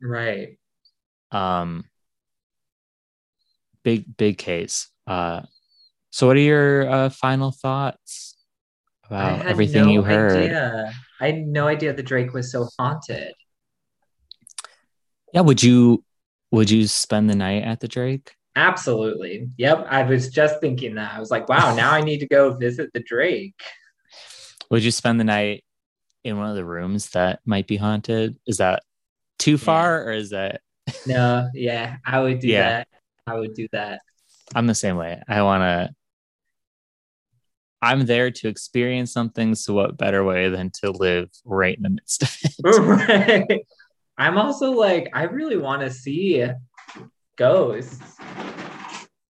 Right. 0.00 0.58
Um, 1.30 1.84
big 3.82 4.16
big 4.16 4.38
case. 4.38 4.88
Uh, 5.06 5.42
so 6.14 6.28
what 6.28 6.36
are 6.36 6.38
your 6.38 6.88
uh, 6.88 7.08
final 7.08 7.50
thoughts 7.50 8.36
about 9.04 9.44
everything 9.46 9.86
no 9.86 9.90
you 9.90 10.02
heard. 10.02 10.36
Idea. 10.36 10.92
I 11.20 11.26
had 11.26 11.44
no 11.44 11.66
idea 11.66 11.92
the 11.92 12.04
Drake 12.04 12.32
was 12.32 12.52
so 12.52 12.68
haunted. 12.78 13.34
Yeah, 15.32 15.40
would 15.40 15.60
you 15.60 16.04
would 16.52 16.70
you 16.70 16.86
spend 16.86 17.28
the 17.28 17.34
night 17.34 17.64
at 17.64 17.80
the 17.80 17.88
Drake? 17.88 18.36
Absolutely. 18.54 19.48
Yep. 19.56 19.88
I 19.90 20.04
was 20.04 20.28
just 20.28 20.60
thinking 20.60 20.94
that. 20.94 21.14
I 21.16 21.18
was 21.18 21.32
like, 21.32 21.48
wow, 21.48 21.74
now 21.74 21.90
I 21.90 22.00
need 22.00 22.20
to 22.20 22.28
go 22.28 22.54
visit 22.54 22.90
the 22.94 23.00
Drake. 23.00 23.60
Would 24.70 24.84
you 24.84 24.92
spend 24.92 25.18
the 25.18 25.24
night 25.24 25.64
in 26.22 26.38
one 26.38 26.48
of 26.48 26.54
the 26.54 26.64
rooms 26.64 27.10
that 27.10 27.40
might 27.44 27.66
be 27.66 27.76
haunted? 27.76 28.36
Is 28.46 28.58
that 28.58 28.84
too 29.40 29.58
far 29.58 29.96
yeah. 29.96 30.04
or 30.04 30.12
is 30.12 30.30
that 30.30 30.60
No, 31.08 31.48
yeah, 31.54 31.96
I 32.06 32.20
would 32.20 32.38
do 32.38 32.46
yeah. 32.46 32.68
that. 32.68 32.88
I 33.26 33.34
would 33.34 33.54
do 33.54 33.66
that. 33.72 34.00
I'm 34.54 34.68
the 34.68 34.76
same 34.76 34.94
way. 34.94 35.20
I 35.26 35.42
want 35.42 35.62
to 35.62 35.94
I'm 37.84 38.06
there 38.06 38.30
to 38.30 38.48
experience 38.48 39.12
something. 39.12 39.54
So, 39.54 39.74
what 39.74 39.98
better 39.98 40.24
way 40.24 40.48
than 40.48 40.70
to 40.82 40.90
live 40.90 41.28
right 41.44 41.76
in 41.76 41.82
the 41.82 41.90
midst 41.90 42.22
of 42.22 42.36
it? 42.42 42.54
right. 42.78 43.60
I'm 44.16 44.38
also 44.38 44.70
like, 44.72 45.10
I 45.12 45.24
really 45.24 45.58
want 45.58 45.82
to 45.82 45.90
see 45.90 46.46
ghosts. 47.36 48.00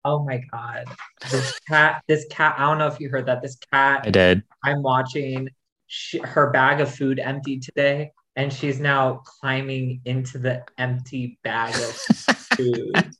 Oh 0.03 0.23
my 0.25 0.41
god, 0.51 0.85
this 1.29 1.59
cat! 1.67 2.01
This 2.07 2.25
cat! 2.31 2.55
I 2.57 2.63
don't 2.63 2.79
know 2.79 2.87
if 2.87 2.99
you 2.99 3.09
heard 3.09 3.27
that. 3.27 3.43
This 3.43 3.57
cat. 3.71 4.01
I 4.05 4.09
did. 4.09 4.43
I'm 4.63 4.81
watching. 4.81 5.49
She, 5.85 6.19
her 6.19 6.51
bag 6.51 6.81
of 6.81 6.93
food 6.93 7.19
empty 7.19 7.59
today, 7.59 8.11
and 8.35 8.51
she's 8.51 8.79
now 8.79 9.21
climbing 9.25 10.01
into 10.05 10.39
the 10.39 10.63
empty 10.77 11.37
bag 11.43 11.75
of 11.75 11.95
food, 12.55 13.11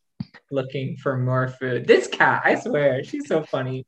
looking 0.50 0.96
for 0.98 1.18
more 1.18 1.50
food. 1.50 1.86
This 1.86 2.08
cat, 2.08 2.42
I 2.46 2.56
swear, 2.56 3.04
she's 3.04 3.28
so 3.28 3.44
funny. 3.44 3.86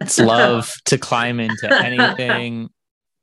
Love 0.18 0.72
to 0.86 0.98
climb 0.98 1.40
into 1.40 1.72
anything. 1.72 2.68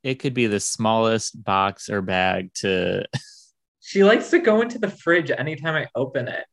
It 0.04 0.16
could 0.16 0.34
be 0.34 0.48
the 0.48 0.60
smallest 0.60 1.44
box 1.44 1.90
or 1.90 2.02
bag 2.02 2.54
to. 2.56 3.06
she 3.82 4.04
likes 4.04 4.30
to 4.32 4.40
go 4.40 4.62
into 4.62 4.80
the 4.80 4.90
fridge 4.90 5.32
anytime 5.32 5.76
I 5.76 5.88
open 5.96 6.28
it. 6.28 6.46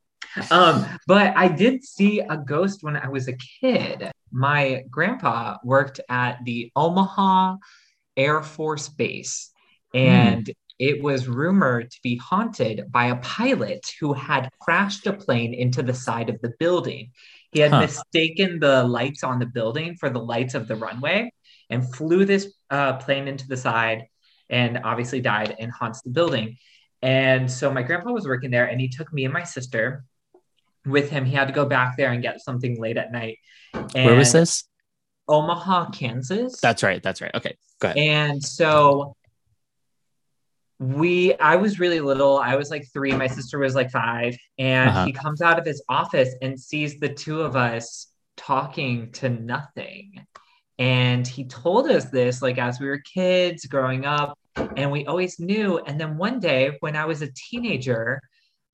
Um, 0.51 0.87
but 1.07 1.37
I 1.37 1.49
did 1.49 1.85
see 1.85 2.21
a 2.21 2.37
ghost 2.37 2.83
when 2.83 2.97
I 2.97 3.09
was 3.09 3.29
a 3.29 3.37
kid. 3.61 4.11
My 4.31 4.85
grandpa 4.91 5.57
worked 5.65 6.01
at 6.09 6.45
the 6.45 6.71
Omaha 6.77 7.57
Air 8.17 8.43
Force 8.43 8.89
Base, 8.89 9.51
and 9.95 10.45
mm. 10.45 10.55
it 10.79 11.03
was 11.03 11.29
rumored 11.29 11.91
to 11.91 11.99
be 12.03 12.17
haunted 12.17 12.91
by 12.91 13.07
a 13.07 13.17
pilot 13.17 13.91
who 14.01 14.13
had 14.13 14.51
crashed 14.61 15.07
a 15.07 15.13
plane 15.13 15.55
into 15.55 15.83
the 15.83 15.95
side 15.95 16.29
of 16.29 16.41
the 16.41 16.53
building. 16.59 17.13
He 17.53 17.61
had 17.61 17.71
huh. 17.71 17.81
mistaken 17.81 18.61
the 18.61 18.85
lights 18.85 19.25
on 19.25 19.39
the 19.39 19.47
building 19.47 19.97
for 19.97 20.11
the 20.11 20.19
lights 20.19 20.55
of 20.55 20.69
the 20.69 20.77
runway 20.77 21.33
and 21.71 21.95
flew 21.95 22.25
this 22.25 22.53
uh, 22.71 22.95
plane 22.99 23.29
into 23.29 23.47
the 23.47 23.57
side 23.57 24.07
and 24.51 24.81
obviously 24.85 25.21
died 25.21 25.57
and 25.59 25.71
haunts 25.71 26.03
the 26.03 26.11
building. 26.11 26.57
And 27.03 27.51
so 27.51 27.73
my 27.73 27.83
grandpa 27.83 28.11
was 28.11 28.27
working 28.27 28.51
there 28.51 28.67
and 28.67 28.81
he 28.81 28.89
took 28.89 29.13
me 29.13 29.25
and 29.25 29.33
my 29.33 29.45
sister 29.45 30.05
with 30.85 31.11
him. 31.11 31.25
He 31.25 31.35
had 31.35 31.49
to 31.49 31.55
go 31.55 31.65
back 31.65 31.97
there 31.97 32.11
and 32.11 32.23
get 32.23 32.41
something 32.41 32.81
late 32.81 32.97
at 32.97 33.13
night. 33.13 33.39
And 33.73 34.07
Where 34.07 34.17
was 34.17 34.33
this? 34.33 34.65
Omaha, 35.29 35.91
Kansas. 35.91 36.61
That's 36.61 36.83
right. 36.83 37.03
That's 37.03 37.21
right. 37.21 37.35
Okay. 37.35 37.55
Go 37.81 37.89
ahead. 37.89 37.99
And 37.99 38.43
so 38.43 39.15
we 40.81 41.35
i 41.35 41.57
was 41.57 41.81
really 41.81 42.01
little. 42.01 42.39
I 42.39 42.57
was 42.57 42.71
like 42.71 42.87
three. 42.93 43.13
My 43.13 43.27
sister 43.27 43.59
was 43.59 43.75
like 43.75 43.91
five. 43.91 44.37
And 44.59 44.91
uh-huh. 44.91 45.07
he 45.07 45.13
comes 45.13 45.43
out 45.43 45.59
of 45.59 45.67
his 45.67 45.83
office 45.89 46.35
and 46.41 46.59
sees 46.59 46.99
the 46.99 47.09
two 47.09 47.43
of 47.43 47.57
us 47.57 48.09
talking 48.37 49.11
to 49.13 49.29
nothing. 49.29 50.25
And 50.79 51.27
he 51.27 51.45
told 51.45 51.89
us 51.89 52.07
this 52.07 52.41
like 52.41 52.59
as 52.59 52.79
we 52.79 52.87
were 52.87 52.99
kids 52.99 53.67
growing 53.67 54.07
up 54.07 54.39
and 54.77 54.91
we 54.93 55.05
always 55.07 55.41
knew. 55.41 55.79
And 55.79 56.01
then 56.01 56.17
one 56.17 56.39
day 56.39 56.77
when 56.81 56.95
i 56.97 57.05
was 57.05 57.23
a 57.23 57.33
teenager 57.33 58.21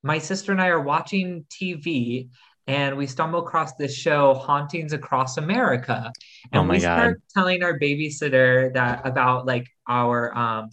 my 0.03 0.19
sister 0.19 0.53
and 0.53 0.61
i 0.61 0.69
are 0.69 0.83
watching 0.83 1.47
tv 1.49 2.29
and 2.67 2.97
we 2.97 3.07
stumble 3.07 3.41
across 3.41 3.75
this 3.75 3.95
show 3.95 4.35
hauntings 4.35 4.93
across 4.93 5.39
america. 5.39 6.13
And 6.53 6.69
oh 6.69 6.73
we 6.73 6.81
God. 6.81 6.99
start 6.99 7.23
telling 7.33 7.63
our 7.63 7.79
babysitter 7.79 8.73
that 8.75 9.07
about 9.07 9.47
like 9.47 9.67
our 9.89 10.37
um 10.37 10.69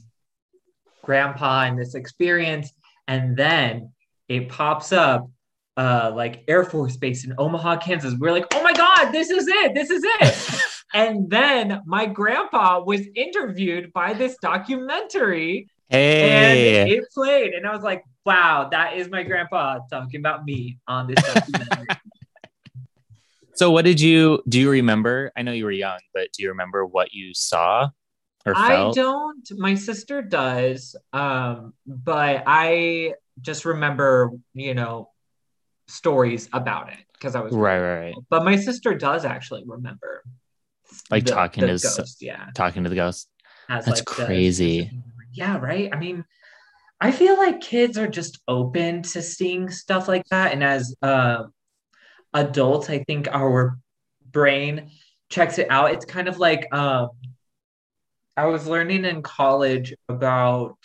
grandpa 1.03 1.63
and 1.63 1.79
this 1.79 1.95
experience. 1.95 2.71
And 3.07 3.35
then 3.35 3.91
it 4.27 4.49
pops 4.49 4.91
up 4.91 5.29
uh, 5.77 6.11
like 6.15 6.43
Air 6.47 6.63
Force 6.63 6.97
Base 6.97 7.25
in 7.25 7.33
Omaha, 7.37 7.77
Kansas. 7.77 8.13
We're 8.17 8.31
like, 8.31 8.47
oh 8.53 8.63
my 8.63 8.73
God, 8.73 9.11
this 9.11 9.29
is 9.29 9.47
it. 9.47 9.73
This 9.73 9.89
is 9.89 10.03
it. 10.05 10.61
and 10.93 11.29
then 11.29 11.81
my 11.85 12.05
grandpa 12.05 12.81
was 12.83 13.01
interviewed 13.15 13.91
by 13.93 14.13
this 14.13 14.35
documentary. 14.41 15.67
Hey. 15.89 16.81
And 16.81 16.89
it 16.89 17.05
played. 17.13 17.53
And 17.53 17.67
I 17.67 17.73
was 17.73 17.83
like, 17.83 18.03
wow, 18.25 18.69
that 18.71 18.97
is 18.97 19.09
my 19.09 19.23
grandpa 19.23 19.79
talking 19.89 20.19
about 20.19 20.45
me 20.45 20.77
on 20.87 21.07
this 21.07 21.23
documentary. 21.23 21.87
so 23.55 23.71
what 23.71 23.85
did 23.85 23.99
you 23.99 24.41
do 24.47 24.59
you 24.59 24.69
remember? 24.69 25.31
I 25.35 25.41
know 25.41 25.51
you 25.51 25.65
were 25.65 25.71
young, 25.71 25.99
but 26.13 26.31
do 26.33 26.43
you 26.43 26.49
remember 26.49 26.85
what 26.85 27.13
you 27.13 27.33
saw? 27.33 27.89
Or 28.45 28.55
felt? 28.55 28.97
I 28.97 29.01
don't. 29.01 29.51
My 29.57 29.75
sister 29.75 30.21
does, 30.21 30.95
um, 31.13 31.73
but 31.85 32.43
I 32.47 33.13
just 33.41 33.65
remember, 33.65 34.31
you 34.53 34.73
know, 34.73 35.09
stories 35.87 36.49
about 36.53 36.91
it 36.91 36.99
because 37.13 37.35
I 37.35 37.41
was 37.41 37.53
right, 37.53 37.79
right, 37.79 37.99
right. 38.05 38.15
But 38.29 38.43
my 38.43 38.55
sister 38.55 38.95
does 38.95 39.25
actually 39.25 39.63
remember, 39.65 40.23
like 41.09 41.25
the, 41.25 41.31
talking 41.31 41.61
the 41.61 41.67
to 41.67 41.73
ghost, 41.73 42.21
yeah, 42.21 42.47
talking 42.55 42.83
to 42.83 42.89
the 42.89 42.95
ghost. 42.95 43.29
That's 43.69 43.87
like 43.87 44.05
crazy. 44.05 44.83
The, 44.83 44.89
yeah, 45.33 45.57
right. 45.57 45.89
I 45.93 45.97
mean, 45.97 46.25
I 46.99 47.11
feel 47.11 47.37
like 47.37 47.61
kids 47.61 47.97
are 47.97 48.07
just 48.07 48.39
open 48.47 49.03
to 49.03 49.21
seeing 49.21 49.69
stuff 49.69 50.07
like 50.07 50.25
that, 50.29 50.53
and 50.53 50.63
as 50.63 50.95
uh, 51.01 51.43
adults, 52.33 52.89
I 52.89 53.03
think 53.03 53.27
our 53.31 53.77
brain 54.31 54.91
checks 55.29 55.57
it 55.57 55.67
out. 55.69 55.91
It's 55.91 56.05
kind 56.05 56.27
of 56.27 56.39
like 56.39 56.73
um, 56.73 57.09
I 58.37 58.45
was 58.45 58.67
learning 58.67 59.05
in 59.05 59.21
college 59.21 59.93
about 60.09 60.77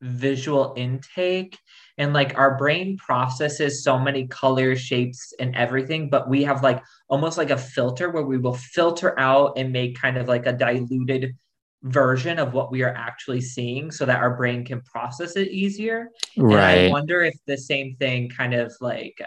visual 0.00 0.72
intake 0.76 1.58
and 1.98 2.14
like 2.14 2.38
our 2.38 2.56
brain 2.56 2.96
processes 2.96 3.84
so 3.84 3.98
many 3.98 4.26
colors, 4.26 4.80
shapes, 4.80 5.34
and 5.38 5.54
everything, 5.54 6.08
but 6.08 6.28
we 6.28 6.42
have 6.44 6.62
like 6.62 6.82
almost 7.08 7.36
like 7.36 7.50
a 7.50 7.58
filter 7.58 8.10
where 8.10 8.22
we 8.22 8.38
will 8.38 8.54
filter 8.54 9.18
out 9.18 9.54
and 9.56 9.72
make 9.72 10.00
kind 10.00 10.16
of 10.16 10.26
like 10.26 10.46
a 10.46 10.52
diluted 10.52 11.34
version 11.82 12.38
of 12.38 12.52
what 12.52 12.70
we 12.70 12.82
are 12.82 12.94
actually 12.94 13.40
seeing 13.40 13.90
so 13.90 14.04
that 14.06 14.20
our 14.20 14.36
brain 14.36 14.64
can 14.64 14.80
process 14.82 15.36
it 15.36 15.48
easier. 15.48 16.08
Right. 16.36 16.54
And 16.54 16.88
I 16.88 16.90
wonder 16.90 17.22
if 17.22 17.34
the 17.46 17.56
same 17.56 17.96
thing 17.96 18.30
kind 18.30 18.54
of 18.54 18.74
like 18.80 19.20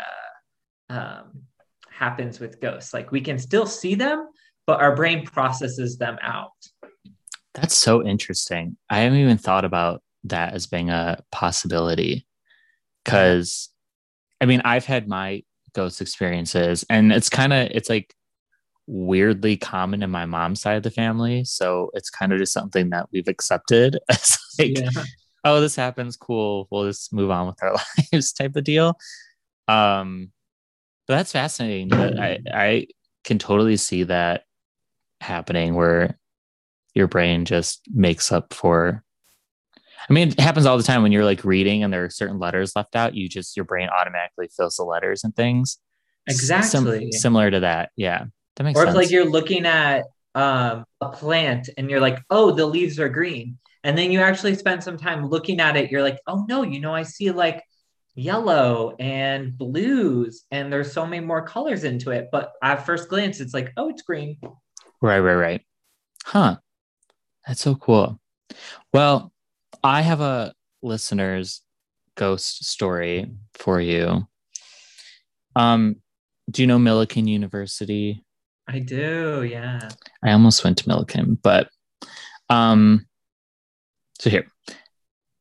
uh, 0.90 0.94
um, 0.94 1.44
happens 1.90 2.40
with 2.40 2.62
ghosts. 2.62 2.94
Like 2.94 3.12
we 3.12 3.22
can 3.22 3.38
still 3.38 3.66
see 3.66 3.96
them, 3.96 4.28
but 4.66 4.82
our 4.82 4.96
brain 4.96 5.26
processes 5.26 5.98
them 5.98 6.18
out. 6.22 6.52
That's 7.54 7.78
so 7.78 8.06
interesting. 8.06 8.78
I 8.90 9.00
haven't 9.02 9.20
even 9.20 9.38
thought 9.38 9.66
about 9.66 10.02
that 10.26 10.54
as 10.54 10.68
being 10.68 10.90
a 10.90 11.24
possibility. 11.32 12.26
Cause 13.06 13.70
I 14.42 14.46
mean, 14.46 14.62
I've 14.66 14.86
had 14.86 15.08
my 15.08 15.44
ghost 15.74 16.02
experiences 16.02 16.86
and 16.90 17.12
it's 17.12 17.30
kind 17.30 17.54
of, 17.54 17.70
it's 17.72 17.90
like 17.90 18.16
weirdly 18.88 19.58
common 19.58 20.04
in 20.04 20.10
my 20.10 20.26
mom's 20.26 20.62
side 20.62 20.78
of 20.78 20.84
the 20.84 20.92
family. 20.92 21.44
So 21.44 21.92
it's 21.94 22.10
kind 22.10 22.34
of 22.34 22.40
just 22.40 22.54
something 22.54 22.90
that 22.90 23.08
we've 23.12 23.28
accepted 23.28 24.00
as 24.10 24.38
like, 24.58 24.78
yeah. 24.78 25.04
oh, 25.44 25.62
this 25.62 25.76
happens. 25.76 26.16
Cool. 26.16 26.68
We'll 26.72 26.88
just 26.88 27.14
move 27.14 27.30
on 27.30 27.48
with 27.48 27.62
our 27.62 27.76
lives 28.14 28.34
type 28.34 28.56
of 28.56 28.64
deal. 28.64 28.98
Um, 29.68 30.32
but 31.08 31.18
that's 31.18 31.32
fascinating. 31.32 31.94
I, 31.94 32.40
I 32.54 32.88
can 33.24 33.40
totally 33.40 33.78
see 33.78 34.04
that 34.04 34.44
happening 35.20 35.76
where 35.76 36.18
your 36.94 37.08
brain 37.08 37.46
just 37.46 37.82
makes 37.94 38.32
up 38.32 38.54
for 38.54 39.04
I 40.10 40.12
mean, 40.12 40.30
it 40.30 40.40
happens 40.40 40.66
all 40.66 40.78
the 40.78 40.84
time 40.84 41.02
when 41.02 41.14
you're 41.14 41.24
like 41.24 41.46
reading 41.46 41.84
and 41.84 41.94
there 41.94 42.04
are 42.04 42.10
certain 42.10 42.38
letters 42.38 42.76
left 42.76 42.96
out. 42.96 43.16
You 43.16 43.30
just 43.30 43.56
your 43.56 43.66
brain 43.66 43.88
automatically 43.88 44.50
fills 44.56 44.76
the 44.76 44.84
letters 44.84 45.24
and 45.24 45.34
things. 45.36 45.78
Exactly. 46.28 47.12
Sim- 47.12 47.12
similar 47.14 47.50
to 47.50 47.62
that. 47.62 47.92
Yeah. 47.96 48.26
That 48.56 48.64
makes 48.64 48.78
or 48.78 48.84
sense. 48.84 48.96
Or 48.96 49.00
if 49.00 49.06
like 49.06 49.12
you're 49.12 49.30
looking 49.30 49.66
at 49.66 50.04
um, 50.36 50.86
a 51.00 51.10
plant 51.10 51.70
and 51.78 51.90
you're 51.90 52.02
like, 52.02 52.20
oh, 52.30 52.52
the 52.52 52.66
leaves 52.66 53.00
are 53.00 53.10
green. 53.10 53.58
And 53.84 53.98
then 53.98 54.12
you 54.12 54.20
actually 54.20 54.56
spend 54.56 54.84
some 54.84 54.98
time 54.98 55.28
looking 55.28 55.60
at 55.60 55.76
it. 55.76 55.92
You're 55.92 56.04
like, 56.04 56.20
oh 56.28 56.46
no, 56.48 56.64
you 56.64 56.80
know, 56.80 56.94
I 56.94 57.04
see 57.04 57.32
like 57.32 57.64
yellow 58.16 58.96
and 59.00 59.58
blues, 59.58 60.44
and 60.52 60.72
there's 60.72 60.94
so 60.94 61.06
many 61.06 61.26
more 61.26 61.46
colors 61.46 61.84
into 61.84 62.12
it. 62.12 62.30
But 62.32 62.54
at 62.62 62.86
first 62.86 63.10
glance, 63.10 63.40
it's 63.40 63.54
like, 63.54 63.74
oh, 63.76 63.90
it's 63.90 64.04
green. 64.04 64.38
Right, 65.02 65.20
right, 65.20 65.36
right. 65.36 65.66
Huh. 66.24 66.58
That's 67.48 67.62
so 67.62 67.76
cool. 67.76 68.20
Well, 68.94 69.32
I 69.84 70.02
have 70.02 70.22
a 70.22 70.54
listener's 70.82 71.62
ghost 72.16 72.66
story 72.66 73.32
for 73.56 73.82
you. 73.82 74.28
Um, 75.56 75.98
do 76.50 76.62
you 76.62 76.68
know 76.68 76.78
Millikin 76.78 77.28
University? 77.28 78.24
I 78.68 78.80
do, 78.80 79.44
yeah. 79.44 79.90
I 80.24 80.32
almost 80.32 80.64
went 80.64 80.78
to 80.80 80.84
Millikin, 80.86 81.38
but 81.42 81.70
um 82.50 83.06
so 84.20 84.30
here. 84.30 84.48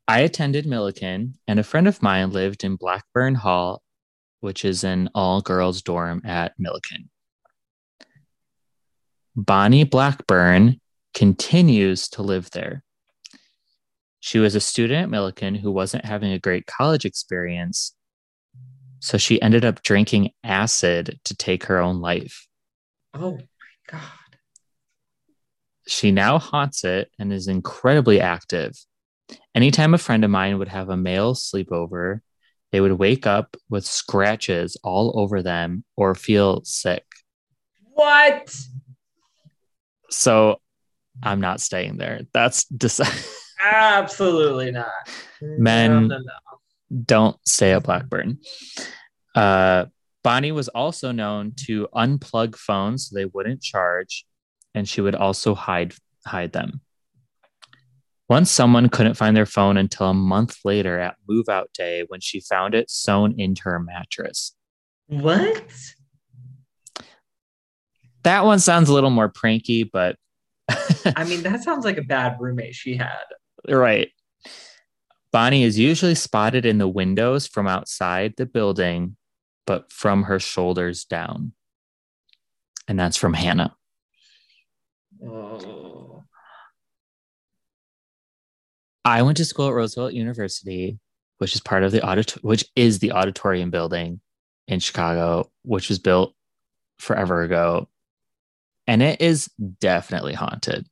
I 0.09 0.21
attended 0.21 0.67
Millikin 0.67 1.35
and 1.47 1.61
a 1.61 1.65
friend 1.65 1.87
of 1.87 2.03
mine 2.03 2.31
lived 2.31 2.65
in 2.65 2.77
Blackburn 2.77 3.37
Hall, 3.37 3.83
which 4.41 4.65
is 4.65 4.83
an 4.83 5.09
all-girls 5.15 5.83
dorm 5.83 6.23
at 6.25 6.55
Millikin. 6.59 7.09
Bonnie 9.37 9.85
Blackburn 9.85 10.81
continues 11.15 12.09
to 12.11 12.23
live 12.23 12.51
there. 12.51 12.83
She 14.21 14.39
was 14.39 14.55
a 14.55 14.61
student 14.61 15.03
at 15.03 15.11
Millikin 15.11 15.59
who 15.59 15.73
wasn't 15.73 16.05
having 16.05 16.33
a 16.33 16.39
great 16.39 16.67
college 16.67 17.05
experience. 17.05 17.95
So 19.01 19.19
she 19.19 19.43
ended 19.43 19.65
up 19.65 19.83
drinking 19.83 20.31
acid 20.45 21.19
to 21.25 21.37
take 21.37 21.65
her 21.65 21.79
own 21.79 22.01
life. 22.01 22.47
Oh 23.15 23.33
my 23.37 23.99
God. 23.99 24.01
She 25.89 26.13
now 26.13 26.39
haunts 26.39 26.85
it 26.85 27.11
and 27.19 27.33
is 27.33 27.49
incredibly 27.49 28.21
active. 28.21 28.77
Anytime 29.55 29.93
a 29.93 29.99
friend 29.99 30.25
of 30.25 30.31
mine 30.31 30.59
would 30.59 30.69
have 30.69 30.89
a 30.89 30.97
male 30.97 31.35
sleepover, 31.35 32.21
they 32.71 32.81
would 32.81 32.93
wake 32.93 33.27
up 33.27 33.57
with 33.69 33.85
scratches 33.85 34.77
all 34.85 35.19
over 35.19 35.43
them 35.43 35.85
or 35.97 36.15
feel 36.15 36.63
sick. 36.65 37.05
What? 37.93 38.55
So 40.11 40.61
I'm 41.23 41.41
not 41.41 41.61
staying 41.61 41.97
there. 41.97 42.21
That's 42.33 42.65
dis- 42.65 43.01
Absolutely 43.61 44.71
not. 44.71 44.87
Men- 45.41 46.09
No, 46.09 46.19
no, 46.19 46.23
no. 46.23 47.01
don't 47.05 47.37
stay 47.47 47.73
at 47.73 47.83
Blackburn. 47.85 48.39
Uh, 49.35 49.87
Bonnie 50.25 50.53
was 50.53 50.69
also 50.69 51.11
known 51.11 51.53
to 51.67 51.89
unplug 51.95 52.55
phones 52.57 53.09
so 53.09 53.17
they 53.17 53.25
wouldn't 53.25 53.61
charge, 53.63 54.25
and 54.75 54.89
she 54.89 55.01
would 55.01 55.15
also 55.15 55.55
hide 55.55 55.95
hide 56.27 56.53
them. 56.53 56.81
Once 58.29 58.51
someone 58.51 58.89
couldn't 58.89 59.15
find 59.15 59.37
their 59.37 59.47
phone 59.47 59.77
until 59.77 60.07
a 60.07 60.15
month 60.15 60.59
later 60.65 60.99
at 60.99 61.17
move 61.29 61.49
out 61.49 61.69
day 61.75 62.05
when 62.09 62.21
she 62.21 62.41
found 62.41 62.75
it 62.75 62.89
sewn 62.89 63.35
into 63.39 63.63
her 63.65 63.79
mattress. 63.81 64.55
What? 65.07 65.63
That 68.23 68.45
one 68.45 68.61
sounds 68.61 68.89
a 68.89 68.95
little 68.95 69.11
more 69.11 69.29
pranky, 69.29 69.83
but 69.91 70.17
I 71.17 71.25
mean, 71.25 71.43
that 71.43 71.63
sounds 71.63 71.85
like 71.85 71.99
a 71.99 72.03
bad 72.03 72.37
roommate 72.41 72.75
she 72.75 72.97
had. 72.97 73.25
right. 73.69 74.11
Bonnie 75.33 75.63
is 75.63 75.79
usually 75.79 76.15
spotted 76.15 76.67
in 76.67 76.79
the 76.79 76.89
windows 76.89 77.47
from 77.47 77.67
outside 77.67 78.35
the 78.37 78.45
building, 78.45 79.17
but 79.67 79.91
from 79.91 80.25
her 80.25 80.39
shoulders 80.39 81.05
down. 81.05 81.53
And 82.87 82.99
that's 82.99 83.17
from 83.17 83.33
Hannah. 83.33 83.75
Oh. 85.25 86.25
I 89.05 89.23
went 89.23 89.39
to 89.39 89.45
school 89.45 89.69
at 89.69 89.75
Roosevelt 89.75 90.13
University, 90.13 90.99
which 91.39 91.55
is 91.55 91.61
part 91.61 91.83
of 91.83 91.93
the 91.93 92.07
audit, 92.07 92.33
which 92.45 92.67
is 92.77 92.99
the 92.99 93.13
auditorium 93.13 93.71
building 93.71 94.21
in 94.69 94.81
Chicago, 94.81 95.51
which 95.63 95.89
was 95.89 95.99
built 95.99 96.35
forever 96.99 97.43
ago, 97.43 97.89
and 98.87 99.03
it 99.03 99.21
is 99.21 99.51
definitely 99.81 100.35
haunted. 100.35 100.87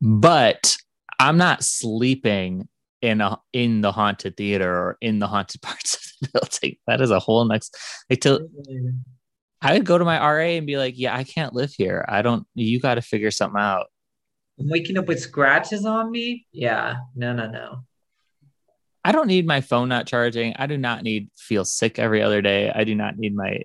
But 0.00 0.76
I'm 1.18 1.38
not 1.38 1.62
sleeping 1.62 2.68
in 3.00 3.20
a 3.20 3.38
in 3.52 3.80
the 3.80 3.92
haunted 3.92 4.36
theater 4.36 4.72
or 4.72 4.98
in 5.00 5.18
the 5.18 5.26
haunted 5.26 5.62
parts 5.62 5.94
of 5.94 6.02
the 6.20 6.40
building. 6.40 6.76
That 6.86 7.00
is 7.00 7.10
a 7.10 7.20
whole 7.20 7.44
next. 7.44 7.76
Like 8.10 8.20
to, 8.22 8.48
I 9.60 9.74
would 9.74 9.84
go 9.84 9.98
to 9.98 10.04
my 10.04 10.18
RA 10.18 10.56
and 10.56 10.66
be 10.66 10.76
like, 10.76 10.94
"Yeah, 10.96 11.14
I 11.16 11.24
can't 11.24 11.54
live 11.54 11.72
here. 11.76 12.04
I 12.08 12.22
don't. 12.22 12.46
You 12.54 12.80
got 12.80 12.94
to 12.94 13.02
figure 13.02 13.30
something 13.30 13.60
out." 13.60 13.86
I'm 14.58 14.68
waking 14.68 14.98
up 14.98 15.06
with 15.06 15.20
scratches 15.20 15.84
on 15.86 16.10
me. 16.10 16.46
Yeah, 16.52 16.96
no, 17.14 17.32
no, 17.32 17.48
no. 17.48 17.84
I 19.04 19.10
don't 19.10 19.26
need 19.26 19.46
my 19.46 19.60
phone 19.60 19.88
not 19.88 20.06
charging. 20.06 20.54
I 20.56 20.66
do 20.66 20.78
not 20.78 21.02
need 21.02 21.28
feel 21.36 21.64
sick 21.64 21.98
every 21.98 22.22
other 22.22 22.40
day. 22.40 22.70
I 22.72 22.84
do 22.84 22.94
not 22.94 23.16
need 23.16 23.34
my 23.34 23.62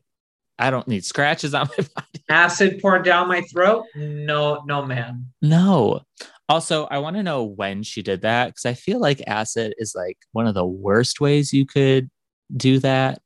I 0.59 0.69
don't 0.71 0.87
need 0.87 1.05
scratches 1.05 1.53
on 1.53 1.69
my 1.77 1.83
body. 1.95 2.23
Acid 2.29 2.79
poured 2.81 3.05
down 3.05 3.27
my 3.27 3.41
throat. 3.41 3.85
No, 3.95 4.63
no, 4.65 4.85
man. 4.85 5.27
No. 5.41 6.01
Also, 6.49 6.85
I 6.85 6.99
want 6.99 7.17
to 7.17 7.23
know 7.23 7.43
when 7.43 7.83
she 7.83 8.01
did 8.01 8.21
that 8.21 8.47
because 8.47 8.65
I 8.65 8.73
feel 8.73 8.99
like 8.99 9.21
acid 9.27 9.73
is 9.77 9.93
like 9.95 10.17
one 10.31 10.47
of 10.47 10.53
the 10.53 10.65
worst 10.65 11.19
ways 11.19 11.53
you 11.53 11.65
could 11.65 12.09
do 12.55 12.79
that. 12.79 13.21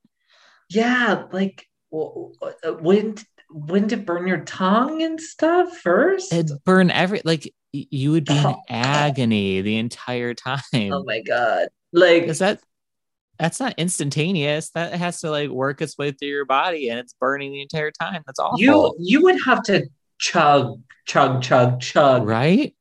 Yeah, 0.69 1.25
like 1.31 1.67
w- 1.91 2.33
w- 2.41 2.81
wouldn't 2.81 3.23
wouldn't 3.51 3.91
it 3.91 4.05
burn 4.05 4.27
your 4.27 4.39
tongue 4.39 5.03
and 5.03 5.19
stuff 5.19 5.77
first? 5.77 6.33
It'd 6.33 6.51
burn 6.63 6.89
every 6.89 7.21
like 7.23 7.53
you 7.73 8.11
would 8.11 8.25
be 8.25 8.37
in 8.37 8.45
oh, 8.45 8.61
agony 8.69 9.61
the 9.61 9.77
entire 9.77 10.33
time. 10.33 10.61
oh 10.73 11.03
my 11.03 11.21
god! 11.21 11.67
Like 11.93 12.23
is 12.23 12.39
that 12.39 12.59
that's 13.41 13.59
not 13.59 13.73
instantaneous. 13.77 14.69
That 14.69 14.93
has 14.93 15.21
to 15.21 15.31
like 15.31 15.49
work 15.49 15.81
its 15.81 15.97
way 15.97 16.11
through 16.11 16.29
your 16.29 16.45
body 16.45 16.89
and 16.89 16.99
it's 16.99 17.13
burning 17.13 17.51
the 17.51 17.61
entire 17.61 17.89
time. 17.89 18.21
That's 18.27 18.37
awful. 18.37 18.59
you 18.59 18.95
you 18.99 19.23
would 19.23 19.41
have 19.43 19.63
to 19.63 19.89
chug, 20.19 20.79
chug, 21.07 21.41
chug, 21.41 21.81
chug, 21.81 22.27
right? 22.27 22.75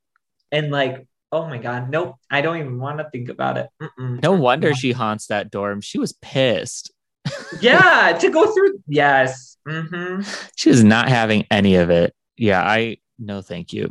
and 0.53 0.71
like, 0.71 1.07
oh 1.33 1.47
my 1.47 1.57
god, 1.57 1.89
nope. 1.89 2.17
I 2.31 2.43
don't 2.43 2.59
even 2.59 2.79
want 2.79 2.99
to 2.99 3.09
think 3.11 3.31
about 3.31 3.57
it. 3.57 3.69
Mm-mm. 3.81 4.23
No 4.23 4.33
wonder 4.33 4.75
she 4.75 4.93
haunts 4.93 5.29
that 5.29 5.51
dorm. 5.51 5.81
She 5.81 5.99
was 5.99 6.13
pissed. 6.13 6.93
Yeah, 7.61 8.17
to 8.21 8.31
go 8.31 8.53
through. 8.53 8.81
Yes. 8.87 9.57
Mm-hmm. 9.69 10.23
She 10.57 10.71
was 10.71 10.85
not 10.85 11.09
having 11.09 11.47
any 11.51 11.75
of 11.75 11.91
it. 11.91 12.15
Yeah, 12.37 12.63
I 12.63 12.99
no 13.19 13.43
thank 13.43 13.73
you. 13.73 13.89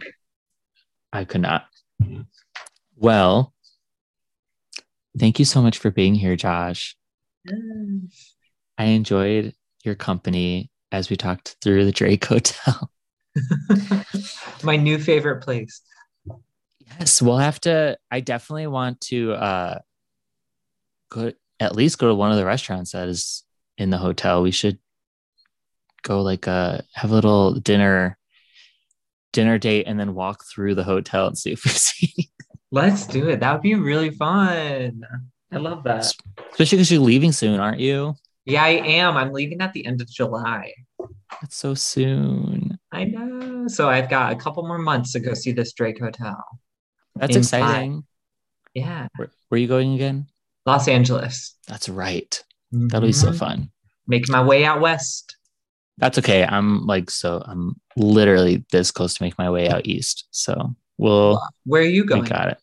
I 1.11 1.25
could 1.25 1.41
not. 1.41 1.65
Well, 2.95 3.53
thank 5.19 5.39
you 5.39 5.45
so 5.45 5.61
much 5.61 5.77
for 5.77 5.91
being 5.91 6.15
here, 6.15 6.35
Josh. 6.35 6.95
I 8.77 8.85
enjoyed 8.85 9.53
your 9.83 9.95
company 9.95 10.71
as 10.91 11.09
we 11.09 11.15
talked 11.15 11.57
through 11.61 11.85
the 11.85 11.91
Drake 11.91 12.25
Hotel. 12.25 12.91
My 14.63 14.75
new 14.75 14.97
favorite 14.97 15.43
place. 15.43 15.81
Yes, 16.99 17.21
we'll 17.21 17.37
have 17.37 17.59
to. 17.61 17.97
I 18.09 18.19
definitely 18.19 18.67
want 18.67 19.01
to 19.01 19.33
uh 19.33 19.79
go 21.09 21.31
at 21.59 21.75
least 21.75 21.99
go 21.99 22.07
to 22.07 22.15
one 22.15 22.31
of 22.31 22.37
the 22.37 22.45
restaurants 22.45 22.93
that 22.93 23.07
is 23.07 23.43
in 23.77 23.89
the 23.89 23.97
hotel. 23.97 24.41
We 24.41 24.51
should 24.51 24.79
go 26.01 26.21
like 26.21 26.47
uh 26.47 26.79
have 26.93 27.11
a 27.11 27.13
little 27.13 27.53
dinner 27.53 28.17
dinner 29.31 29.57
date 29.57 29.83
and 29.85 29.99
then 29.99 30.15
walk 30.15 30.43
through 30.45 30.75
the 30.75 30.83
hotel 30.83 31.27
and 31.27 31.37
see 31.37 31.51
if 31.51 31.63
we 31.63 31.71
see 31.75 32.29
Let's 32.71 33.07
do 33.07 33.29
it. 33.29 33.39
That 33.39 33.53
would 33.53 33.61
be 33.61 33.75
really 33.75 34.11
fun. 34.11 35.01
I 35.51 35.57
love 35.57 35.83
that. 35.85 36.05
especially 36.51 36.77
because 36.77 36.91
you're 36.91 37.01
leaving 37.01 37.31
soon, 37.31 37.59
aren't 37.59 37.79
you? 37.79 38.15
Yeah, 38.45 38.63
I 38.63 38.69
am. 38.69 39.17
I'm 39.17 39.31
leaving 39.33 39.61
at 39.61 39.73
the 39.73 39.85
end 39.85 40.01
of 40.01 40.09
July. 40.09 40.73
That's 41.41 41.55
so 41.55 41.73
soon. 41.73 42.77
I 42.91 43.05
know. 43.05 43.67
So 43.67 43.89
I've 43.89 44.09
got 44.09 44.31
a 44.31 44.35
couple 44.35 44.63
more 44.67 44.77
months 44.77 45.13
to 45.13 45.19
go 45.19 45.33
see 45.33 45.51
this 45.51 45.73
Drake 45.73 45.99
Hotel. 45.99 46.43
That's 47.15 47.35
In 47.35 47.41
exciting. 47.41 48.03
Yeah. 48.73 49.07
Where, 49.15 49.29
where 49.47 49.57
are 49.57 49.61
you 49.61 49.67
going 49.67 49.93
again? 49.95 50.27
Los 50.65 50.87
Angeles. 50.87 51.55
That's 51.67 51.89
right. 51.89 52.41
That'll 52.71 53.07
be 53.07 53.13
so 53.13 53.29
Mhm. 53.31 53.37
fun. 53.37 53.71
Make 54.07 54.29
my 54.29 54.43
way 54.43 54.63
out 54.65 54.79
west. 54.81 55.35
That's 55.97 56.17
okay. 56.19 56.43
I'm 56.45 56.85
like 56.85 57.09
so 57.09 57.41
I'm 57.45 57.75
literally 57.97 58.63
this 58.71 58.91
close 58.91 59.15
to 59.15 59.23
make 59.23 59.37
my 59.37 59.49
way 59.49 59.69
out 59.69 59.85
east. 59.87 60.27
So 60.31 60.75
we'll 60.99 61.41
Where 61.65 61.81
are 61.81 61.85
you 61.85 62.03
we 62.03 62.07
going? 62.07 62.23
got 62.23 62.49
it. 62.49 62.57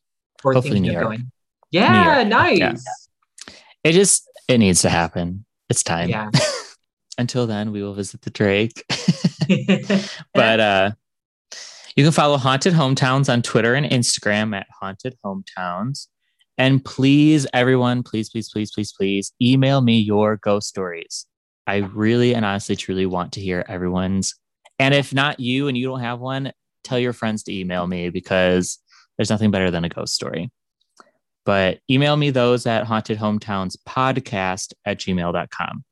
Or 0.45 0.53
Hopefully 0.53 0.81
New 0.81 0.93
York. 0.93 1.05
going? 1.05 1.33
Yeah, 1.71 2.17
York. 2.19 2.29
nice. 2.29 2.59
Yeah. 2.59 3.55
It 3.83 3.93
just 3.93 4.29
it 4.49 4.59
needs 4.59 4.83
to 4.83 4.89
happen. 4.89 5.45
It's 5.69 5.83
time. 5.83 6.09
Yeah. 6.09 6.31
Until 7.19 7.47
then, 7.47 7.73
we 7.73 7.83
will 7.83 7.95
visit 7.95 8.23
the 8.23 8.31
Drake. 8.31 8.85
but 10.35 10.61
uh 10.61 10.91
you 11.97 12.05
can 12.05 12.13
follow 12.13 12.37
Haunted 12.37 12.75
Hometowns 12.75 13.33
on 13.33 13.41
Twitter 13.41 13.75
and 13.75 13.87
Instagram 13.87 14.55
at 14.55 14.67
Haunted 14.81 15.17
Hometowns. 15.25 16.09
And 16.59 16.85
please, 16.85 17.47
everyone, 17.55 18.03
please, 18.03 18.29
please, 18.29 18.51
please, 18.51 18.71
please, 18.71 18.93
please 18.93 19.33
email 19.41 19.81
me 19.81 19.99
your 19.99 20.37
ghost 20.37 20.69
stories. 20.69 21.27
I 21.67 21.77
really 21.77 22.35
and 22.35 22.45
honestly, 22.45 22.77
truly 22.77 23.07
want 23.07 23.33
to 23.33 23.41
hear 23.41 23.65
everyone's. 23.67 24.35
And 24.79 24.95
if 24.95 25.15
not 25.15 25.41
you 25.41 25.69
and 25.69 25.77
you 25.77 25.87
don't 25.87 26.01
have 26.01 26.21
one, 26.21 26.53
tell 26.87 26.99
your 26.99 27.13
friends 27.13 27.43
to 27.45 27.55
email 27.55 27.87
me 27.87 28.11
because 28.11 28.79
there's 29.17 29.31
nothing 29.31 29.51
better 29.51 29.71
than 29.71 29.85
a 29.85 29.89
ghost 29.89 30.15
story. 30.15 30.51
But 31.45 31.79
email 31.91 32.17
me 32.17 32.31
those 32.31 32.67
at 32.67 32.85
Haunted 32.85 33.19
Hometowns 33.19 33.77
podcast 33.89 34.73
at 34.85 34.99
gmail.com. 34.99 35.85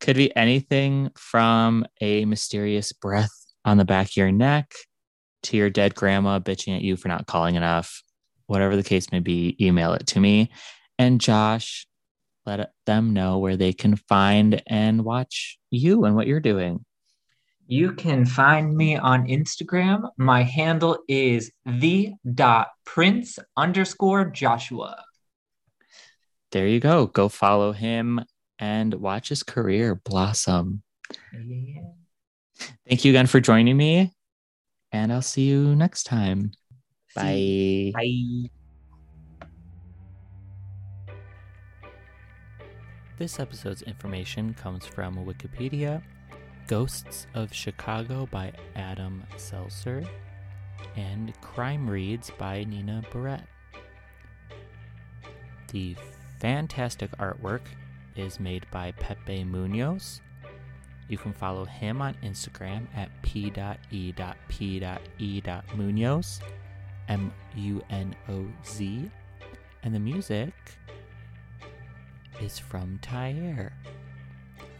Could 0.00 0.16
be 0.16 0.34
anything 0.36 1.10
from 1.16 1.86
a 2.00 2.24
mysterious 2.26 2.92
breath 2.92 3.32
on 3.64 3.78
the 3.78 3.84
back 3.84 4.08
of 4.08 4.16
your 4.16 4.30
neck 4.30 4.72
to 5.44 5.56
your 5.56 5.70
dead 5.70 5.94
grandma 5.94 6.38
bitching 6.38 6.76
at 6.76 6.82
you 6.82 6.96
for 6.96 7.08
not 7.08 7.26
calling 7.26 7.54
enough. 7.54 8.02
Whatever 8.46 8.76
the 8.76 8.82
case 8.82 9.10
may 9.10 9.20
be, 9.20 9.56
email 9.60 9.94
it 9.94 10.06
to 10.08 10.20
me. 10.20 10.50
And 10.98 11.20
Josh, 11.20 11.86
let 12.46 12.70
them 12.86 13.12
know 13.12 13.38
where 13.38 13.56
they 13.56 13.72
can 13.72 13.96
find 13.96 14.62
and 14.66 15.04
watch 15.04 15.58
you 15.70 16.04
and 16.04 16.14
what 16.14 16.26
you're 16.26 16.40
doing. 16.40 16.84
You 17.70 17.92
can 17.92 18.24
find 18.24 18.74
me 18.74 18.96
on 18.96 19.26
Instagram. 19.26 20.08
My 20.16 20.42
handle 20.42 21.00
is 21.06 21.52
the 21.66 22.14
dot 22.34 22.68
prince 22.86 23.38
underscore 23.58 24.24
Joshua. 24.24 25.04
There 26.50 26.66
you 26.66 26.80
go. 26.80 27.08
Go 27.08 27.28
follow 27.28 27.72
him 27.72 28.24
and 28.58 28.94
watch 28.94 29.28
his 29.28 29.42
career 29.42 29.94
blossom. 29.94 30.82
Yeah. 31.34 31.82
Thank 32.88 33.04
you 33.04 33.12
again 33.12 33.26
for 33.26 33.38
joining 33.38 33.76
me, 33.76 34.14
and 34.90 35.12
I'll 35.12 35.20
see 35.20 35.42
you 35.42 35.76
next 35.76 36.04
time. 36.04 36.52
Bye. 37.14 37.92
Bye. 37.94 38.48
This 43.18 43.38
episode's 43.38 43.82
information 43.82 44.54
comes 44.54 44.86
from 44.86 45.16
Wikipedia, 45.26 46.02
Ghosts 46.68 47.26
of 47.32 47.52
Chicago 47.52 48.28
by 48.30 48.52
Adam 48.76 49.24
Selzer, 49.38 50.06
and 50.96 51.32
Crime 51.40 51.88
Reads 51.88 52.30
by 52.36 52.64
Nina 52.64 53.02
Barrett. 53.10 53.40
The 55.72 55.96
fantastic 56.38 57.10
artwork 57.12 57.62
is 58.16 58.38
made 58.38 58.66
by 58.70 58.92
Pepe 58.92 59.44
Munoz. 59.44 60.20
You 61.08 61.16
can 61.16 61.32
follow 61.32 61.64
him 61.64 62.02
on 62.02 62.14
Instagram 62.22 62.86
at 62.94 63.08
p.e.p.e.munoz, 63.22 63.60
M 67.08 67.32
U 67.56 67.82
N 67.88 68.14
O 68.28 68.46
Z. 68.66 69.10
And 69.82 69.94
the 69.94 69.98
music 69.98 70.52
is 72.42 72.58
from 72.58 72.98
Tyre. 73.00 73.72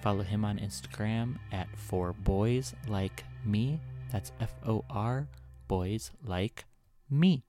Follow 0.01 0.23
him 0.23 0.45
on 0.45 0.59
Instagram 0.59 1.37
at 1.53 1.69
For 1.77 2.13
Boys 2.13 2.75
Like 2.87 3.25
Me. 3.45 3.81
That's 4.13 4.33
F 4.41 4.55
O 4.67 4.85
R 4.89 5.29
Boys 5.67 6.13
Like 6.25 6.65
Me. 7.11 7.43